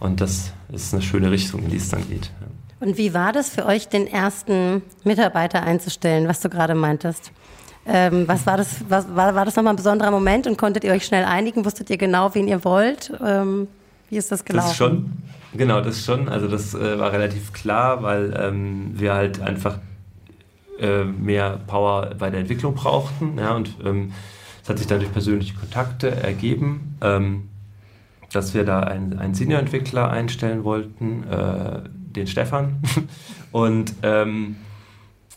Und 0.00 0.20
das 0.20 0.52
ist 0.72 0.92
eine 0.92 1.02
schöne 1.02 1.30
Richtung, 1.30 1.62
in 1.62 1.70
die 1.70 1.76
es 1.76 1.88
dann 1.88 2.08
geht. 2.08 2.30
Und 2.80 2.98
wie 2.98 3.14
war 3.14 3.32
das 3.32 3.48
für 3.50 3.64
euch, 3.64 3.88
den 3.88 4.06
ersten 4.06 4.82
Mitarbeiter 5.04 5.62
einzustellen, 5.62 6.28
was 6.28 6.40
du 6.40 6.48
gerade 6.48 6.74
meintest? 6.74 7.30
Ähm, 7.86 8.26
was 8.26 8.46
war 8.46 8.56
das, 8.56 8.76
was, 8.88 9.06
war, 9.14 9.34
war 9.34 9.44
das 9.44 9.56
nochmal 9.56 9.74
ein 9.74 9.76
besonderer 9.76 10.10
Moment 10.10 10.46
und 10.46 10.58
konntet 10.58 10.84
ihr 10.84 10.92
euch 10.92 11.04
schnell 11.04 11.24
einigen? 11.24 11.64
Wusstet 11.64 11.90
ihr 11.90 11.98
genau, 11.98 12.34
wen 12.34 12.48
ihr 12.48 12.64
wollt? 12.64 13.12
Ähm, 13.24 13.68
wie 14.10 14.16
ist 14.16 14.30
das 14.30 14.44
gelaufen? 14.44 14.68
Das 14.68 14.76
schon, 14.76 15.12
genau, 15.54 15.80
das 15.80 16.04
schon. 16.04 16.28
Also 16.28 16.48
das 16.48 16.74
äh, 16.74 16.98
war 16.98 17.12
relativ 17.12 17.52
klar, 17.52 18.02
weil 18.02 18.34
ähm, 18.38 18.92
wir 18.94 19.14
halt 19.14 19.40
einfach 19.40 19.78
äh, 20.78 21.04
mehr 21.04 21.60
Power 21.66 22.10
bei 22.18 22.30
der 22.30 22.40
Entwicklung 22.40 22.74
brauchten. 22.74 23.38
Ja, 23.38 23.54
und 23.54 23.76
ähm, 23.84 24.12
es 24.62 24.68
hat 24.68 24.78
sich 24.78 24.86
dann 24.86 25.00
durch 25.00 25.12
persönliche 25.12 25.54
Kontakte 25.54 26.10
ergeben, 26.10 26.96
ähm, 27.00 27.48
dass 28.32 28.54
wir 28.54 28.64
da 28.64 28.80
einen, 28.80 29.18
einen 29.18 29.34
Senior-Entwickler 29.34 30.10
einstellen 30.10 30.64
wollten, 30.64 31.24
äh, 31.24 31.82
den 31.86 32.26
Stefan. 32.26 32.82
und 33.52 33.94
ähm, 34.02 34.56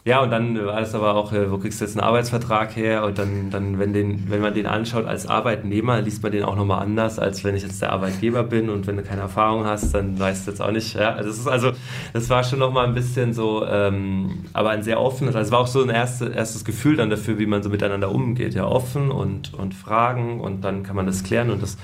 ja, 0.07 0.21
und 0.21 0.29
dann 0.29 0.65
war 0.65 0.79
das 0.79 0.95
aber 0.95 1.15
auch, 1.15 1.33
äh, 1.33 1.51
wo 1.51 1.57
kriegst 1.57 1.81
du 1.81 1.85
jetzt 1.85 1.97
einen 1.97 2.07
Arbeitsvertrag 2.07 2.77
her? 2.77 3.03
Und 3.03 3.17
dann, 3.17 3.49
dann 3.49 3.77
wenn, 3.77 3.91
den, 3.91 4.29
wenn 4.29 4.39
man 4.39 4.53
den 4.53 4.65
anschaut 4.65 5.05
als 5.05 5.27
Arbeitnehmer, 5.27 5.99
liest 5.99 6.23
man 6.23 6.31
den 6.31 6.43
auch 6.43 6.55
nochmal 6.55 6.81
anders, 6.81 7.19
als 7.19 7.43
wenn 7.43 7.57
ich 7.57 7.63
jetzt 7.63 7.81
der 7.81 7.91
Arbeitgeber 7.91 8.43
bin. 8.43 8.69
Und 8.69 8.87
wenn 8.87 8.95
du 8.95 9.03
keine 9.03 9.23
Erfahrung 9.23 9.65
hast, 9.65 9.93
dann 9.93 10.17
weißt 10.17 10.47
du 10.47 10.51
jetzt 10.51 10.61
auch 10.61 10.71
nicht. 10.71 10.95
Ja, 10.95 11.15
also 11.15 11.29
das 11.29 11.39
ist 11.39 11.47
also, 11.47 11.73
das 12.13 12.29
war 12.29 12.45
schon 12.45 12.59
nochmal 12.59 12.87
ein 12.87 12.93
bisschen 12.93 13.33
so, 13.33 13.65
ähm, 13.65 14.45
aber 14.53 14.69
ein 14.69 14.81
sehr 14.81 15.01
offenes, 15.01 15.35
also 15.35 15.45
es 15.45 15.51
war 15.51 15.59
auch 15.59 15.67
so 15.67 15.83
ein 15.83 15.89
erste, 15.89 16.27
erstes 16.27 16.63
Gefühl 16.63 16.95
dann 16.95 17.09
dafür, 17.09 17.37
wie 17.37 17.45
man 17.45 17.61
so 17.61 17.69
miteinander 17.69 18.09
umgeht. 18.09 18.53
Ja, 18.53 18.65
offen 18.65 19.11
und, 19.11 19.55
und 19.55 19.73
fragen 19.73 20.39
und 20.39 20.63
dann 20.63 20.83
kann 20.83 20.95
man 20.95 21.05
das 21.05 21.25
klären 21.25 21.49
und 21.49 21.61
das 21.61 21.77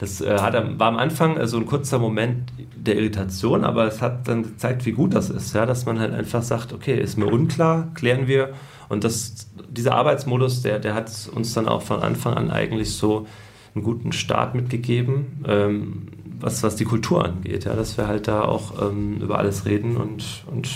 das 0.00 0.22
äh, 0.22 0.38
hat, 0.38 0.54
war 0.78 0.88
am 0.88 0.96
Anfang 0.96 1.36
äh, 1.36 1.46
so 1.46 1.58
ein 1.58 1.66
kurzer 1.66 1.98
Moment 1.98 2.50
der 2.74 2.96
Irritation, 2.96 3.64
aber 3.64 3.86
es 3.86 4.00
hat 4.00 4.26
dann 4.28 4.44
gezeigt, 4.44 4.86
wie 4.86 4.92
gut 4.92 5.12
das 5.12 5.28
ist, 5.28 5.54
ja, 5.54 5.66
dass 5.66 5.84
man 5.84 6.00
halt 6.00 6.14
einfach 6.14 6.42
sagt, 6.42 6.72
okay, 6.72 6.98
ist 6.98 7.18
mir 7.18 7.26
unklar, 7.26 7.90
klären 7.92 8.26
wir. 8.26 8.54
Und 8.88 9.04
das, 9.04 9.50
dieser 9.68 9.94
Arbeitsmodus, 9.94 10.62
der, 10.62 10.78
der 10.78 10.94
hat 10.94 11.10
uns 11.34 11.52
dann 11.52 11.68
auch 11.68 11.82
von 11.82 12.00
Anfang 12.02 12.32
an 12.32 12.50
eigentlich 12.50 12.94
so 12.94 13.26
einen 13.74 13.84
guten 13.84 14.12
Start 14.12 14.54
mitgegeben, 14.54 15.44
ähm, 15.46 16.08
was, 16.40 16.62
was 16.62 16.76
die 16.76 16.86
Kultur 16.86 17.22
angeht, 17.22 17.66
ja, 17.66 17.74
dass 17.74 17.98
wir 17.98 18.08
halt 18.08 18.26
da 18.26 18.40
auch 18.40 18.80
ähm, 18.80 19.18
über 19.20 19.38
alles 19.38 19.66
reden 19.66 19.98
und, 19.98 20.44
und 20.50 20.70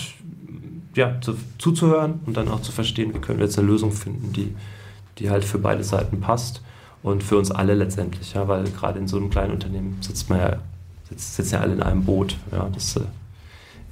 ja, 0.93 1.19
zu, 1.21 1.35
zuzuhören 1.57 2.19
und 2.27 2.37
dann 2.37 2.47
auch 2.47 2.61
zu 2.61 2.71
verstehen, 2.71 3.15
wie 3.15 3.19
können 3.19 3.39
wir 3.39 3.47
jetzt 3.47 3.57
eine 3.57 3.67
Lösung 3.67 3.91
finden, 3.91 4.31
die, 4.33 4.55
die 5.17 5.31
halt 5.31 5.43
für 5.43 5.57
beide 5.57 5.83
Seiten 5.83 6.21
passt 6.21 6.61
und 7.05 7.23
für 7.23 7.37
uns 7.37 7.51
alle 7.51 7.75
letztendlich, 7.75 8.33
ja, 8.33 8.47
weil 8.47 8.63
gerade 8.63 8.97
in 8.97 9.07
so 9.07 9.17
einem 9.17 9.29
kleinen 9.29 9.51
Unternehmen 9.51 9.95
sitzt 10.01 10.27
man 10.27 10.39
ja, 10.39 10.57
sitzt, 11.07 11.35
sitzen 11.35 11.53
ja 11.53 11.61
alle 11.61 11.73
in 11.73 11.83
einem 11.83 12.03
Boot. 12.03 12.35
Ja, 12.51 12.67
das 12.73 12.95
äh, 12.95 13.01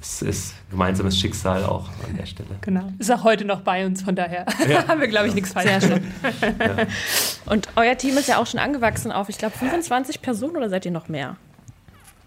ist, 0.00 0.22
ist 0.22 0.54
gemeinsames 0.68 1.16
Schicksal 1.16 1.62
auch 1.62 1.88
an 2.08 2.16
der 2.18 2.26
Stelle. 2.26 2.48
Genau. 2.62 2.92
Ist 2.98 3.12
auch 3.12 3.22
heute 3.22 3.44
noch 3.44 3.60
bei 3.60 3.86
uns, 3.86 4.02
von 4.02 4.16
daher 4.16 4.46
ja. 4.68 4.88
haben 4.88 5.00
wir, 5.00 5.06
glaube 5.06 5.28
ich, 5.28 5.34
nichts 5.36 5.52
falsch 5.52 5.68
Sehr 5.68 5.80
schön. 5.80 6.02
ja. 6.58 6.86
Und 7.46 7.68
euer 7.76 7.96
Team 7.96 8.16
ist 8.16 8.26
ja 8.26 8.38
auch 8.38 8.48
schon 8.48 8.58
angewachsen 8.58 9.12
auf, 9.12 9.28
ich 9.28 9.38
glaube, 9.38 9.56
25 9.56 10.20
Personen 10.20 10.56
oder 10.56 10.68
seid 10.68 10.84
ihr 10.84 10.90
noch 10.90 11.06
mehr? 11.06 11.36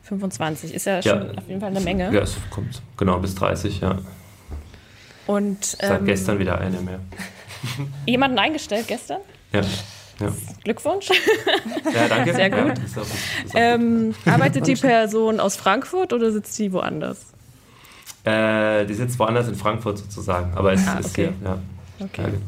25 0.04 0.74
ist 0.74 0.86
ja 0.86 1.02
schon 1.02 1.22
ja, 1.22 1.38
auf 1.38 1.50
jeden 1.50 1.60
Fall 1.60 1.72
eine 1.72 1.82
Menge. 1.82 2.14
Ja, 2.14 2.22
es 2.22 2.38
kommt 2.50 2.82
genau 2.96 3.20
bis 3.20 3.36
30, 3.36 3.82
ja. 3.82 3.98
Und 5.26 5.66
seit 5.66 6.00
ähm, 6.00 6.06
gestern 6.06 6.40
wieder 6.40 6.62
eine 6.62 6.80
mehr. 6.80 7.00
Jemanden 8.06 8.40
eingestellt 8.40 8.88
gestern? 8.88 9.20
Ja. 9.52 9.64
Ja. 10.20 10.34
Glückwunsch. 10.64 11.10
Ja, 11.94 12.08
danke. 12.08 12.34
Sehr 12.34 12.50
gut. 12.50 12.78
Ja, 12.78 12.84
ist 12.84 12.98
auch, 12.98 13.02
ist 13.02 13.56
auch 13.56 13.60
ähm, 13.60 14.16
arbeitet 14.26 14.68
die 14.68 14.76
Person 14.76 15.40
aus 15.40 15.56
Frankfurt 15.56 16.12
oder 16.12 16.32
sitzt 16.32 16.56
sie 16.56 16.74
woanders? 16.74 17.34
Äh, 18.24 18.86
die 18.86 18.94
sitzt 18.94 19.18
woanders 19.20 19.48
in 19.48 19.56
Frankfurt 19.56 20.00
sozusagen, 20.00 20.52
aber 20.56 20.74
es 20.74 20.86
ah, 20.88 21.00
ist 21.00 21.12
okay. 21.12 21.32
hier. 21.40 21.48
Ja. 21.48 21.58
Okay. 22.00 22.22
Ja, 22.24 22.28
genau. 22.28 22.42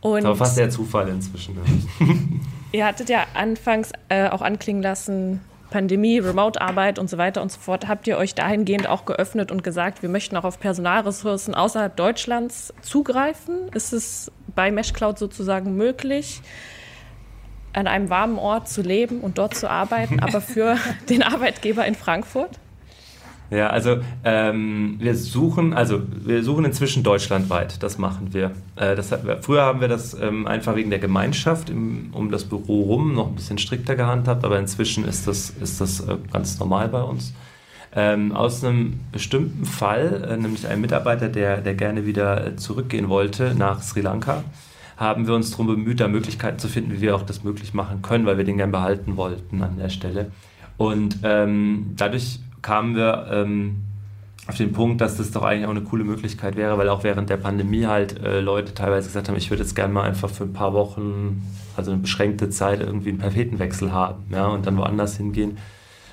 Und 0.00 0.26
aber 0.26 0.36
fast 0.36 0.58
der 0.58 0.70
Zufall 0.70 1.08
inzwischen. 1.08 1.56
ihr 2.72 2.84
hattet 2.84 3.08
ja 3.08 3.24
anfangs 3.34 3.92
äh, 4.08 4.28
auch 4.28 4.42
anklingen 4.42 4.82
lassen, 4.82 5.40
Pandemie, 5.70 6.18
Remote-Arbeit 6.18 6.98
und 6.98 7.10
so 7.10 7.18
weiter 7.18 7.42
und 7.42 7.52
so 7.52 7.60
fort. 7.60 7.88
Habt 7.88 8.06
ihr 8.06 8.16
euch 8.16 8.34
dahingehend 8.34 8.88
auch 8.88 9.04
geöffnet 9.04 9.50
und 9.50 9.62
gesagt, 9.62 10.02
wir 10.02 10.08
möchten 10.08 10.36
auch 10.36 10.44
auf 10.44 10.60
Personalressourcen 10.60 11.54
außerhalb 11.54 11.94
Deutschlands 11.96 12.72
zugreifen? 12.82 13.68
Ist 13.74 13.92
es 13.92 14.32
bei 14.54 14.70
MeshCloud 14.70 15.18
sozusagen 15.18 15.76
möglich, 15.76 16.40
an 17.72 17.86
einem 17.86 18.10
warmen 18.10 18.38
Ort 18.38 18.68
zu 18.68 18.82
leben 18.82 19.20
und 19.20 19.38
dort 19.38 19.54
zu 19.54 19.70
arbeiten, 19.70 20.20
aber 20.22 20.40
für 20.40 20.76
den 21.08 21.22
Arbeitgeber 21.22 21.84
in 21.86 21.94
Frankfurt? 21.94 22.58
Ja, 23.50 23.70
also 23.70 23.96
ähm, 24.24 24.96
wir 24.98 25.14
suchen, 25.14 25.72
also 25.72 26.02
wir 26.24 26.44
suchen 26.44 26.66
inzwischen 26.66 27.02
deutschlandweit. 27.02 27.82
Das 27.82 27.96
machen 27.96 28.34
wir. 28.34 28.52
Äh, 28.76 28.94
das 28.94 29.14
früher 29.40 29.62
haben 29.62 29.80
wir 29.80 29.88
das 29.88 30.14
ähm, 30.14 30.46
einfach 30.46 30.76
wegen 30.76 30.90
der 30.90 30.98
Gemeinschaft 30.98 31.70
im, 31.70 32.10
um 32.12 32.30
das 32.30 32.44
Büro 32.44 32.82
rum 32.82 33.14
noch 33.14 33.28
ein 33.28 33.36
bisschen 33.36 33.56
strikter 33.56 33.96
gehandhabt, 33.96 34.44
aber 34.44 34.58
inzwischen 34.58 35.04
ist 35.04 35.26
das, 35.26 35.50
ist 35.50 35.80
das 35.80 36.00
äh, 36.00 36.16
ganz 36.30 36.58
normal 36.58 36.88
bei 36.88 37.00
uns. 37.02 37.32
Ähm, 37.96 38.32
aus 38.32 38.62
einem 38.62 39.00
bestimmten 39.12 39.64
Fall, 39.64 40.28
äh, 40.28 40.36
nämlich 40.36 40.66
ein 40.66 40.82
Mitarbeiter, 40.82 41.30
der, 41.30 41.62
der 41.62 41.74
gerne 41.74 42.04
wieder 42.04 42.58
zurückgehen 42.58 43.08
wollte 43.08 43.54
nach 43.56 43.80
Sri 43.80 44.02
Lanka, 44.02 44.44
haben 44.98 45.26
wir 45.26 45.34
uns 45.34 45.52
darum 45.52 45.68
bemüht, 45.68 46.00
da 46.00 46.08
Möglichkeiten 46.08 46.58
zu 46.58 46.68
finden, 46.68 46.92
wie 46.92 47.00
wir 47.00 47.16
auch 47.16 47.22
das 47.22 47.44
möglich 47.44 47.72
machen 47.72 48.02
können, 48.02 48.26
weil 48.26 48.36
wir 48.36 48.44
den 48.44 48.58
gerne 48.58 48.72
behalten 48.72 49.16
wollten 49.16 49.62
an 49.62 49.78
der 49.78 49.88
Stelle. 49.88 50.32
Und 50.76 51.20
ähm, 51.22 51.94
dadurch 51.96 52.40
kamen 52.62 52.96
wir 52.96 53.28
ähm, 53.30 53.84
auf 54.48 54.56
den 54.56 54.72
Punkt, 54.72 55.00
dass 55.00 55.18
das 55.18 55.30
doch 55.30 55.42
eigentlich 55.42 55.66
auch 55.66 55.70
eine 55.70 55.82
coole 55.82 56.04
Möglichkeit 56.04 56.56
wäre, 56.56 56.78
weil 56.78 56.88
auch 56.88 57.04
während 57.04 57.28
der 57.28 57.36
Pandemie 57.36 57.86
halt 57.86 58.18
äh, 58.24 58.40
Leute 58.40 58.72
teilweise 58.72 59.08
gesagt 59.08 59.28
haben, 59.28 59.36
ich 59.36 59.50
würde 59.50 59.62
jetzt 59.62 59.74
gerne 59.74 59.92
mal 59.92 60.04
einfach 60.04 60.30
für 60.30 60.44
ein 60.44 60.54
paar 60.54 60.72
Wochen, 60.72 61.42
also 61.76 61.90
eine 61.90 62.00
beschränkte 62.00 62.48
Zeit, 62.48 62.80
irgendwie 62.80 63.10
einen 63.10 63.20
Tapetenwechsel 63.20 63.92
haben 63.92 64.24
ja, 64.30 64.46
und 64.46 64.66
dann 64.66 64.78
woanders 64.78 65.18
hingehen. 65.18 65.58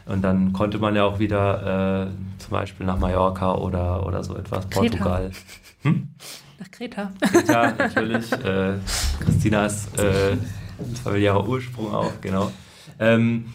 Und 0.06 0.22
dann 0.22 0.52
konnte 0.52 0.78
man 0.80 0.96
ja 0.96 1.06
auch 1.06 1.18
wieder 1.18 2.08
äh, 2.08 2.42
zum 2.42 2.52
Beispiel 2.52 2.86
nach 2.86 3.00
Mallorca 3.00 3.56
oder, 3.56 4.06
oder 4.06 4.22
so 4.24 4.36
etwas, 4.36 4.70
Kreta. 4.70 4.80
Portugal. 4.82 5.32
Hm? 5.84 6.10
Nach 6.60 6.72
Kreta. 6.72 7.12
Kreta, 7.22 7.72
natürlich. 7.78 8.32
äh, 8.34 8.74
Christinas 9.22 9.88
äh, 9.98 10.36
familiärer 11.04 11.48
Ursprung 11.48 11.94
auch, 11.94 12.12
genau. 12.22 12.52
Ähm, 13.00 13.46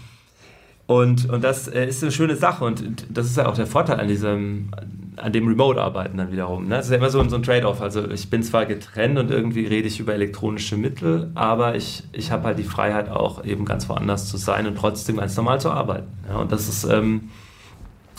und, 0.90 1.30
und 1.30 1.44
das 1.44 1.68
äh, 1.68 1.86
ist 1.86 2.02
eine 2.02 2.10
schöne 2.10 2.34
Sache 2.34 2.64
und 2.64 3.06
das 3.10 3.26
ist 3.26 3.36
ja 3.36 3.46
auch 3.46 3.54
der 3.54 3.68
Vorteil 3.68 4.00
an 4.00 4.08
diesem, 4.08 4.70
an 5.14 5.32
dem 5.32 5.46
Remote-Arbeiten 5.46 6.18
dann 6.18 6.32
wiederum. 6.32 6.64
Ne? 6.64 6.70
Das 6.70 6.86
ist 6.86 6.90
ja 6.90 6.96
immer 6.96 7.10
so, 7.10 7.22
so 7.28 7.36
ein 7.36 7.44
Trade-off. 7.44 7.80
Also 7.80 8.10
ich 8.10 8.28
bin 8.28 8.42
zwar 8.42 8.66
getrennt 8.66 9.16
und 9.16 9.30
irgendwie 9.30 9.66
rede 9.66 9.86
ich 9.86 10.00
über 10.00 10.14
elektronische 10.14 10.76
Mittel, 10.76 11.30
aber 11.36 11.76
ich, 11.76 12.02
ich 12.10 12.32
habe 12.32 12.42
halt 12.42 12.58
die 12.58 12.64
Freiheit 12.64 13.08
auch 13.08 13.44
eben 13.44 13.66
ganz 13.66 13.88
woanders 13.88 14.28
zu 14.28 14.36
sein 14.36 14.66
und 14.66 14.74
trotzdem 14.78 15.18
ganz 15.18 15.36
normal 15.36 15.60
zu 15.60 15.70
arbeiten. 15.70 16.08
Ja? 16.28 16.38
Und 16.38 16.50
das 16.50 16.68
ist, 16.68 16.82
ähm, 16.82 17.30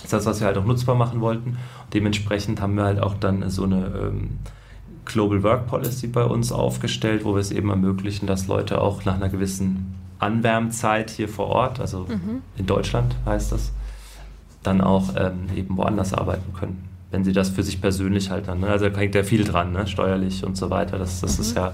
ist 0.01 0.13
das, 0.13 0.25
was 0.25 0.39
wir 0.39 0.47
halt 0.47 0.57
auch 0.57 0.63
nutzbar 0.63 0.95
machen 0.95 1.19
wollten. 1.19 1.49
Und 1.49 1.93
dementsprechend 1.93 2.61
haben 2.61 2.75
wir 2.75 2.85
halt 2.85 3.01
auch 3.01 3.15
dann 3.15 3.49
so 3.49 3.65
eine 3.65 3.87
ähm, 4.01 4.39
Global 5.03 5.43
Work 5.43 5.67
Policy 5.67 6.07
bei 6.07 6.23
uns 6.23 6.53
aufgestellt, 6.53 7.25
wo 7.25 7.33
wir 7.33 7.41
es 7.41 7.51
eben 7.51 7.69
ermöglichen, 7.69 8.27
dass 8.27 8.47
Leute 8.47 8.79
auch 8.79 9.03
nach 9.03 9.15
einer 9.15 9.27
gewissen 9.27 10.00
Anwärmzeit 10.21 11.09
hier 11.09 11.27
vor 11.27 11.47
Ort, 11.47 11.79
also 11.79 12.05
mhm. 12.07 12.41
in 12.57 12.65
Deutschland 12.65 13.15
heißt 13.25 13.51
das, 13.51 13.71
dann 14.63 14.81
auch 14.81 15.15
ähm, 15.17 15.47
eben 15.55 15.77
woanders 15.77 16.13
arbeiten 16.13 16.53
können. 16.53 16.87
Wenn 17.09 17.23
sie 17.23 17.33
das 17.33 17.49
für 17.49 17.63
sich 17.63 17.81
persönlich 17.81 18.29
halt 18.29 18.47
dann, 18.47 18.61
ne? 18.61 18.67
also 18.67 18.87
da 18.87 18.97
hängt 18.97 19.15
ja 19.15 19.23
viel 19.23 19.43
dran, 19.43 19.73
ne? 19.73 19.87
steuerlich 19.87 20.45
und 20.45 20.55
so 20.55 20.69
weiter. 20.69 20.97
Das, 20.97 21.21
das 21.21 21.37
mhm. 21.37 21.41
ist 21.41 21.55
ja 21.57 21.73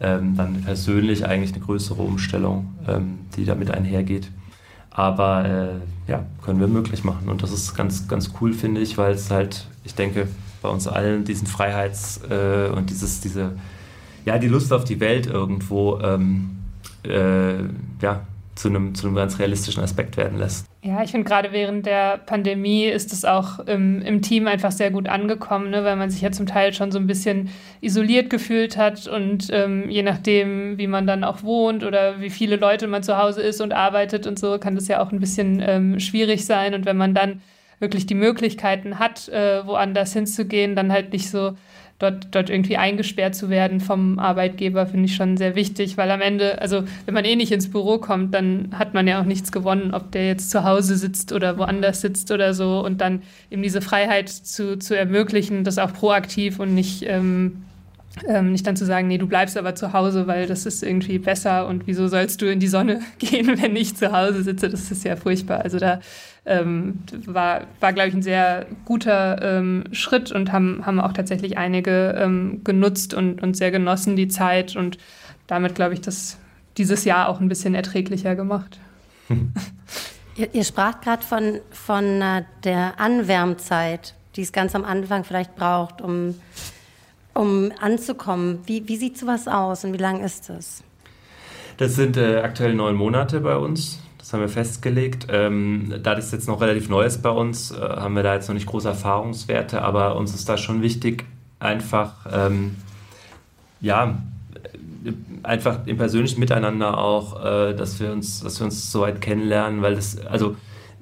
ähm, 0.00 0.36
dann 0.36 0.62
persönlich 0.62 1.26
eigentlich 1.26 1.54
eine 1.54 1.64
größere 1.64 2.02
Umstellung, 2.02 2.74
ähm, 2.86 3.18
die 3.36 3.44
damit 3.44 3.70
einhergeht. 3.70 4.28
Aber 4.90 5.44
äh, 5.44 6.10
ja, 6.10 6.24
können 6.42 6.60
wir 6.60 6.68
möglich 6.68 7.04
machen. 7.04 7.28
Und 7.28 7.42
das 7.42 7.52
ist 7.52 7.74
ganz, 7.74 8.08
ganz 8.08 8.32
cool, 8.40 8.52
finde 8.52 8.80
ich, 8.80 8.96
weil 8.96 9.12
es 9.12 9.30
halt, 9.30 9.66
ich 9.84 9.94
denke, 9.94 10.28
bei 10.62 10.68
uns 10.68 10.86
allen 10.86 11.24
diesen 11.24 11.46
Freiheits- 11.46 12.20
äh, 12.30 12.70
und 12.70 12.90
dieses, 12.90 13.20
diese, 13.20 13.52
ja, 14.24 14.38
die 14.38 14.48
Lust 14.48 14.72
auf 14.72 14.84
die 14.84 15.00
Welt 15.00 15.26
irgendwo 15.26 15.98
ähm, 16.00 16.50
äh, 17.08 17.58
ja, 18.02 18.26
zu 18.56 18.68
einem, 18.68 18.94
zu 18.94 19.06
einem 19.06 19.16
ganz 19.16 19.38
realistischen 19.38 19.82
Aspekt 19.82 20.16
werden 20.16 20.38
lässt. 20.38 20.66
Ja, 20.82 21.02
ich 21.02 21.10
finde 21.10 21.28
gerade 21.28 21.52
während 21.52 21.84
der 21.84 22.16
Pandemie 22.18 22.86
ist 22.86 23.12
es 23.12 23.24
auch 23.24 23.60
im, 23.60 24.00
im 24.00 24.22
Team 24.22 24.46
einfach 24.46 24.72
sehr 24.72 24.90
gut 24.90 25.08
angekommen, 25.08 25.70
ne, 25.70 25.84
weil 25.84 25.96
man 25.96 26.10
sich 26.10 26.22
ja 26.22 26.32
zum 26.32 26.46
Teil 26.46 26.72
schon 26.72 26.90
so 26.90 26.98
ein 26.98 27.06
bisschen 27.06 27.50
isoliert 27.80 28.30
gefühlt 28.30 28.76
hat 28.76 29.06
und 29.06 29.48
ähm, 29.52 29.90
je 29.90 30.02
nachdem, 30.02 30.78
wie 30.78 30.86
man 30.86 31.06
dann 31.06 31.22
auch 31.22 31.42
wohnt 31.42 31.84
oder 31.84 32.20
wie 32.20 32.30
viele 32.30 32.56
Leute 32.56 32.86
man 32.86 33.02
zu 33.02 33.18
Hause 33.18 33.42
ist 33.42 33.60
und 33.60 33.72
arbeitet 33.72 34.26
und 34.26 34.38
so, 34.38 34.58
kann 34.58 34.74
das 34.74 34.88
ja 34.88 35.02
auch 35.02 35.12
ein 35.12 35.20
bisschen 35.20 35.62
ähm, 35.64 36.00
schwierig 36.00 36.46
sein. 36.46 36.72
Und 36.74 36.86
wenn 36.86 36.96
man 36.96 37.14
dann 37.14 37.42
wirklich 37.78 38.06
die 38.06 38.14
Möglichkeiten 38.14 38.98
hat, 38.98 39.28
äh, 39.28 39.66
woanders 39.66 40.14
hinzugehen, 40.14 40.76
dann 40.76 40.90
halt 40.90 41.12
nicht 41.12 41.30
so 41.30 41.56
dort, 41.98 42.34
dort 42.34 42.50
irgendwie 42.50 42.76
eingesperrt 42.76 43.34
zu 43.34 43.48
werden 43.48 43.80
vom 43.80 44.18
Arbeitgeber, 44.18 44.86
finde 44.86 45.06
ich 45.06 45.16
schon 45.16 45.36
sehr 45.36 45.54
wichtig, 45.54 45.96
weil 45.96 46.10
am 46.10 46.20
Ende, 46.20 46.60
also 46.60 46.84
wenn 47.04 47.14
man 47.14 47.24
eh 47.24 47.36
nicht 47.36 47.52
ins 47.52 47.70
Büro 47.70 47.98
kommt, 47.98 48.34
dann 48.34 48.70
hat 48.72 48.94
man 48.94 49.06
ja 49.06 49.20
auch 49.20 49.24
nichts 49.24 49.52
gewonnen, 49.52 49.94
ob 49.94 50.12
der 50.12 50.26
jetzt 50.26 50.50
zu 50.50 50.64
Hause 50.64 50.96
sitzt 50.96 51.32
oder 51.32 51.58
woanders 51.58 52.00
sitzt 52.00 52.30
oder 52.30 52.54
so 52.54 52.84
und 52.84 53.00
dann 53.00 53.22
eben 53.50 53.62
diese 53.62 53.80
Freiheit 53.80 54.28
zu, 54.28 54.78
zu 54.78 54.96
ermöglichen, 54.96 55.64
das 55.64 55.78
auch 55.78 55.92
proaktiv 55.92 56.58
und 56.58 56.74
nicht 56.74 57.04
ähm, 57.06 57.64
ähm, 58.26 58.52
nicht 58.52 58.66
dann 58.66 58.76
zu 58.76 58.86
sagen, 58.86 59.08
nee, 59.08 59.18
du 59.18 59.26
bleibst 59.26 59.56
aber 59.58 59.74
zu 59.74 59.92
Hause, 59.92 60.26
weil 60.26 60.46
das 60.46 60.64
ist 60.64 60.82
irgendwie 60.82 61.18
besser 61.18 61.66
und 61.66 61.86
wieso 61.86 62.08
sollst 62.08 62.40
du 62.40 62.50
in 62.50 62.60
die 62.60 62.66
Sonne 62.68 63.00
gehen, 63.18 63.60
wenn 63.60 63.76
ich 63.76 63.96
zu 63.96 64.12
Hause 64.12 64.42
sitze? 64.42 64.68
Das 64.68 64.90
ist 64.90 65.04
ja 65.04 65.16
furchtbar. 65.16 65.60
Also 65.60 65.78
da 65.78 66.00
ähm, 66.46 67.00
war, 67.26 67.62
war 67.80 67.92
glaube 67.92 68.08
ich, 68.08 68.14
ein 68.14 68.22
sehr 68.22 68.66
guter 68.84 69.42
ähm, 69.42 69.84
Schritt 69.92 70.32
und 70.32 70.52
haben, 70.52 70.86
haben 70.86 71.00
auch 71.00 71.12
tatsächlich 71.12 71.58
einige 71.58 72.14
ähm, 72.18 72.62
genutzt 72.64 73.14
und, 73.14 73.42
und 73.42 73.56
sehr 73.56 73.70
genossen 73.70 74.16
die 74.16 74.28
Zeit 74.28 74.76
und 74.76 74.98
damit, 75.46 75.74
glaube 75.74 75.94
ich, 75.94 76.00
das 76.00 76.38
dieses 76.76 77.04
Jahr 77.04 77.28
auch 77.28 77.40
ein 77.40 77.48
bisschen 77.48 77.74
erträglicher 77.74 78.36
gemacht. 78.36 78.78
Ihr, 80.38 80.54
ihr 80.54 80.64
spracht 80.64 81.00
gerade 81.00 81.22
von, 81.22 81.60
von 81.70 82.20
äh, 82.20 82.44
der 82.62 83.00
Anwärmzeit, 83.00 84.12
die 84.36 84.42
es 84.42 84.52
ganz 84.52 84.74
am 84.74 84.84
Anfang 84.84 85.24
vielleicht 85.24 85.56
braucht, 85.56 86.02
um 86.02 86.34
um 87.36 87.70
anzukommen. 87.80 88.60
Wie, 88.66 88.88
wie 88.88 88.96
sieht 88.96 89.18
sowas 89.18 89.46
aus 89.46 89.84
und 89.84 89.92
wie 89.92 89.98
lang 89.98 90.24
ist 90.24 90.48
das? 90.48 90.82
Das 91.76 91.94
sind 91.94 92.16
äh, 92.16 92.38
aktuell 92.38 92.74
neun 92.74 92.96
Monate 92.96 93.40
bei 93.40 93.56
uns. 93.56 94.00
Das 94.26 94.32
haben 94.32 94.40
wir 94.40 94.48
festgelegt. 94.48 95.28
Ähm, 95.30 95.94
da 96.02 96.16
das 96.16 96.32
jetzt 96.32 96.48
noch 96.48 96.60
relativ 96.60 96.88
neu 96.88 97.04
ist 97.04 97.22
bei 97.22 97.30
uns, 97.30 97.70
äh, 97.70 97.76
haben 97.76 98.16
wir 98.16 98.24
da 98.24 98.34
jetzt 98.34 98.48
noch 98.48 98.54
nicht 98.54 98.66
große 98.66 98.88
Erfahrungswerte, 98.88 99.82
aber 99.82 100.16
uns 100.16 100.34
ist 100.34 100.48
da 100.48 100.58
schon 100.58 100.82
wichtig, 100.82 101.24
einfach, 101.60 102.26
ähm, 102.32 102.74
ja, 103.80 104.18
einfach 105.44 105.86
im 105.86 105.96
persönlichen 105.96 106.40
Miteinander 106.40 106.98
auch, 106.98 107.40
äh, 107.40 107.74
dass 107.74 108.00
wir 108.00 108.10
uns, 108.10 108.40
dass 108.40 108.58
wir 108.58 108.64
uns 108.64 108.90
so 108.90 109.02
weit 109.02 109.20
kennenlernen, 109.20 109.80
weil 109.82 109.94
das, 109.94 110.18
also 110.26 110.56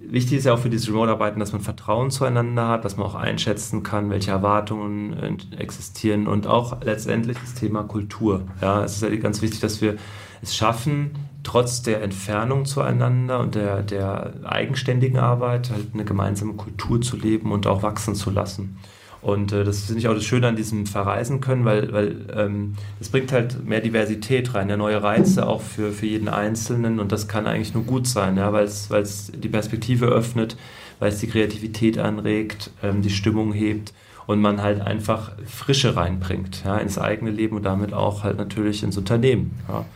Wichtig 0.06 0.36
ist 0.36 0.44
ja 0.44 0.52
auch 0.52 0.58
für 0.58 0.68
dieses 0.68 0.88
Remote-Arbeiten, 0.88 1.40
dass 1.40 1.52
man 1.52 1.62
Vertrauen 1.62 2.10
zueinander 2.10 2.68
hat, 2.68 2.84
dass 2.84 2.98
man 2.98 3.06
auch 3.06 3.14
einschätzen 3.14 3.82
kann, 3.82 4.10
welche 4.10 4.32
Erwartungen 4.32 5.38
existieren 5.56 6.26
und 6.26 6.46
auch 6.46 6.82
letztendlich 6.82 7.38
das 7.40 7.54
Thema 7.54 7.84
Kultur. 7.84 8.42
Ja, 8.60 8.84
es 8.84 8.96
ist 8.96 9.02
ja 9.02 9.16
ganz 9.16 9.40
wichtig, 9.40 9.60
dass 9.60 9.80
wir 9.80 9.96
es 10.42 10.54
schaffen, 10.54 11.12
trotz 11.44 11.82
der 11.82 12.02
Entfernung 12.02 12.64
zueinander 12.64 13.38
und 13.38 13.54
der, 13.54 13.82
der 13.82 14.32
eigenständigen 14.44 15.18
Arbeit 15.18 15.70
halt 15.70 15.88
eine 15.94 16.04
gemeinsame 16.04 16.54
Kultur 16.54 17.00
zu 17.00 17.16
leben 17.16 17.52
und 17.52 17.66
auch 17.66 17.82
wachsen 17.82 18.14
zu 18.14 18.30
lassen. 18.30 18.78
Und 19.24 19.52
äh, 19.52 19.64
das 19.64 19.84
finde 19.84 20.00
ich 20.00 20.08
auch 20.08 20.14
das 20.14 20.24
Schöne 20.24 20.48
an 20.48 20.56
diesem 20.56 20.84
Verreisen 20.84 21.40
können, 21.40 21.64
weil, 21.64 21.92
weil 21.92 22.16
ähm, 22.36 22.74
bringt 23.10 23.32
halt 23.32 23.64
mehr 23.64 23.80
Diversität 23.80 24.54
rein, 24.54 24.68
ja, 24.68 24.76
neue 24.76 25.02
Reize 25.02 25.46
auch 25.46 25.62
für, 25.62 25.92
für 25.92 26.06
jeden 26.06 26.28
Einzelnen 26.28 27.00
und 27.00 27.10
das 27.10 27.26
kann 27.26 27.46
eigentlich 27.46 27.72
nur 27.72 27.84
gut 27.84 28.06
sein, 28.06 28.36
ja, 28.36 28.52
weil 28.52 28.64
es 28.64 29.32
die 29.34 29.48
Perspektive 29.48 30.06
öffnet, 30.06 30.56
weil 30.98 31.10
es 31.10 31.20
die 31.20 31.26
Kreativität 31.26 31.98
anregt, 31.98 32.70
ähm, 32.82 33.00
die 33.00 33.10
Stimmung 33.10 33.54
hebt 33.54 33.94
und 34.26 34.40
man 34.40 34.60
halt 34.60 34.82
einfach 34.82 35.32
Frische 35.46 35.96
reinbringt 35.96 36.62
ja, 36.64 36.76
ins 36.76 36.98
eigene 36.98 37.30
Leben 37.30 37.56
und 37.56 37.62
damit 37.62 37.94
auch 37.94 38.24
halt 38.24 38.36
natürlich 38.36 38.82
ins 38.82 38.98
Unternehmen. 38.98 39.58
Ja. 39.68 39.86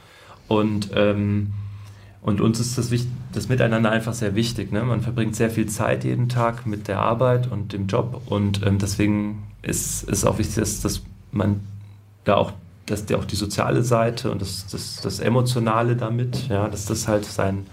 Und 0.48 0.90
ähm, 0.94 1.52
und 2.20 2.40
uns 2.40 2.58
ist 2.60 2.76
das, 2.76 2.90
das 3.32 3.48
Miteinander 3.48 3.90
einfach 3.90 4.12
sehr 4.12 4.34
wichtig. 4.34 4.72
Ne? 4.72 4.82
Man 4.82 5.02
verbringt 5.02 5.36
sehr 5.36 5.50
viel 5.50 5.66
Zeit 5.66 6.04
jeden 6.04 6.28
Tag 6.28 6.66
mit 6.66 6.88
der 6.88 6.98
Arbeit 6.98 7.50
und 7.50 7.72
dem 7.72 7.86
Job. 7.86 8.22
Und 8.26 8.66
ähm, 8.66 8.78
deswegen 8.78 9.44
ist 9.62 10.08
es 10.08 10.24
auch 10.24 10.38
wichtig, 10.38 10.56
dass, 10.56 10.80
dass, 10.80 11.02
man 11.30 11.60
da 12.24 12.36
auch, 12.36 12.52
dass 12.86 13.06
der 13.06 13.18
auch 13.18 13.24
die 13.24 13.36
soziale 13.36 13.82
Seite 13.82 14.30
und 14.30 14.40
das, 14.40 14.66
das, 14.66 15.00
das 15.00 15.20
Emotionale 15.20 15.94
damit, 15.94 16.48
ja, 16.48 16.68
dass 16.68 16.86
das 16.86 17.06
halt 17.06 17.24
seinen 17.24 17.66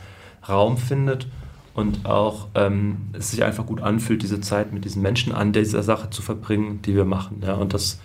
Raum 0.47 0.77
findet 0.77 1.27
und 1.73 2.05
auch 2.05 2.47
ähm, 2.53 3.09
es 3.13 3.31
sich 3.31 3.43
einfach 3.43 3.65
gut 3.65 3.81
anfühlt, 3.81 4.23
diese 4.23 4.41
Zeit 4.41 4.71
mit 4.73 4.85
diesen 4.85 5.01
Menschen 5.01 5.33
an 5.33 5.53
dieser 5.53 5.83
Sache 5.83 6.09
zu 6.09 6.21
verbringen, 6.21 6.81
die 6.83 6.95
wir 6.95 7.05
machen. 7.05 7.41
Ja? 7.45 7.55
Und 7.55 7.73
das, 7.73 7.99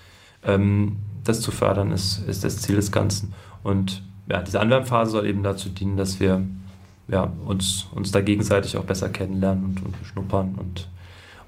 ähm, 0.45 0.97
das 1.25 1.41
zu 1.41 1.51
fördern, 1.51 1.93
ist, 1.93 2.27
ist 2.27 2.45
das 2.45 2.59
Ziel 2.59 2.77
des 2.77 2.91
Ganzen. 2.91 3.35
Und 3.63 4.03
ja, 4.31 4.43
diese 4.43 4.61
Anwärmphase 4.61 5.11
soll 5.11 5.27
eben 5.27 5.43
dazu 5.43 5.69
dienen, 5.69 5.97
dass 5.97 6.21
wir 6.21 6.43
ja, 7.09 7.33
uns, 7.45 7.87
uns 7.95 8.13
da 8.13 8.21
gegenseitig 8.21 8.77
auch 8.77 8.85
besser 8.85 9.09
kennenlernen 9.09 9.65
und, 9.65 9.85
und 9.85 9.95
schnuppern 10.05 10.55
und, 10.57 10.89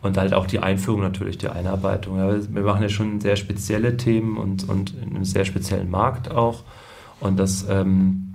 und 0.02 0.16
halt 0.16 0.34
auch 0.34 0.46
die 0.46 0.58
Einführung 0.58 1.02
natürlich, 1.02 1.38
die 1.38 1.48
Einarbeitung. 1.48 2.18
Ja, 2.18 2.34
wir 2.36 2.62
machen 2.62 2.82
ja 2.82 2.88
schon 2.88 3.20
sehr 3.20 3.36
spezielle 3.36 3.96
Themen 3.96 4.36
und, 4.36 4.68
und 4.68 4.94
in 5.00 5.14
einem 5.14 5.24
sehr 5.24 5.44
speziellen 5.44 5.90
Markt 5.90 6.30
auch. 6.30 6.64
Und 7.20 7.38
das, 7.38 7.64
ähm, 7.68 8.34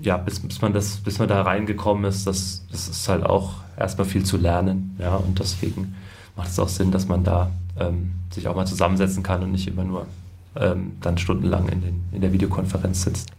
ja, 0.00 0.16
bis, 0.16 0.38
bis, 0.38 0.62
man 0.62 0.72
das, 0.72 0.98
bis 0.98 1.18
man 1.18 1.26
da 1.26 1.42
reingekommen 1.42 2.04
ist, 2.04 2.28
das, 2.28 2.64
das 2.70 2.88
ist 2.88 3.08
halt 3.08 3.26
auch 3.26 3.54
erstmal 3.76 4.06
viel 4.06 4.24
zu 4.24 4.36
lernen. 4.36 4.96
Ja, 5.00 5.16
und 5.16 5.40
deswegen 5.40 5.96
macht 6.36 6.50
es 6.50 6.58
auch 6.60 6.68
Sinn, 6.68 6.92
dass 6.92 7.08
man 7.08 7.24
da 7.24 7.50
ähm, 7.80 8.12
sich 8.30 8.46
auch 8.46 8.54
mal 8.54 8.66
zusammensetzen 8.66 9.24
kann 9.24 9.42
und 9.42 9.50
nicht 9.50 9.66
immer 9.66 9.82
nur 9.82 10.06
ähm, 10.54 10.92
dann 11.00 11.18
stundenlang 11.18 11.68
in, 11.68 11.80
den, 11.80 12.04
in 12.12 12.20
der 12.20 12.32
Videokonferenz 12.32 13.02
sitzt. 13.02 13.32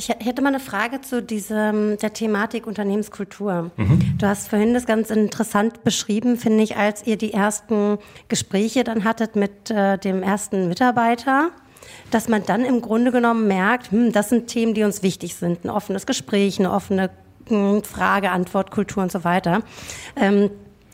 Ich 0.00 0.08
hätte 0.08 0.40
mal 0.40 0.48
eine 0.48 0.60
Frage 0.60 1.02
zu 1.02 1.22
diesem, 1.22 1.98
der 1.98 2.14
Thematik 2.14 2.66
Unternehmenskultur. 2.66 3.70
Mhm. 3.76 4.14
Du 4.16 4.26
hast 4.26 4.48
vorhin 4.48 4.72
das 4.72 4.86
ganz 4.86 5.10
interessant 5.10 5.84
beschrieben, 5.84 6.38
finde 6.38 6.64
ich, 6.64 6.78
als 6.78 7.06
ihr 7.06 7.18
die 7.18 7.34
ersten 7.34 7.98
Gespräche 8.30 8.82
dann 8.82 9.04
hattet 9.04 9.36
mit 9.36 9.70
äh, 9.70 9.98
dem 9.98 10.22
ersten 10.22 10.68
Mitarbeiter, 10.68 11.50
dass 12.10 12.30
man 12.30 12.46
dann 12.46 12.64
im 12.64 12.80
Grunde 12.80 13.12
genommen 13.12 13.46
merkt, 13.46 13.90
hm, 13.90 14.10
das 14.10 14.30
sind 14.30 14.46
Themen, 14.46 14.72
die 14.72 14.84
uns 14.84 15.02
wichtig 15.02 15.34
sind. 15.34 15.66
Ein 15.66 15.70
offenes 15.70 16.06
Gespräch, 16.06 16.58
eine 16.58 16.72
offene 16.72 17.10
hm, 17.48 17.84
Frage, 17.84 18.30
Antwort, 18.30 18.70
Kultur 18.70 19.02
und 19.02 19.12
so 19.12 19.22
weiter. 19.24 19.60
Ähm, 20.16 20.48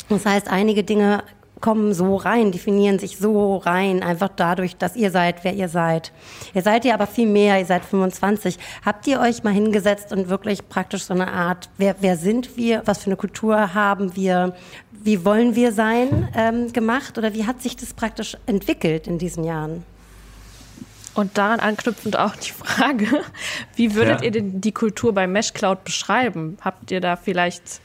das 0.09 0.27
heißt, 0.27 0.49
einige 0.51 0.83
Dinge 0.83 1.23
kommen 1.67 1.95
so 1.95 2.15
rein, 2.15 2.53
definieren 2.53 3.01
sich 3.01 3.19
so 3.19 3.57
rein, 3.57 4.05
einfach 4.05 4.29
dadurch, 4.37 4.77
dass 4.77 4.95
ihr 4.95 5.11
seid, 5.11 5.43
wer 5.43 5.53
ihr 5.53 5.69
seid. 5.69 6.13
Ihr 6.55 6.63
seid 6.63 6.85
ja 6.85 6.95
aber 6.95 7.09
viel 7.09 7.27
mehr, 7.27 7.59
ihr 7.59 7.67
seid 7.67 7.85
25. 7.85 8.57
Habt 8.85 9.05
ihr 9.09 9.19
euch 9.19 9.43
mal 9.43 9.53
hingesetzt 9.53 10.13
und 10.13 10.29
wirklich 10.29 10.69
praktisch 10.69 11.03
so 11.03 11.13
eine 11.13 11.27
Art, 11.27 11.69
wer, 11.77 11.97
wer 11.99 12.17
sind 12.17 12.57
wir, 12.57 12.83
was 12.85 12.99
für 12.99 13.07
eine 13.07 13.17
Kultur 13.17 13.75
haben 13.75 14.15
wir, 14.15 14.55
wie 14.93 15.25
wollen 15.25 15.57
wir 15.57 15.73
sein, 15.73 16.29
ähm, 16.37 16.73
gemacht? 16.73 17.19
Oder 17.19 17.35
wie 17.35 17.47
hat 17.47 17.61
sich 17.61 17.75
das 17.75 17.95
praktisch 17.95 18.37
entwickelt 18.47 19.09
in 19.09 19.19
diesen 19.19 19.43
Jahren? 19.43 19.83
Und 21.15 21.37
daran 21.37 21.59
anknüpfend 21.59 22.17
auch 22.17 22.37
die 22.37 22.53
Frage, 22.53 23.09
wie 23.75 23.97
würdet 23.97 24.21
ja. 24.21 24.27
ihr 24.27 24.31
denn 24.31 24.61
die 24.61 24.71
Kultur 24.71 25.13
bei 25.13 25.27
MeshCloud 25.27 25.83
beschreiben? 25.83 26.59
Habt 26.61 26.93
ihr 26.93 27.01
da 27.01 27.17
vielleicht 27.17 27.81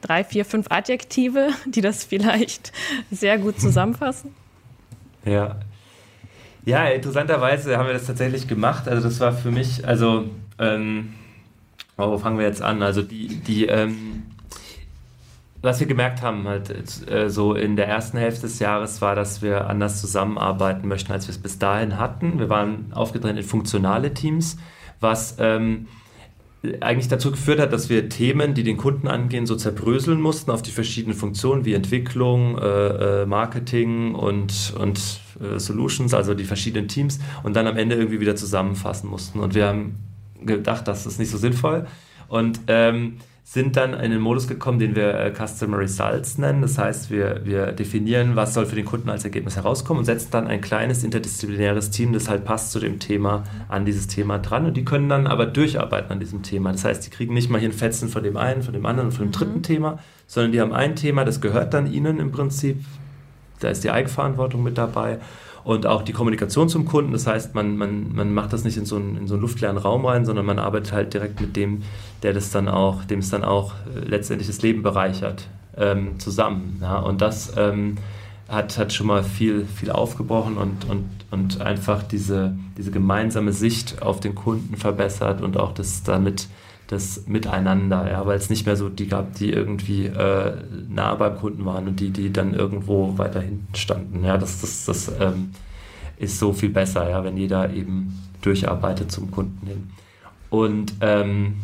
drei, 0.00 0.24
vier, 0.24 0.44
fünf 0.44 0.66
Adjektive, 0.70 1.48
die 1.66 1.80
das 1.80 2.04
vielleicht 2.04 2.72
sehr 3.10 3.38
gut 3.38 3.60
zusammenfassen? 3.60 4.34
Ja. 5.24 5.56
Ja, 6.64 6.84
interessanterweise 6.86 7.78
haben 7.78 7.86
wir 7.86 7.94
das 7.94 8.06
tatsächlich 8.06 8.46
gemacht. 8.46 8.86
Also 8.86 9.08
das 9.08 9.18
war 9.20 9.32
für 9.32 9.50
mich, 9.50 9.86
also 9.86 10.28
ähm, 10.58 11.14
wo 11.96 12.18
fangen 12.18 12.38
wir 12.38 12.46
jetzt 12.46 12.62
an? 12.62 12.82
Also 12.82 13.02
die, 13.02 13.28
die 13.36 13.66
ähm, 13.66 14.24
was 15.62 15.78
wir 15.80 15.86
gemerkt 15.86 16.22
haben, 16.22 16.46
halt 16.48 16.70
äh, 17.10 17.28
so 17.28 17.54
in 17.54 17.76
der 17.76 17.86
ersten 17.86 18.16
Hälfte 18.16 18.42
des 18.42 18.58
Jahres, 18.58 19.02
war, 19.02 19.14
dass 19.14 19.42
wir 19.42 19.68
anders 19.68 20.00
zusammenarbeiten 20.00 20.88
möchten, 20.88 21.12
als 21.12 21.26
wir 21.26 21.32
es 21.32 21.38
bis 21.38 21.58
dahin 21.58 21.98
hatten. 21.98 22.38
Wir 22.38 22.48
waren 22.48 22.92
aufgetrennt 22.94 23.38
in 23.38 23.44
funktionale 23.44 24.14
Teams, 24.14 24.56
was 25.00 25.36
ähm, 25.38 25.88
eigentlich 26.80 27.08
dazu 27.08 27.30
geführt 27.30 27.58
hat, 27.58 27.72
dass 27.72 27.88
wir 27.88 28.08
Themen, 28.10 28.52
die 28.52 28.62
den 28.62 28.76
Kunden 28.76 29.08
angehen, 29.08 29.46
so 29.46 29.56
zerbröseln 29.56 30.20
mussten 30.20 30.50
auf 30.50 30.60
die 30.60 30.70
verschiedenen 30.70 31.16
Funktionen 31.16 31.64
wie 31.64 31.72
Entwicklung, 31.72 32.58
äh, 32.58 33.22
äh, 33.22 33.26
Marketing 33.26 34.14
und, 34.14 34.74
und 34.78 35.20
äh, 35.40 35.58
Solutions, 35.58 36.12
also 36.12 36.34
die 36.34 36.44
verschiedenen 36.44 36.86
Teams 36.86 37.18
und 37.42 37.56
dann 37.56 37.66
am 37.66 37.78
Ende 37.78 37.96
irgendwie 37.96 38.20
wieder 38.20 38.36
zusammenfassen 38.36 39.08
mussten. 39.08 39.40
Und 39.40 39.54
wir 39.54 39.68
haben 39.68 39.98
gedacht, 40.44 40.86
das 40.86 41.06
ist 41.06 41.18
nicht 41.18 41.30
so 41.30 41.38
sinnvoll. 41.38 41.86
Und 42.28 42.60
ähm, 42.66 43.16
sind 43.52 43.76
dann 43.76 43.94
in 43.94 44.12
den 44.12 44.20
Modus 44.20 44.46
gekommen, 44.46 44.78
den 44.78 44.94
wir 44.94 45.12
äh, 45.12 45.34
Customer 45.34 45.76
Results 45.76 46.38
nennen. 46.38 46.62
Das 46.62 46.78
heißt, 46.78 47.10
wir, 47.10 47.40
wir 47.42 47.72
definieren, 47.72 48.36
was 48.36 48.54
soll 48.54 48.64
für 48.64 48.76
den 48.76 48.84
Kunden 48.84 49.10
als 49.10 49.24
Ergebnis 49.24 49.56
herauskommen 49.56 49.98
und 49.98 50.04
setzen 50.04 50.28
dann 50.30 50.46
ein 50.46 50.60
kleines 50.60 51.02
interdisziplinäres 51.02 51.90
Team, 51.90 52.12
das 52.12 52.28
halt 52.28 52.44
passt 52.44 52.70
zu 52.70 52.78
dem 52.78 53.00
Thema, 53.00 53.42
an 53.66 53.84
dieses 53.84 54.06
Thema 54.06 54.38
dran. 54.38 54.66
Und 54.66 54.76
die 54.76 54.84
können 54.84 55.08
dann 55.08 55.26
aber 55.26 55.46
durcharbeiten 55.46 56.12
an 56.12 56.20
diesem 56.20 56.44
Thema. 56.44 56.70
Das 56.70 56.84
heißt, 56.84 57.04
die 57.04 57.10
kriegen 57.10 57.34
nicht 57.34 57.50
mal 57.50 57.58
hier 57.58 57.70
ein 57.70 57.72
Fetzen 57.72 58.08
von 58.08 58.22
dem 58.22 58.36
einen, 58.36 58.62
von 58.62 58.72
dem 58.72 58.86
anderen 58.86 59.08
und 59.08 59.16
von 59.16 59.26
dem 59.26 59.32
dritten 59.32 59.58
mhm. 59.58 59.62
Thema, 59.64 59.98
sondern 60.28 60.52
die 60.52 60.60
haben 60.60 60.72
ein 60.72 60.94
Thema, 60.94 61.24
das 61.24 61.40
gehört 61.40 61.74
dann 61.74 61.92
ihnen 61.92 62.20
im 62.20 62.30
Prinzip. 62.30 62.84
Da 63.58 63.68
ist 63.68 63.82
die 63.82 63.90
Eigenverantwortung 63.90 64.62
mit 64.62 64.78
dabei 64.78 65.18
und 65.64 65.86
auch 65.86 66.02
die 66.02 66.12
Kommunikation 66.12 66.68
zum 66.68 66.84
Kunden. 66.84 67.12
Das 67.12 67.26
heißt, 67.26 67.54
man, 67.54 67.76
man, 67.76 68.14
man 68.14 68.32
macht 68.32 68.52
das 68.52 68.64
nicht 68.64 68.76
in 68.76 68.84
so, 68.84 68.96
einen, 68.96 69.16
in 69.16 69.26
so 69.26 69.34
einen 69.34 69.42
luftleeren 69.42 69.76
Raum 69.76 70.06
rein, 70.06 70.24
sondern 70.24 70.46
man 70.46 70.58
arbeitet 70.58 70.92
halt 70.92 71.14
direkt 71.14 71.40
mit 71.40 71.56
dem, 71.56 71.82
der 72.22 72.32
das 72.32 72.50
dann 72.50 72.68
auch, 72.68 73.04
dem 73.04 73.20
es 73.20 73.30
dann 73.30 73.44
auch 73.44 73.72
äh, 73.94 74.00
letztendlich 74.00 74.48
das 74.48 74.62
Leben 74.62 74.82
bereichert, 74.82 75.48
ähm, 75.76 76.18
zusammen. 76.18 76.78
Ja? 76.80 76.98
Und 76.98 77.20
das 77.20 77.52
ähm, 77.56 77.96
hat, 78.48 78.78
hat 78.78 78.92
schon 78.92 79.06
mal 79.06 79.22
viel, 79.22 79.64
viel 79.64 79.90
aufgebrochen 79.90 80.56
und, 80.56 80.88
und, 80.88 81.08
und 81.30 81.60
einfach 81.60 82.02
diese, 82.02 82.56
diese 82.76 82.90
gemeinsame 82.90 83.52
Sicht 83.52 84.02
auf 84.02 84.20
den 84.20 84.34
Kunden 84.34 84.76
verbessert 84.76 85.40
und 85.40 85.56
auch 85.56 85.72
das 85.72 86.02
damit 86.02 86.48
das 86.90 87.28
Miteinander, 87.28 88.10
ja, 88.10 88.26
weil 88.26 88.36
es 88.36 88.50
nicht 88.50 88.66
mehr 88.66 88.76
so 88.76 88.88
die 88.88 89.06
gab, 89.06 89.34
die 89.34 89.50
irgendwie 89.50 90.06
äh, 90.06 90.54
nah 90.88 91.14
beim 91.14 91.36
Kunden 91.36 91.64
waren 91.64 91.86
und 91.86 92.00
die, 92.00 92.10
die 92.10 92.32
dann 92.32 92.52
irgendwo 92.52 93.16
weiter 93.16 93.40
hinten 93.40 93.76
standen. 93.76 94.24
Ja, 94.24 94.36
das, 94.36 94.60
das, 94.60 94.86
das 94.86 95.12
ähm, 95.20 95.52
ist 96.16 96.40
so 96.40 96.52
viel 96.52 96.70
besser, 96.70 97.08
ja, 97.08 97.22
wenn 97.22 97.36
jeder 97.36 97.72
eben 97.72 98.18
durcharbeitet 98.42 99.12
zum 99.12 99.30
Kunden 99.30 99.64
hin. 99.68 99.90
Und, 100.50 100.94
ähm, 101.00 101.58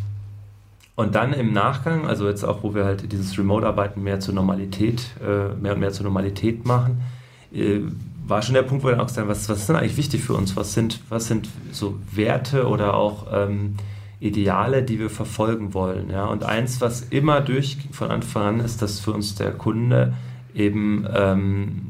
und 0.95 1.17
dann 1.17 1.33
im 1.33 1.53
Nachgang, 1.53 2.07
also 2.07 2.29
jetzt 2.29 2.45
auch, 2.45 2.63
wo 2.63 2.77
wir 2.77 2.85
halt 2.85 3.11
dieses 3.11 3.37
Remote-Arbeiten 3.37 4.05
mehr 4.05 4.21
zur 4.21 4.33
Normalität, 4.33 5.11
äh, 5.21 5.57
mehr 5.61 5.75
und 5.75 5.81
mehr 5.81 5.91
zur 5.91 6.05
Normalität 6.05 6.65
machen, 6.65 7.03
äh, 7.53 7.81
war 8.29 8.43
schon 8.43 8.55
der 8.55 8.63
Punkt, 8.63 8.85
wo 8.85 8.89
wir 8.89 8.97
dann 8.97 9.05
auch 9.05 9.17
haben, 9.17 9.29
was, 9.29 9.49
was 9.49 9.59
ist 9.59 9.69
denn 9.69 9.77
eigentlich 9.77 9.97
wichtig 9.97 10.23
für 10.23 10.35
uns? 10.35 10.57
Was 10.57 10.73
sind, 10.73 11.01
was 11.09 11.27
sind 11.27 11.49
so 11.73 11.99
Werte 12.13 12.69
oder 12.69 12.95
auch 12.95 13.27
ähm, 13.33 13.75
Ideale, 14.21 14.83
die 14.83 14.99
wir 14.99 15.11
verfolgen 15.11 15.75
wollen. 15.75 16.11
Ja? 16.11 16.27
Und 16.27 16.45
eins, 16.45 16.81
was 16.81 17.03
immer 17.03 17.41
durch 17.41 17.79
von 17.93 18.11
Anfang 18.11 18.43
an 18.43 18.61
ist, 18.61 18.83
dass 18.83 19.01
für 19.01 19.13
uns 19.13 19.35
der 19.35 19.53
Kunde 19.53 20.15
eben 20.55 21.07
ähm, 21.15 21.83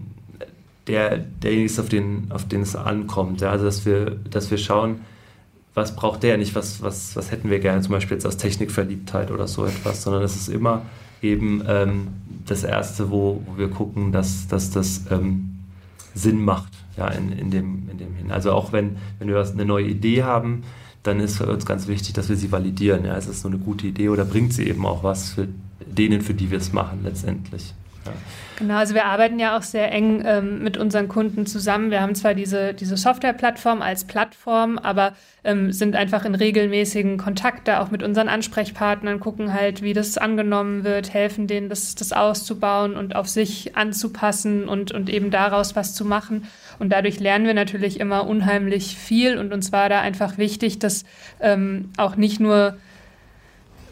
der, 0.86 1.18
derjenige 1.18 1.66
ist, 1.66 1.78
auf 1.78 1.88
den, 1.88 2.26
auf 2.30 2.46
den 2.48 2.62
es 2.62 2.74
ankommt. 2.74 3.40
Ja? 3.40 3.50
Also 3.50 3.64
dass 3.64 3.86
wir, 3.86 4.16
dass 4.30 4.50
wir 4.50 4.58
schauen, 4.58 5.00
was 5.74 5.94
braucht 5.94 6.22
der 6.22 6.38
nicht, 6.38 6.54
was, 6.54 6.82
was, 6.82 7.14
was 7.16 7.30
hätten 7.30 7.50
wir 7.50 7.60
gerne, 7.60 7.82
zum 7.82 7.92
Beispiel 7.92 8.16
jetzt 8.16 8.26
aus 8.26 8.38
Technikverliebtheit 8.38 9.30
oder 9.30 9.46
so 9.46 9.66
etwas, 9.66 10.02
sondern 10.02 10.22
es 10.22 10.34
ist 10.34 10.48
immer 10.48 10.82
eben 11.22 11.62
ähm, 11.68 12.08
das 12.46 12.64
Erste, 12.64 13.10
wo, 13.10 13.42
wo 13.46 13.58
wir 13.58 13.68
gucken, 13.68 14.10
dass, 14.10 14.48
dass 14.48 14.70
das 14.70 15.02
ähm, 15.10 15.58
Sinn 16.14 16.42
macht 16.42 16.72
ja, 16.96 17.08
in, 17.08 17.30
in, 17.32 17.50
dem, 17.50 17.88
in 17.90 17.98
dem 17.98 18.14
hin. 18.14 18.30
Also 18.30 18.52
auch 18.52 18.72
wenn, 18.72 18.96
wenn 19.18 19.28
wir 19.28 19.38
eine 19.38 19.64
neue 19.64 19.86
Idee 19.86 20.22
haben, 20.22 20.62
dann 21.07 21.20
ist 21.20 21.36
für 21.38 21.46
uns 21.46 21.66
ganz 21.66 21.86
wichtig, 21.86 22.14
dass 22.14 22.28
wir 22.28 22.36
sie 22.36 22.52
validieren. 22.52 23.04
Ja, 23.04 23.14
ist 23.16 23.28
es 23.28 23.42
so 23.42 23.48
eine 23.48 23.59
gute 23.59 23.86
Idee 23.86 24.09
oder 24.09 24.24
bringt 24.24 24.52
sie 24.52 24.68
eben 24.68 24.84
auch 24.86 25.02
was 25.02 25.30
für 25.30 25.48
denen, 25.86 26.20
für 26.20 26.34
die 26.34 26.50
wir 26.50 26.59
es 26.59 26.72
machen 26.72 27.00
letztendlich. 27.04 27.74
Genau, 28.59 28.76
also 28.76 28.94
wir 28.94 29.04
arbeiten 29.04 29.38
ja 29.38 29.57
auch 29.57 29.62
sehr 29.62 29.92
eng 29.92 30.22
ähm, 30.24 30.62
mit 30.62 30.78
unseren 30.78 31.09
Kunden 31.09 31.44
zusammen. 31.44 31.90
Wir 31.90 32.00
haben 32.00 32.14
zwar 32.14 32.32
diese, 32.32 32.72
diese 32.72 32.96
Softwareplattform 32.96 33.82
als 33.82 34.04
Plattform, 34.04 34.78
aber 34.78 35.12
ähm, 35.44 35.72
sind 35.72 35.94
einfach 35.94 36.24
in 36.24 36.34
regelmäßigen 36.34 37.18
Kontakt 37.18 37.68
da 37.68 37.80
auch 37.80 37.90
mit 37.90 38.02
unseren 38.02 38.28
Ansprechpartnern, 38.28 39.20
gucken 39.20 39.52
halt, 39.52 39.82
wie 39.82 39.92
das 39.92 40.16
angenommen 40.16 40.84
wird, 40.84 41.12
helfen 41.12 41.46
denen, 41.46 41.68
das, 41.68 41.94
das 41.96 42.12
auszubauen 42.12 42.96
und 42.96 43.14
auf 43.14 43.28
sich 43.28 43.76
anzupassen 43.76 44.68
und, 44.68 44.90
und 44.90 45.11
eben 45.11 45.30
daraus 45.30 45.76
was 45.76 45.94
zu 45.94 46.07
machen. 46.07 46.46
Und 46.78 46.90
dadurch 46.92 47.20
lernen 47.20 47.46
wir 47.46 47.54
natürlich 47.54 48.00
immer 48.00 48.26
unheimlich 48.26 48.96
viel. 48.96 49.38
Und 49.38 49.52
uns 49.52 49.70
war 49.72 49.88
da 49.88 50.00
einfach 50.00 50.38
wichtig, 50.38 50.78
dass 50.78 51.04
ähm, 51.40 51.90
auch 51.98 52.16
nicht 52.16 52.40
nur 52.40 52.78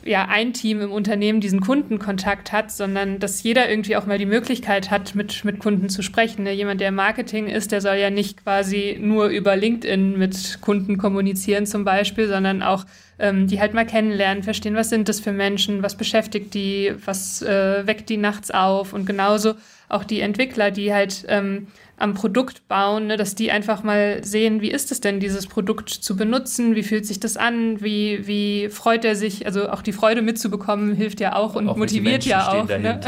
ja, 0.05 0.27
ein 0.29 0.53
Team 0.53 0.81
im 0.81 0.93
Unternehmen 0.93 1.41
diesen 1.41 1.61
Kundenkontakt 1.61 2.53
hat, 2.53 2.71
sondern 2.71 3.19
dass 3.19 3.43
jeder 3.43 3.69
irgendwie 3.69 3.97
auch 3.97 4.07
mal 4.07 4.19
die 4.19 4.27
Möglichkeit 4.27 4.91
hat, 4.91 5.15
mit, 5.15 5.45
mit 5.45 5.59
Kunden 5.59 5.89
zu 5.89 6.03
sprechen. 6.03 6.45
Ne? 6.45 6.53
Jemand, 6.53 6.81
der 6.81 6.89
im 6.89 6.95
Marketing 6.95 7.47
ist, 7.47 7.73
der 7.73 7.81
soll 7.81 7.97
ja 7.97 8.11
nicht 8.11 8.43
quasi 8.43 8.99
nur 9.01 9.27
über 9.27 9.57
LinkedIn 9.57 10.19
mit 10.19 10.59
Kunden 10.61 10.99
kommunizieren 10.99 11.67
zum 11.67 11.85
Beispiel, 11.85 12.29
sondern 12.29 12.63
auch 12.63 12.85
ähm, 13.19 13.47
die 13.47 13.61
halt 13.61 13.75
mal 13.75 13.87
kennenlernen, 13.87 14.43
verstehen, 14.43 14.75
was 14.75 14.91
sind 14.91 15.09
das 15.09 15.21
für 15.21 15.33
Menschen, 15.33 15.83
was 15.83 15.97
beschäftigt 15.97 16.55
die, 16.55 16.93
was 17.05 17.43
äh, 17.43 17.87
weckt 17.87 18.09
die 18.09 18.17
nachts 18.17 18.51
auf 18.51 18.93
und 18.93 19.07
genauso 19.07 19.55
auch 19.89 20.05
die 20.05 20.21
Entwickler, 20.21 20.71
die 20.71 20.93
halt 20.93 21.25
ähm, 21.29 21.69
am 21.97 22.15
Produkt 22.15 22.67
bauen, 22.67 23.07
ne, 23.07 23.17
dass 23.17 23.35
die 23.35 23.53
einfach 23.53 23.85
mal 23.85 24.25
sehen, 24.25 24.61
wie 24.61 24.71
ist 24.71 24.91
es 24.91 25.01
denn, 25.01 25.21
dieses 25.21 25.47
Produkt 25.47 25.91
zu 25.91 26.17
benutzen, 26.17 26.75
wie 26.75 26.83
fühlt 26.83 27.07
sich 27.07 27.21
das 27.21 27.37
an, 27.37 27.83
wie, 27.83 28.27
wie 28.27 28.69
freut 28.69 29.05
er 29.05 29.15
sich, 29.15 29.47
also 29.47 29.69
auch 29.69 29.81
die 29.81 29.93
Freude 29.93 30.21
mitzubekommen, 30.21 30.95
hilft 30.95 31.21
ja 31.21 31.37
auch 31.37 31.55
und 31.55 31.69
auch 31.69 31.77
motiviert 31.77 32.25
ja 32.25 32.49
auch. 32.49 32.69
Ne? 32.69 33.01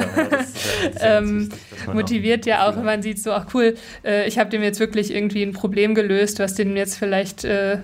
ähm, 1.00 1.48
motiviert 1.92 2.46
ja 2.46 2.68
auch, 2.68 2.76
wenn 2.76 2.84
man 2.84 3.02
sieht, 3.02 3.18
so, 3.18 3.32
ach 3.32 3.46
cool, 3.54 3.74
äh, 4.04 4.28
ich 4.28 4.38
habe 4.38 4.50
dem 4.50 4.62
jetzt 4.62 4.78
wirklich 4.78 5.12
irgendwie 5.12 5.42
ein 5.42 5.52
Problem 5.52 5.94
gelöst, 5.94 6.38
was 6.38 6.54
den 6.54 6.76
jetzt 6.76 6.96
vielleicht 6.96 7.44
äh, 7.44 7.78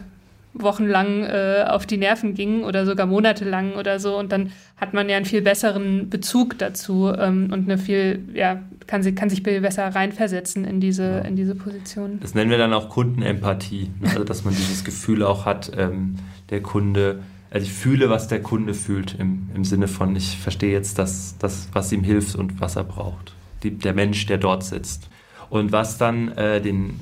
wochenlang 0.55 1.25
äh, 1.25 1.65
auf 1.67 1.87
die 1.87 1.97
Nerven 1.97 2.35
ging 2.35 2.65
oder 2.65 2.85
sogar 2.85 3.07
monatelang 3.07 3.75
oder 3.75 3.99
so. 3.99 4.19
Und 4.19 4.33
dann 4.33 4.53
hat 4.77 4.93
man 4.93 5.09
ja 5.09 5.17
einen 5.17 5.25
viel 5.25 5.43
besseren 5.43 6.11
Bezug 6.11 6.59
dazu 6.59 7.13
ähm, 7.17 7.51
und 7.53 7.71
eine 7.71 7.79
viel, 7.79 8.21
ja, 8.35 8.63
kann, 8.87 9.03
sie, 9.03 9.15
kann 9.15 9.31
sich 9.31 9.43
besser 9.43 9.89
reinversetzen 9.89 10.65
in 10.65 10.81
diese, 10.81 11.05
ja. 11.05 11.19
in 11.21 11.37
diese 11.37 11.55
Position. 11.55 12.19
Das 12.21 12.35
nennen 12.35 12.51
wir 12.51 12.59
dann 12.59 12.73
auch 12.73 12.89
Kundenempathie. 12.89 13.91
Ne? 14.01 14.11
Also, 14.11 14.25
dass 14.25 14.45
man 14.45 14.55
dieses 14.55 14.85
Gefühl 14.85 15.23
auch 15.23 15.47
hat, 15.47 15.73
ähm, 15.77 16.17
der 16.51 16.61
Kunde, 16.61 17.21
also 17.51 17.65
ich 17.65 17.73
fühle, 17.73 18.11
was 18.11 18.29
der 18.29 18.43
Kunde 18.43 18.75
fühlt, 18.75 19.17
im, 19.19 19.49
im 19.55 19.65
Sinne 19.65 19.89
von, 19.89 20.15
ich 20.17 20.39
verstehe 20.39 20.73
jetzt 20.73 20.99
das, 20.99 21.37
das, 21.39 21.69
was 21.73 21.91
ihm 21.93 22.05
hilft 22.05 22.35
und 22.35 22.61
was 22.61 22.77
er 22.77 22.85
braucht. 22.85 23.35
Die, 23.63 23.71
der 23.71 23.95
Mensch, 23.95 24.27
der 24.27 24.39
dort 24.39 24.65
sitzt. 24.65 25.09
Und 25.49 25.73
was 25.73 25.99
dann 25.99 26.33
äh, 26.33 26.61
den, 26.61 26.99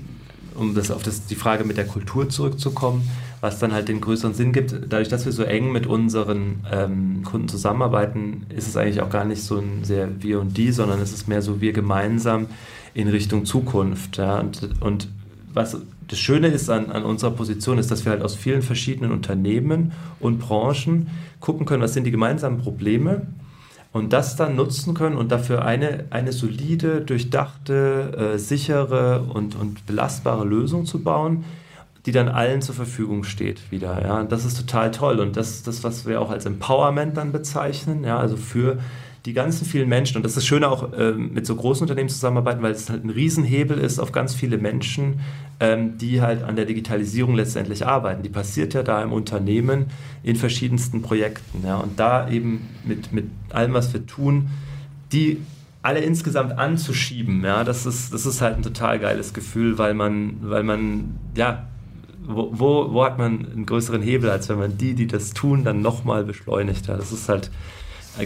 um 0.54 0.74
das 0.74 0.90
auf 0.90 1.02
das, 1.02 1.26
die 1.26 1.34
Frage 1.34 1.64
mit 1.64 1.76
der 1.76 1.86
Kultur 1.86 2.28
zurückzukommen, 2.28 3.08
was 3.40 3.58
dann 3.58 3.72
halt 3.72 3.88
den 3.88 4.00
größeren 4.00 4.34
Sinn 4.34 4.52
gibt. 4.52 4.74
Dadurch, 4.88 5.08
dass 5.08 5.24
wir 5.24 5.32
so 5.32 5.42
eng 5.42 5.72
mit 5.72 5.86
unseren 5.86 6.64
ähm, 6.70 7.22
Kunden 7.24 7.48
zusammenarbeiten, 7.48 8.46
ist 8.54 8.68
es 8.68 8.76
eigentlich 8.76 9.00
auch 9.00 9.10
gar 9.10 9.24
nicht 9.24 9.42
so 9.42 9.58
ein 9.58 9.82
sehr 9.84 10.22
wir 10.22 10.40
und 10.40 10.56
die, 10.56 10.72
sondern 10.72 11.00
es 11.00 11.12
ist 11.12 11.26
mehr 11.26 11.42
so 11.42 11.60
wir 11.60 11.72
gemeinsam 11.72 12.46
in 12.92 13.08
Richtung 13.08 13.44
Zukunft. 13.46 14.18
Ja? 14.18 14.40
Und, 14.40 14.70
und 14.80 15.08
was 15.52 15.78
das 16.08 16.18
Schöne 16.18 16.48
ist 16.48 16.68
an, 16.68 16.90
an 16.90 17.04
unserer 17.04 17.30
Position, 17.30 17.78
ist, 17.78 17.90
dass 17.90 18.04
wir 18.04 18.12
halt 18.12 18.22
aus 18.22 18.34
vielen 18.34 18.62
verschiedenen 18.62 19.12
Unternehmen 19.12 19.92
und 20.18 20.38
Branchen 20.38 21.08
gucken 21.38 21.66
können, 21.66 21.82
was 21.82 21.94
sind 21.94 22.04
die 22.04 22.10
gemeinsamen 22.10 22.58
Probleme 22.58 23.28
und 23.92 24.12
das 24.12 24.36
dann 24.36 24.56
nutzen 24.56 24.94
können 24.94 25.16
und 25.16 25.32
dafür 25.32 25.64
eine, 25.64 26.04
eine 26.10 26.32
solide, 26.32 27.00
durchdachte, 27.00 28.34
äh, 28.34 28.38
sichere 28.38 29.22
und, 29.32 29.54
und 29.56 29.86
belastbare 29.86 30.44
Lösung 30.44 30.84
zu 30.84 31.02
bauen, 31.02 31.44
die 32.06 32.12
dann 32.12 32.28
allen 32.28 32.62
zur 32.62 32.74
Verfügung 32.74 33.24
steht 33.24 33.70
wieder. 33.70 34.02
Ja, 34.02 34.24
das 34.24 34.44
ist 34.44 34.56
total 34.56 34.90
toll 34.90 35.20
und 35.20 35.36
das 35.36 35.50
ist 35.50 35.66
das, 35.66 35.84
was 35.84 36.06
wir 36.06 36.20
auch 36.20 36.30
als 36.30 36.46
Empowerment 36.46 37.16
dann 37.16 37.32
bezeichnen. 37.32 38.04
Ja, 38.04 38.18
also 38.18 38.36
für 38.36 38.78
die 39.26 39.34
ganzen 39.34 39.66
vielen 39.66 39.88
Menschen 39.88 40.16
und 40.16 40.22
das 40.22 40.36
ist 40.36 40.46
schön 40.46 40.64
auch 40.64 40.94
äh, 40.94 41.12
mit 41.12 41.44
so 41.44 41.54
großen 41.54 41.82
Unternehmen 41.82 42.08
zusammenarbeiten, 42.08 42.62
weil 42.62 42.72
es 42.72 42.88
halt 42.88 43.04
ein 43.04 43.10
Riesenhebel 43.10 43.76
ist 43.76 43.98
auf 43.98 44.12
ganz 44.12 44.34
viele 44.34 44.56
Menschen, 44.56 45.20
ähm, 45.60 45.98
die 45.98 46.22
halt 46.22 46.42
an 46.42 46.56
der 46.56 46.64
Digitalisierung 46.64 47.34
letztendlich 47.34 47.86
arbeiten. 47.86 48.22
Die 48.22 48.30
passiert 48.30 48.72
ja 48.72 48.82
da 48.82 49.02
im 49.02 49.12
Unternehmen 49.12 49.86
in 50.22 50.36
verschiedensten 50.36 51.02
Projekten. 51.02 51.66
Ja, 51.66 51.76
und 51.76 52.00
da 52.00 52.30
eben 52.30 52.68
mit, 52.82 53.12
mit 53.12 53.26
allem, 53.50 53.74
was 53.74 53.92
wir 53.92 54.06
tun, 54.06 54.48
die 55.12 55.38
alle 55.82 56.00
insgesamt 56.00 56.58
anzuschieben, 56.58 57.42
ja, 57.44 57.64
das 57.64 57.84
ist, 57.84 58.12
das 58.14 58.24
ist 58.24 58.40
halt 58.40 58.56
ein 58.56 58.62
total 58.62 58.98
geiles 58.98 59.32
Gefühl, 59.34 59.78
weil 59.78 59.94
man, 59.94 60.36
weil 60.42 60.62
man, 60.62 61.16
ja, 61.36 61.66
wo, 62.22 62.50
wo, 62.52 62.92
wo, 62.92 63.04
hat 63.04 63.18
man 63.18 63.46
einen 63.50 63.66
größeren 63.66 64.02
Hebel, 64.02 64.30
als 64.30 64.48
wenn 64.48 64.58
man 64.58 64.76
die, 64.76 64.94
die 64.94 65.06
das 65.06 65.32
tun, 65.32 65.64
dann 65.64 65.80
nochmal 65.80 66.24
beschleunigt? 66.24 66.86
Ja, 66.86 66.96
das 66.96 67.12
ist 67.12 67.28
halt 67.28 67.50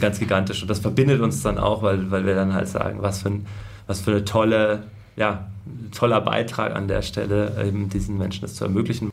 ganz 0.00 0.18
gigantisch 0.18 0.62
und 0.62 0.68
das 0.68 0.80
verbindet 0.80 1.20
uns 1.20 1.42
dann 1.42 1.58
auch, 1.58 1.82
weil, 1.82 2.10
weil 2.10 2.26
wir 2.26 2.34
dann 2.34 2.54
halt 2.54 2.68
sagen, 2.68 3.02
was 3.02 3.22
für, 3.22 3.30
ein, 3.30 3.46
was 3.86 4.00
für 4.00 4.10
eine 4.10 4.24
tolle, 4.24 4.84
ja, 5.16 5.48
toller 5.92 6.20
Beitrag 6.20 6.74
an 6.74 6.88
der 6.88 7.02
Stelle, 7.02 7.62
eben 7.64 7.88
diesen 7.88 8.18
Menschen 8.18 8.42
das 8.42 8.54
zu 8.54 8.64
ermöglichen. 8.64 9.10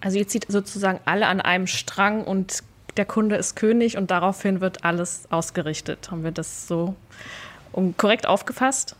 Also 0.00 0.18
ihr 0.18 0.28
zieht 0.28 0.46
sozusagen 0.48 1.00
alle 1.04 1.26
an 1.26 1.40
einem 1.40 1.66
Strang 1.66 2.24
und 2.24 2.62
der 2.96 3.04
Kunde 3.04 3.36
ist 3.36 3.56
König 3.56 3.96
und 3.96 4.10
daraufhin 4.10 4.60
wird 4.60 4.84
alles 4.84 5.26
ausgerichtet. 5.30 6.10
Haben 6.10 6.24
wir 6.24 6.32
das 6.32 6.66
so 6.66 6.94
korrekt 7.96 8.26
aufgefasst? 8.26 8.96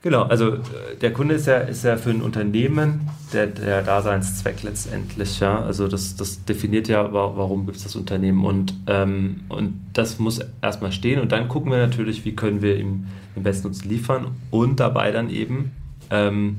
Genau, 0.00 0.22
also 0.22 0.54
äh, 0.54 0.60
der 1.00 1.12
Kunde 1.12 1.34
ist 1.34 1.46
ja, 1.46 1.58
ist 1.58 1.84
ja 1.84 1.96
für 1.96 2.10
ein 2.10 2.22
Unternehmen 2.22 3.08
der, 3.32 3.48
der 3.48 3.82
Daseinszweck 3.82 4.62
letztendlich. 4.62 5.40
Ja? 5.40 5.60
Also 5.60 5.88
das, 5.88 6.14
das 6.14 6.44
definiert 6.44 6.88
ja, 6.88 7.12
warum 7.12 7.66
gibt 7.66 7.78
es 7.78 7.82
das 7.82 7.96
Unternehmen. 7.96 8.44
Und, 8.44 8.74
ähm, 8.86 9.40
und 9.48 9.74
das 9.94 10.18
muss 10.18 10.40
erstmal 10.62 10.92
stehen. 10.92 11.20
Und 11.20 11.32
dann 11.32 11.48
gucken 11.48 11.72
wir 11.72 11.78
natürlich, 11.78 12.24
wie 12.24 12.36
können 12.36 12.62
wir 12.62 12.76
ihm 12.76 13.06
den 13.34 13.42
besten 13.42 13.68
Nutzen 13.68 13.88
liefern 13.88 14.28
und 14.50 14.78
dabei 14.78 15.10
dann 15.10 15.30
eben 15.30 15.72
ähm, 16.10 16.58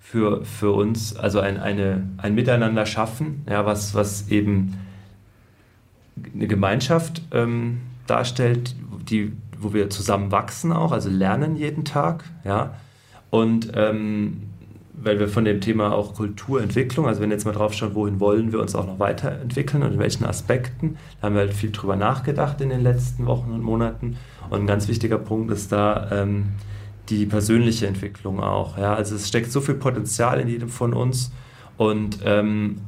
für, 0.00 0.44
für 0.44 0.72
uns 0.72 1.14
also 1.16 1.40
ein, 1.40 1.58
eine, 1.58 2.08
ein 2.16 2.34
Miteinander 2.34 2.86
schaffen, 2.86 3.44
ja, 3.48 3.66
was, 3.66 3.94
was 3.94 4.28
eben 4.28 4.78
eine 6.34 6.46
Gemeinschaft 6.46 7.22
ähm, 7.30 7.80
darstellt, 8.06 8.74
die 9.08 9.32
wo 9.60 9.72
wir 9.72 9.90
zusammen 9.90 10.32
wachsen 10.32 10.72
auch, 10.72 10.92
also 10.92 11.08
lernen 11.08 11.56
jeden 11.56 11.84
Tag, 11.84 12.24
ja. 12.44 12.74
Und 13.30 13.72
ähm, 13.74 14.42
weil 15.02 15.18
wir 15.18 15.28
von 15.28 15.44
dem 15.44 15.60
Thema 15.60 15.92
auch 15.92 16.14
Kulturentwicklung, 16.14 17.06
also 17.06 17.20
wenn 17.20 17.30
jetzt 17.30 17.46
mal 17.46 17.52
drauf 17.52 17.72
schauen, 17.72 17.94
wohin 17.94 18.20
wollen 18.20 18.52
wir 18.52 18.60
uns 18.60 18.74
auch 18.74 18.86
noch 18.86 18.98
weiterentwickeln 18.98 19.82
und 19.82 19.94
in 19.94 19.98
welchen 19.98 20.24
Aspekten, 20.24 20.98
da 21.20 21.26
haben 21.26 21.34
wir 21.34 21.40
halt 21.40 21.54
viel 21.54 21.70
drüber 21.70 21.96
nachgedacht 21.96 22.60
in 22.60 22.68
den 22.68 22.82
letzten 22.82 23.26
Wochen 23.26 23.50
und 23.52 23.62
Monaten. 23.62 24.16
Und 24.50 24.60
ein 24.60 24.66
ganz 24.66 24.88
wichtiger 24.88 25.18
Punkt 25.18 25.50
ist 25.52 25.72
da 25.72 26.08
ähm, 26.10 26.50
die 27.08 27.24
persönliche 27.24 27.86
Entwicklung 27.86 28.40
auch. 28.40 28.76
Ja? 28.76 28.94
Also 28.94 29.14
es 29.14 29.26
steckt 29.28 29.50
so 29.50 29.60
viel 29.60 29.76
Potenzial 29.76 30.38
in 30.40 30.48
jedem 30.48 30.68
von 30.68 30.92
uns 30.92 31.32
und 31.76 32.18
ähm, 32.24 32.80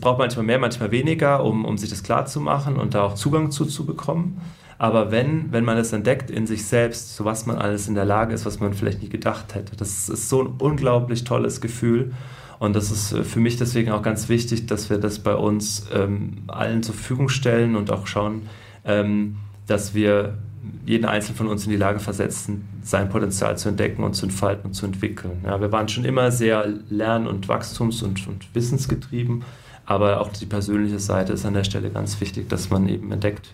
braucht 0.00 0.18
manchmal 0.18 0.44
mehr, 0.44 0.58
manchmal 0.58 0.90
weniger, 0.90 1.44
um, 1.44 1.64
um 1.64 1.78
sich 1.78 1.90
das 1.90 2.02
klar 2.02 2.26
zu 2.26 2.40
machen 2.40 2.76
und 2.76 2.94
da 2.94 3.02
auch 3.02 3.14
Zugang 3.14 3.50
zu, 3.50 3.64
zu 3.64 3.86
bekommen. 3.86 4.40
Aber 4.78 5.10
wenn, 5.10 5.52
wenn 5.52 5.64
man 5.64 5.78
es 5.78 5.92
entdeckt 5.92 6.30
in 6.30 6.46
sich 6.46 6.66
selbst, 6.66 7.16
zu 7.16 7.24
was 7.24 7.46
man 7.46 7.56
alles 7.56 7.88
in 7.88 7.94
der 7.94 8.04
Lage 8.04 8.34
ist, 8.34 8.44
was 8.44 8.60
man 8.60 8.74
vielleicht 8.74 9.02
nie 9.02 9.08
gedacht 9.08 9.54
hätte, 9.54 9.74
das 9.76 10.08
ist 10.08 10.28
so 10.28 10.42
ein 10.42 10.48
unglaublich 10.58 11.24
tolles 11.24 11.60
Gefühl. 11.60 12.12
Und 12.58 12.76
das 12.76 12.90
ist 12.90 13.12
äh, 13.12 13.24
für 13.24 13.40
mich 13.40 13.56
deswegen 13.56 13.90
auch 13.90 14.02
ganz 14.02 14.28
wichtig, 14.28 14.66
dass 14.66 14.90
wir 14.90 14.98
das 14.98 15.18
bei 15.18 15.34
uns 15.34 15.86
ähm, 15.94 16.44
allen 16.48 16.82
zur 16.82 16.94
Verfügung 16.94 17.28
stellen 17.28 17.76
und 17.76 17.90
auch 17.90 18.06
schauen, 18.06 18.42
ähm, 18.84 19.36
dass 19.66 19.94
wir 19.94 20.38
jeden 20.84 21.04
Einzelnen 21.04 21.36
von 21.36 21.46
uns 21.48 21.64
in 21.64 21.70
die 21.70 21.76
Lage 21.76 22.00
versetzen, 22.00 22.68
sein 22.82 23.08
Potenzial 23.08 23.56
zu 23.56 23.68
entdecken 23.68 24.02
und 24.02 24.14
zu 24.14 24.26
entfalten 24.26 24.66
und 24.66 24.74
zu 24.74 24.86
entwickeln. 24.86 25.42
Ja, 25.44 25.60
wir 25.60 25.70
waren 25.72 25.88
schon 25.88 26.04
immer 26.04 26.30
sehr 26.30 26.66
lern- 26.90 27.26
und 27.26 27.48
wachstums- 27.48 28.02
und, 28.02 28.26
und 28.26 28.54
wissensgetrieben, 28.54 29.42
aber 29.84 30.20
auch 30.20 30.30
die 30.30 30.46
persönliche 30.46 30.98
Seite 30.98 31.32
ist 31.32 31.46
an 31.46 31.54
der 31.54 31.64
Stelle 31.64 31.90
ganz 31.90 32.20
wichtig, 32.20 32.48
dass 32.48 32.70
man 32.70 32.88
eben 32.88 33.12
entdeckt, 33.12 33.52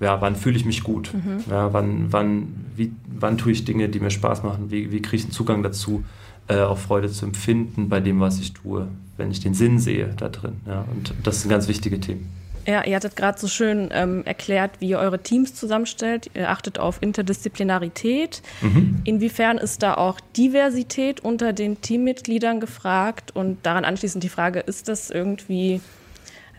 ja, 0.00 0.20
wann 0.20 0.34
fühle 0.34 0.56
ich 0.56 0.64
mich 0.64 0.82
gut? 0.82 1.12
Mhm. 1.12 1.44
Ja, 1.50 1.72
wann, 1.72 2.12
wann, 2.12 2.48
wie, 2.74 2.92
wann 3.06 3.38
tue 3.38 3.52
ich 3.52 3.64
Dinge, 3.64 3.88
die 3.88 4.00
mir 4.00 4.10
Spaß 4.10 4.42
machen? 4.42 4.70
Wie, 4.70 4.90
wie 4.90 5.02
kriege 5.02 5.16
ich 5.16 5.24
einen 5.24 5.32
Zugang 5.32 5.62
dazu, 5.62 6.04
äh, 6.48 6.60
auch 6.60 6.78
Freude 6.78 7.10
zu 7.10 7.26
empfinden 7.26 7.88
bei 7.88 8.00
dem, 8.00 8.18
was 8.18 8.40
ich 8.40 8.54
tue, 8.54 8.88
wenn 9.18 9.30
ich 9.30 9.40
den 9.40 9.54
Sinn 9.54 9.78
sehe 9.78 10.14
da 10.16 10.30
drin? 10.30 10.60
Ja, 10.66 10.86
und 10.90 11.14
das 11.22 11.42
sind 11.42 11.50
ganz 11.50 11.68
wichtige 11.68 12.00
Themen. 12.00 12.30
Ja, 12.66 12.84
ihr 12.84 12.96
hattet 12.96 13.16
gerade 13.16 13.38
so 13.38 13.48
schön 13.48 13.88
ähm, 13.92 14.22
erklärt, 14.24 14.72
wie 14.80 14.90
ihr 14.90 14.98
eure 14.98 15.22
Teams 15.22 15.54
zusammenstellt. 15.54 16.30
Ihr 16.34 16.50
achtet 16.50 16.78
auf 16.78 16.98
Interdisziplinarität. 17.00 18.42
Mhm. 18.60 19.00
Inwiefern 19.04 19.58
ist 19.58 19.82
da 19.82 19.94
auch 19.94 20.20
Diversität 20.36 21.20
unter 21.20 21.52
den 21.52 21.80
Teammitgliedern 21.80 22.60
gefragt? 22.60 23.34
Und 23.34 23.64
daran 23.64 23.84
anschließend 23.84 24.22
die 24.22 24.28
Frage, 24.28 24.60
ist 24.60 24.88
das 24.88 25.10
irgendwie 25.10 25.80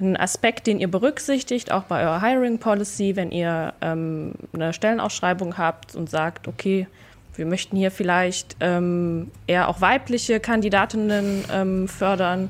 ein 0.01 0.17
Aspekt, 0.17 0.67
den 0.67 0.79
ihr 0.79 0.89
berücksichtigt, 0.89 1.71
auch 1.71 1.83
bei 1.83 2.01
eurer 2.01 2.21
Hiring 2.21 2.59
Policy, 2.59 3.15
wenn 3.15 3.31
ihr 3.31 3.73
ähm, 3.81 4.33
eine 4.53 4.73
Stellenausschreibung 4.73 5.57
habt 5.57 5.95
und 5.95 6.09
sagt, 6.09 6.47
okay, 6.47 6.87
wir 7.35 7.45
möchten 7.45 7.77
hier 7.77 7.91
vielleicht 7.91 8.57
ähm, 8.59 9.31
eher 9.47 9.69
auch 9.69 9.81
weibliche 9.81 10.39
Kandidatinnen 10.39 11.45
ähm, 11.51 11.87
fördern. 11.87 12.49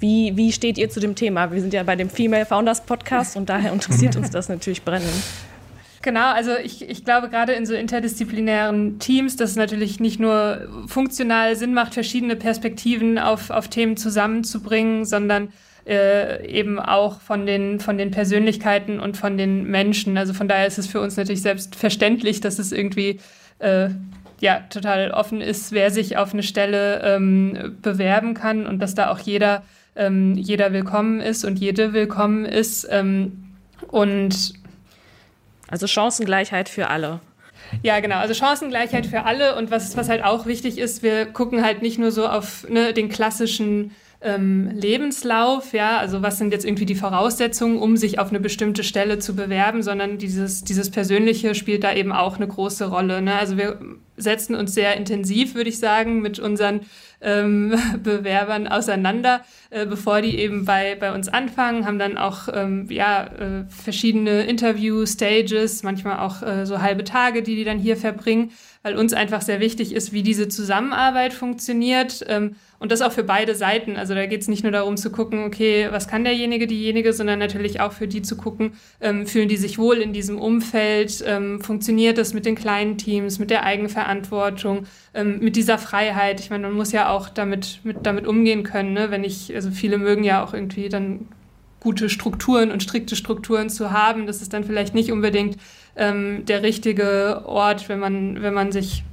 Wie, 0.00 0.36
wie 0.36 0.52
steht 0.52 0.78
ihr 0.78 0.90
zu 0.90 1.00
dem 1.00 1.14
Thema? 1.14 1.52
Wir 1.52 1.60
sind 1.60 1.72
ja 1.72 1.82
bei 1.82 1.96
dem 1.96 2.10
Female 2.10 2.46
Founders 2.46 2.84
Podcast 2.84 3.36
und 3.36 3.48
daher 3.48 3.72
interessiert 3.72 4.16
uns 4.16 4.30
das 4.30 4.48
natürlich 4.48 4.82
brennend. 4.82 5.12
Genau, 6.04 6.32
also 6.32 6.50
ich, 6.62 6.86
ich 6.86 7.04
glaube 7.06 7.30
gerade 7.30 7.52
in 7.54 7.64
so 7.64 7.74
interdisziplinären 7.74 8.98
Teams, 8.98 9.36
dass 9.36 9.50
es 9.50 9.56
natürlich 9.56 10.00
nicht 10.00 10.20
nur 10.20 10.68
funktional 10.86 11.56
Sinn 11.56 11.72
macht, 11.72 11.94
verschiedene 11.94 12.36
Perspektiven 12.36 13.18
auf, 13.18 13.48
auf 13.48 13.68
Themen 13.68 13.96
zusammenzubringen, 13.96 15.06
sondern 15.06 15.48
äh, 15.86 16.46
eben 16.46 16.78
auch 16.78 17.20
von 17.20 17.46
den, 17.46 17.80
von 17.80 17.98
den 17.98 18.10
Persönlichkeiten 18.10 19.00
und 19.00 19.16
von 19.16 19.36
den 19.36 19.64
Menschen. 19.64 20.16
Also 20.16 20.32
von 20.32 20.48
daher 20.48 20.66
ist 20.66 20.78
es 20.78 20.86
für 20.86 21.00
uns 21.00 21.16
natürlich 21.16 21.42
selbstverständlich, 21.42 22.40
dass 22.40 22.58
es 22.58 22.72
irgendwie 22.72 23.20
äh, 23.58 23.90
ja, 24.40 24.60
total 24.70 25.10
offen 25.10 25.40
ist, 25.40 25.72
wer 25.72 25.90
sich 25.90 26.16
auf 26.16 26.32
eine 26.32 26.42
Stelle 26.42 27.02
ähm, 27.02 27.76
bewerben 27.82 28.34
kann 28.34 28.66
und 28.66 28.78
dass 28.80 28.94
da 28.94 29.10
auch 29.10 29.18
jeder, 29.18 29.62
ähm, 29.96 30.34
jeder 30.34 30.72
willkommen 30.72 31.20
ist 31.20 31.44
und 31.44 31.58
jede 31.58 31.92
willkommen 31.92 32.44
ist. 32.44 32.86
Ähm, 32.90 33.44
und 33.88 34.54
also 35.68 35.86
Chancengleichheit 35.86 36.68
für 36.68 36.88
alle. 36.88 37.20
Ja, 37.82 38.00
genau. 38.00 38.16
Also 38.16 38.34
Chancengleichheit 38.34 39.06
für 39.06 39.24
alle. 39.24 39.56
Und 39.56 39.70
was, 39.70 39.96
was 39.96 40.08
halt 40.08 40.24
auch 40.24 40.46
wichtig 40.46 40.78
ist, 40.78 41.02
wir 41.02 41.26
gucken 41.26 41.64
halt 41.64 41.82
nicht 41.82 41.98
nur 41.98 42.10
so 42.10 42.26
auf 42.26 42.68
ne, 42.68 42.92
den 42.92 43.08
klassischen 43.08 43.90
ähm, 44.24 44.70
Lebenslauf, 44.74 45.72
ja, 45.72 45.98
also 45.98 46.22
was 46.22 46.38
sind 46.38 46.52
jetzt 46.52 46.64
irgendwie 46.64 46.86
die 46.86 46.94
Voraussetzungen, 46.94 47.78
um 47.78 47.96
sich 47.96 48.18
auf 48.18 48.30
eine 48.30 48.40
bestimmte 48.40 48.82
Stelle 48.82 49.18
zu 49.18 49.36
bewerben, 49.36 49.82
sondern 49.82 50.18
dieses, 50.18 50.64
dieses 50.64 50.90
Persönliche 50.90 51.54
spielt 51.54 51.84
da 51.84 51.92
eben 51.92 52.10
auch 52.10 52.36
eine 52.36 52.48
große 52.48 52.86
Rolle. 52.86 53.20
Ne? 53.20 53.34
Also 53.34 53.58
wir 53.58 53.78
setzen 54.16 54.54
uns 54.54 54.74
sehr 54.74 54.96
intensiv, 54.96 55.54
würde 55.54 55.70
ich 55.70 55.78
sagen, 55.78 56.20
mit 56.20 56.38
unseren 56.38 56.80
ähm, 57.20 57.74
Bewerbern 58.02 58.68
auseinander, 58.68 59.42
äh, 59.70 59.86
bevor 59.86 60.20
die 60.20 60.38
eben 60.38 60.64
bei, 60.64 60.94
bei 60.94 61.12
uns 61.12 61.28
anfangen, 61.28 61.86
haben 61.86 61.98
dann 61.98 62.18
auch 62.18 62.48
ähm, 62.52 62.86
ja, 62.90 63.26
äh, 63.26 63.64
verschiedene 63.68 64.44
Interview-Stages, 64.44 65.82
manchmal 65.82 66.18
auch 66.18 66.42
äh, 66.42 66.66
so 66.66 66.80
halbe 66.80 67.04
Tage, 67.04 67.42
die 67.42 67.56
die 67.56 67.64
dann 67.64 67.78
hier 67.78 67.96
verbringen, 67.96 68.52
weil 68.82 68.96
uns 68.96 69.14
einfach 69.14 69.40
sehr 69.40 69.60
wichtig 69.60 69.94
ist, 69.94 70.12
wie 70.12 70.22
diese 70.22 70.48
Zusammenarbeit 70.48 71.32
funktioniert. 71.32 72.24
Ähm, 72.28 72.56
und 72.84 72.92
das 72.92 73.00
auch 73.00 73.12
für 73.12 73.24
beide 73.24 73.54
Seiten. 73.54 73.96
Also 73.96 74.14
da 74.14 74.26
geht 74.26 74.42
es 74.42 74.48
nicht 74.48 74.62
nur 74.62 74.70
darum 74.70 74.98
zu 74.98 75.10
gucken, 75.10 75.44
okay, 75.44 75.88
was 75.90 76.06
kann 76.06 76.22
derjenige, 76.22 76.66
diejenige, 76.66 77.14
sondern 77.14 77.38
natürlich 77.38 77.80
auch 77.80 77.92
für 77.92 78.06
die 78.06 78.20
zu 78.20 78.36
gucken, 78.36 78.72
ähm, 79.00 79.26
fühlen 79.26 79.48
die 79.48 79.56
sich 79.56 79.78
wohl 79.78 79.96
in 79.96 80.12
diesem 80.12 80.38
Umfeld, 80.38 81.24
ähm, 81.26 81.62
funktioniert 81.62 82.18
das 82.18 82.34
mit 82.34 82.44
den 82.44 82.56
kleinen 82.56 82.98
Teams, 82.98 83.38
mit 83.38 83.48
der 83.48 83.64
Eigenverantwortung, 83.64 84.03
ähm, 85.14 85.38
mit 85.40 85.56
dieser 85.56 85.78
Freiheit. 85.78 86.40
Ich 86.40 86.50
meine, 86.50 86.66
man 86.66 86.76
muss 86.76 86.92
ja 86.92 87.10
auch 87.10 87.28
damit, 87.28 87.80
mit, 87.84 87.98
damit 88.04 88.26
umgehen 88.26 88.62
können, 88.62 88.92
ne? 88.92 89.10
wenn 89.10 89.24
ich, 89.24 89.54
also 89.54 89.70
viele 89.70 89.98
mögen 89.98 90.24
ja 90.24 90.44
auch 90.44 90.54
irgendwie 90.54 90.88
dann 90.88 91.28
gute 91.80 92.08
Strukturen 92.08 92.70
und 92.70 92.82
strikte 92.82 93.16
Strukturen 93.16 93.68
zu 93.68 93.90
haben. 93.90 94.26
Das 94.26 94.40
ist 94.40 94.52
dann 94.52 94.64
vielleicht 94.64 94.94
nicht 94.94 95.12
unbedingt 95.12 95.58
ähm, 95.96 96.44
der 96.46 96.62
richtige 96.62 97.42
Ort, 97.46 97.88
wenn 97.88 97.98
man, 97.98 98.42
wenn 98.42 98.54
man 98.54 98.72
sich 98.72 99.04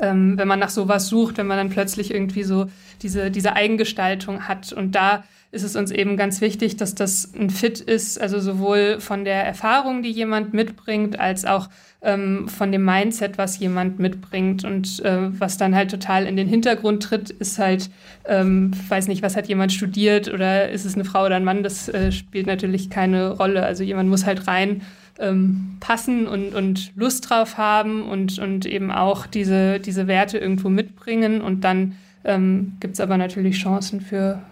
ähm, 0.00 0.38
wenn 0.38 0.48
man 0.48 0.58
nach 0.58 0.68
sowas 0.70 1.08
sucht, 1.08 1.38
wenn 1.38 1.46
man 1.46 1.58
dann 1.58 1.70
plötzlich 1.70 2.12
irgendwie 2.12 2.44
so 2.44 2.66
diese, 3.02 3.30
diese 3.30 3.54
Eigengestaltung 3.54 4.46
hat. 4.48 4.72
Und 4.72 4.94
da 4.94 5.24
ist 5.50 5.62
es 5.62 5.76
uns 5.76 5.90
eben 5.90 6.16
ganz 6.16 6.40
wichtig, 6.42 6.76
dass 6.76 6.94
das 6.94 7.32
ein 7.34 7.48
Fit 7.48 7.80
ist, 7.80 8.20
also 8.20 8.38
sowohl 8.38 9.00
von 9.00 9.24
der 9.24 9.44
Erfahrung, 9.44 10.02
die 10.02 10.10
jemand 10.10 10.52
mitbringt, 10.52 11.18
als 11.18 11.46
auch 11.46 11.70
ähm, 12.02 12.48
von 12.48 12.70
dem 12.70 12.84
Mindset, 12.84 13.38
was 13.38 13.58
jemand 13.58 13.98
mitbringt. 13.98 14.64
Und 14.64 15.02
äh, 15.04 15.40
was 15.40 15.56
dann 15.56 15.74
halt 15.74 15.90
total 15.90 16.26
in 16.26 16.36
den 16.36 16.48
Hintergrund 16.48 17.02
tritt, 17.02 17.30
ist 17.30 17.58
halt, 17.58 17.88
ähm, 18.26 18.72
weiß 18.88 19.08
nicht, 19.08 19.22
was 19.22 19.36
hat 19.36 19.48
jemand 19.48 19.72
studiert 19.72 20.32
oder 20.32 20.68
ist 20.68 20.84
es 20.84 20.94
eine 20.94 21.06
Frau 21.06 21.24
oder 21.24 21.36
ein 21.36 21.44
Mann, 21.44 21.62
das 21.62 21.88
äh, 21.88 22.12
spielt 22.12 22.46
natürlich 22.46 22.90
keine 22.90 23.30
Rolle. 23.30 23.64
Also 23.64 23.82
jemand 23.84 24.10
muss 24.10 24.26
halt 24.26 24.46
rein 24.46 24.82
ähm, 25.18 25.78
passen 25.80 26.26
und, 26.26 26.54
und 26.54 26.92
Lust 26.94 27.28
drauf 27.30 27.56
haben 27.56 28.02
und, 28.02 28.38
und 28.38 28.66
eben 28.66 28.90
auch 28.90 29.26
diese, 29.26 29.80
diese 29.80 30.06
Werte 30.06 30.38
irgendwo 30.38 30.68
mitbringen 30.68 31.40
und 31.40 31.64
dann 31.64 31.96
ähm, 32.24 32.74
gibt 32.80 32.94
es 32.94 33.00
aber 33.00 33.16
natürlich 33.16 33.56
Chancen 33.56 34.00
für, 34.00 34.42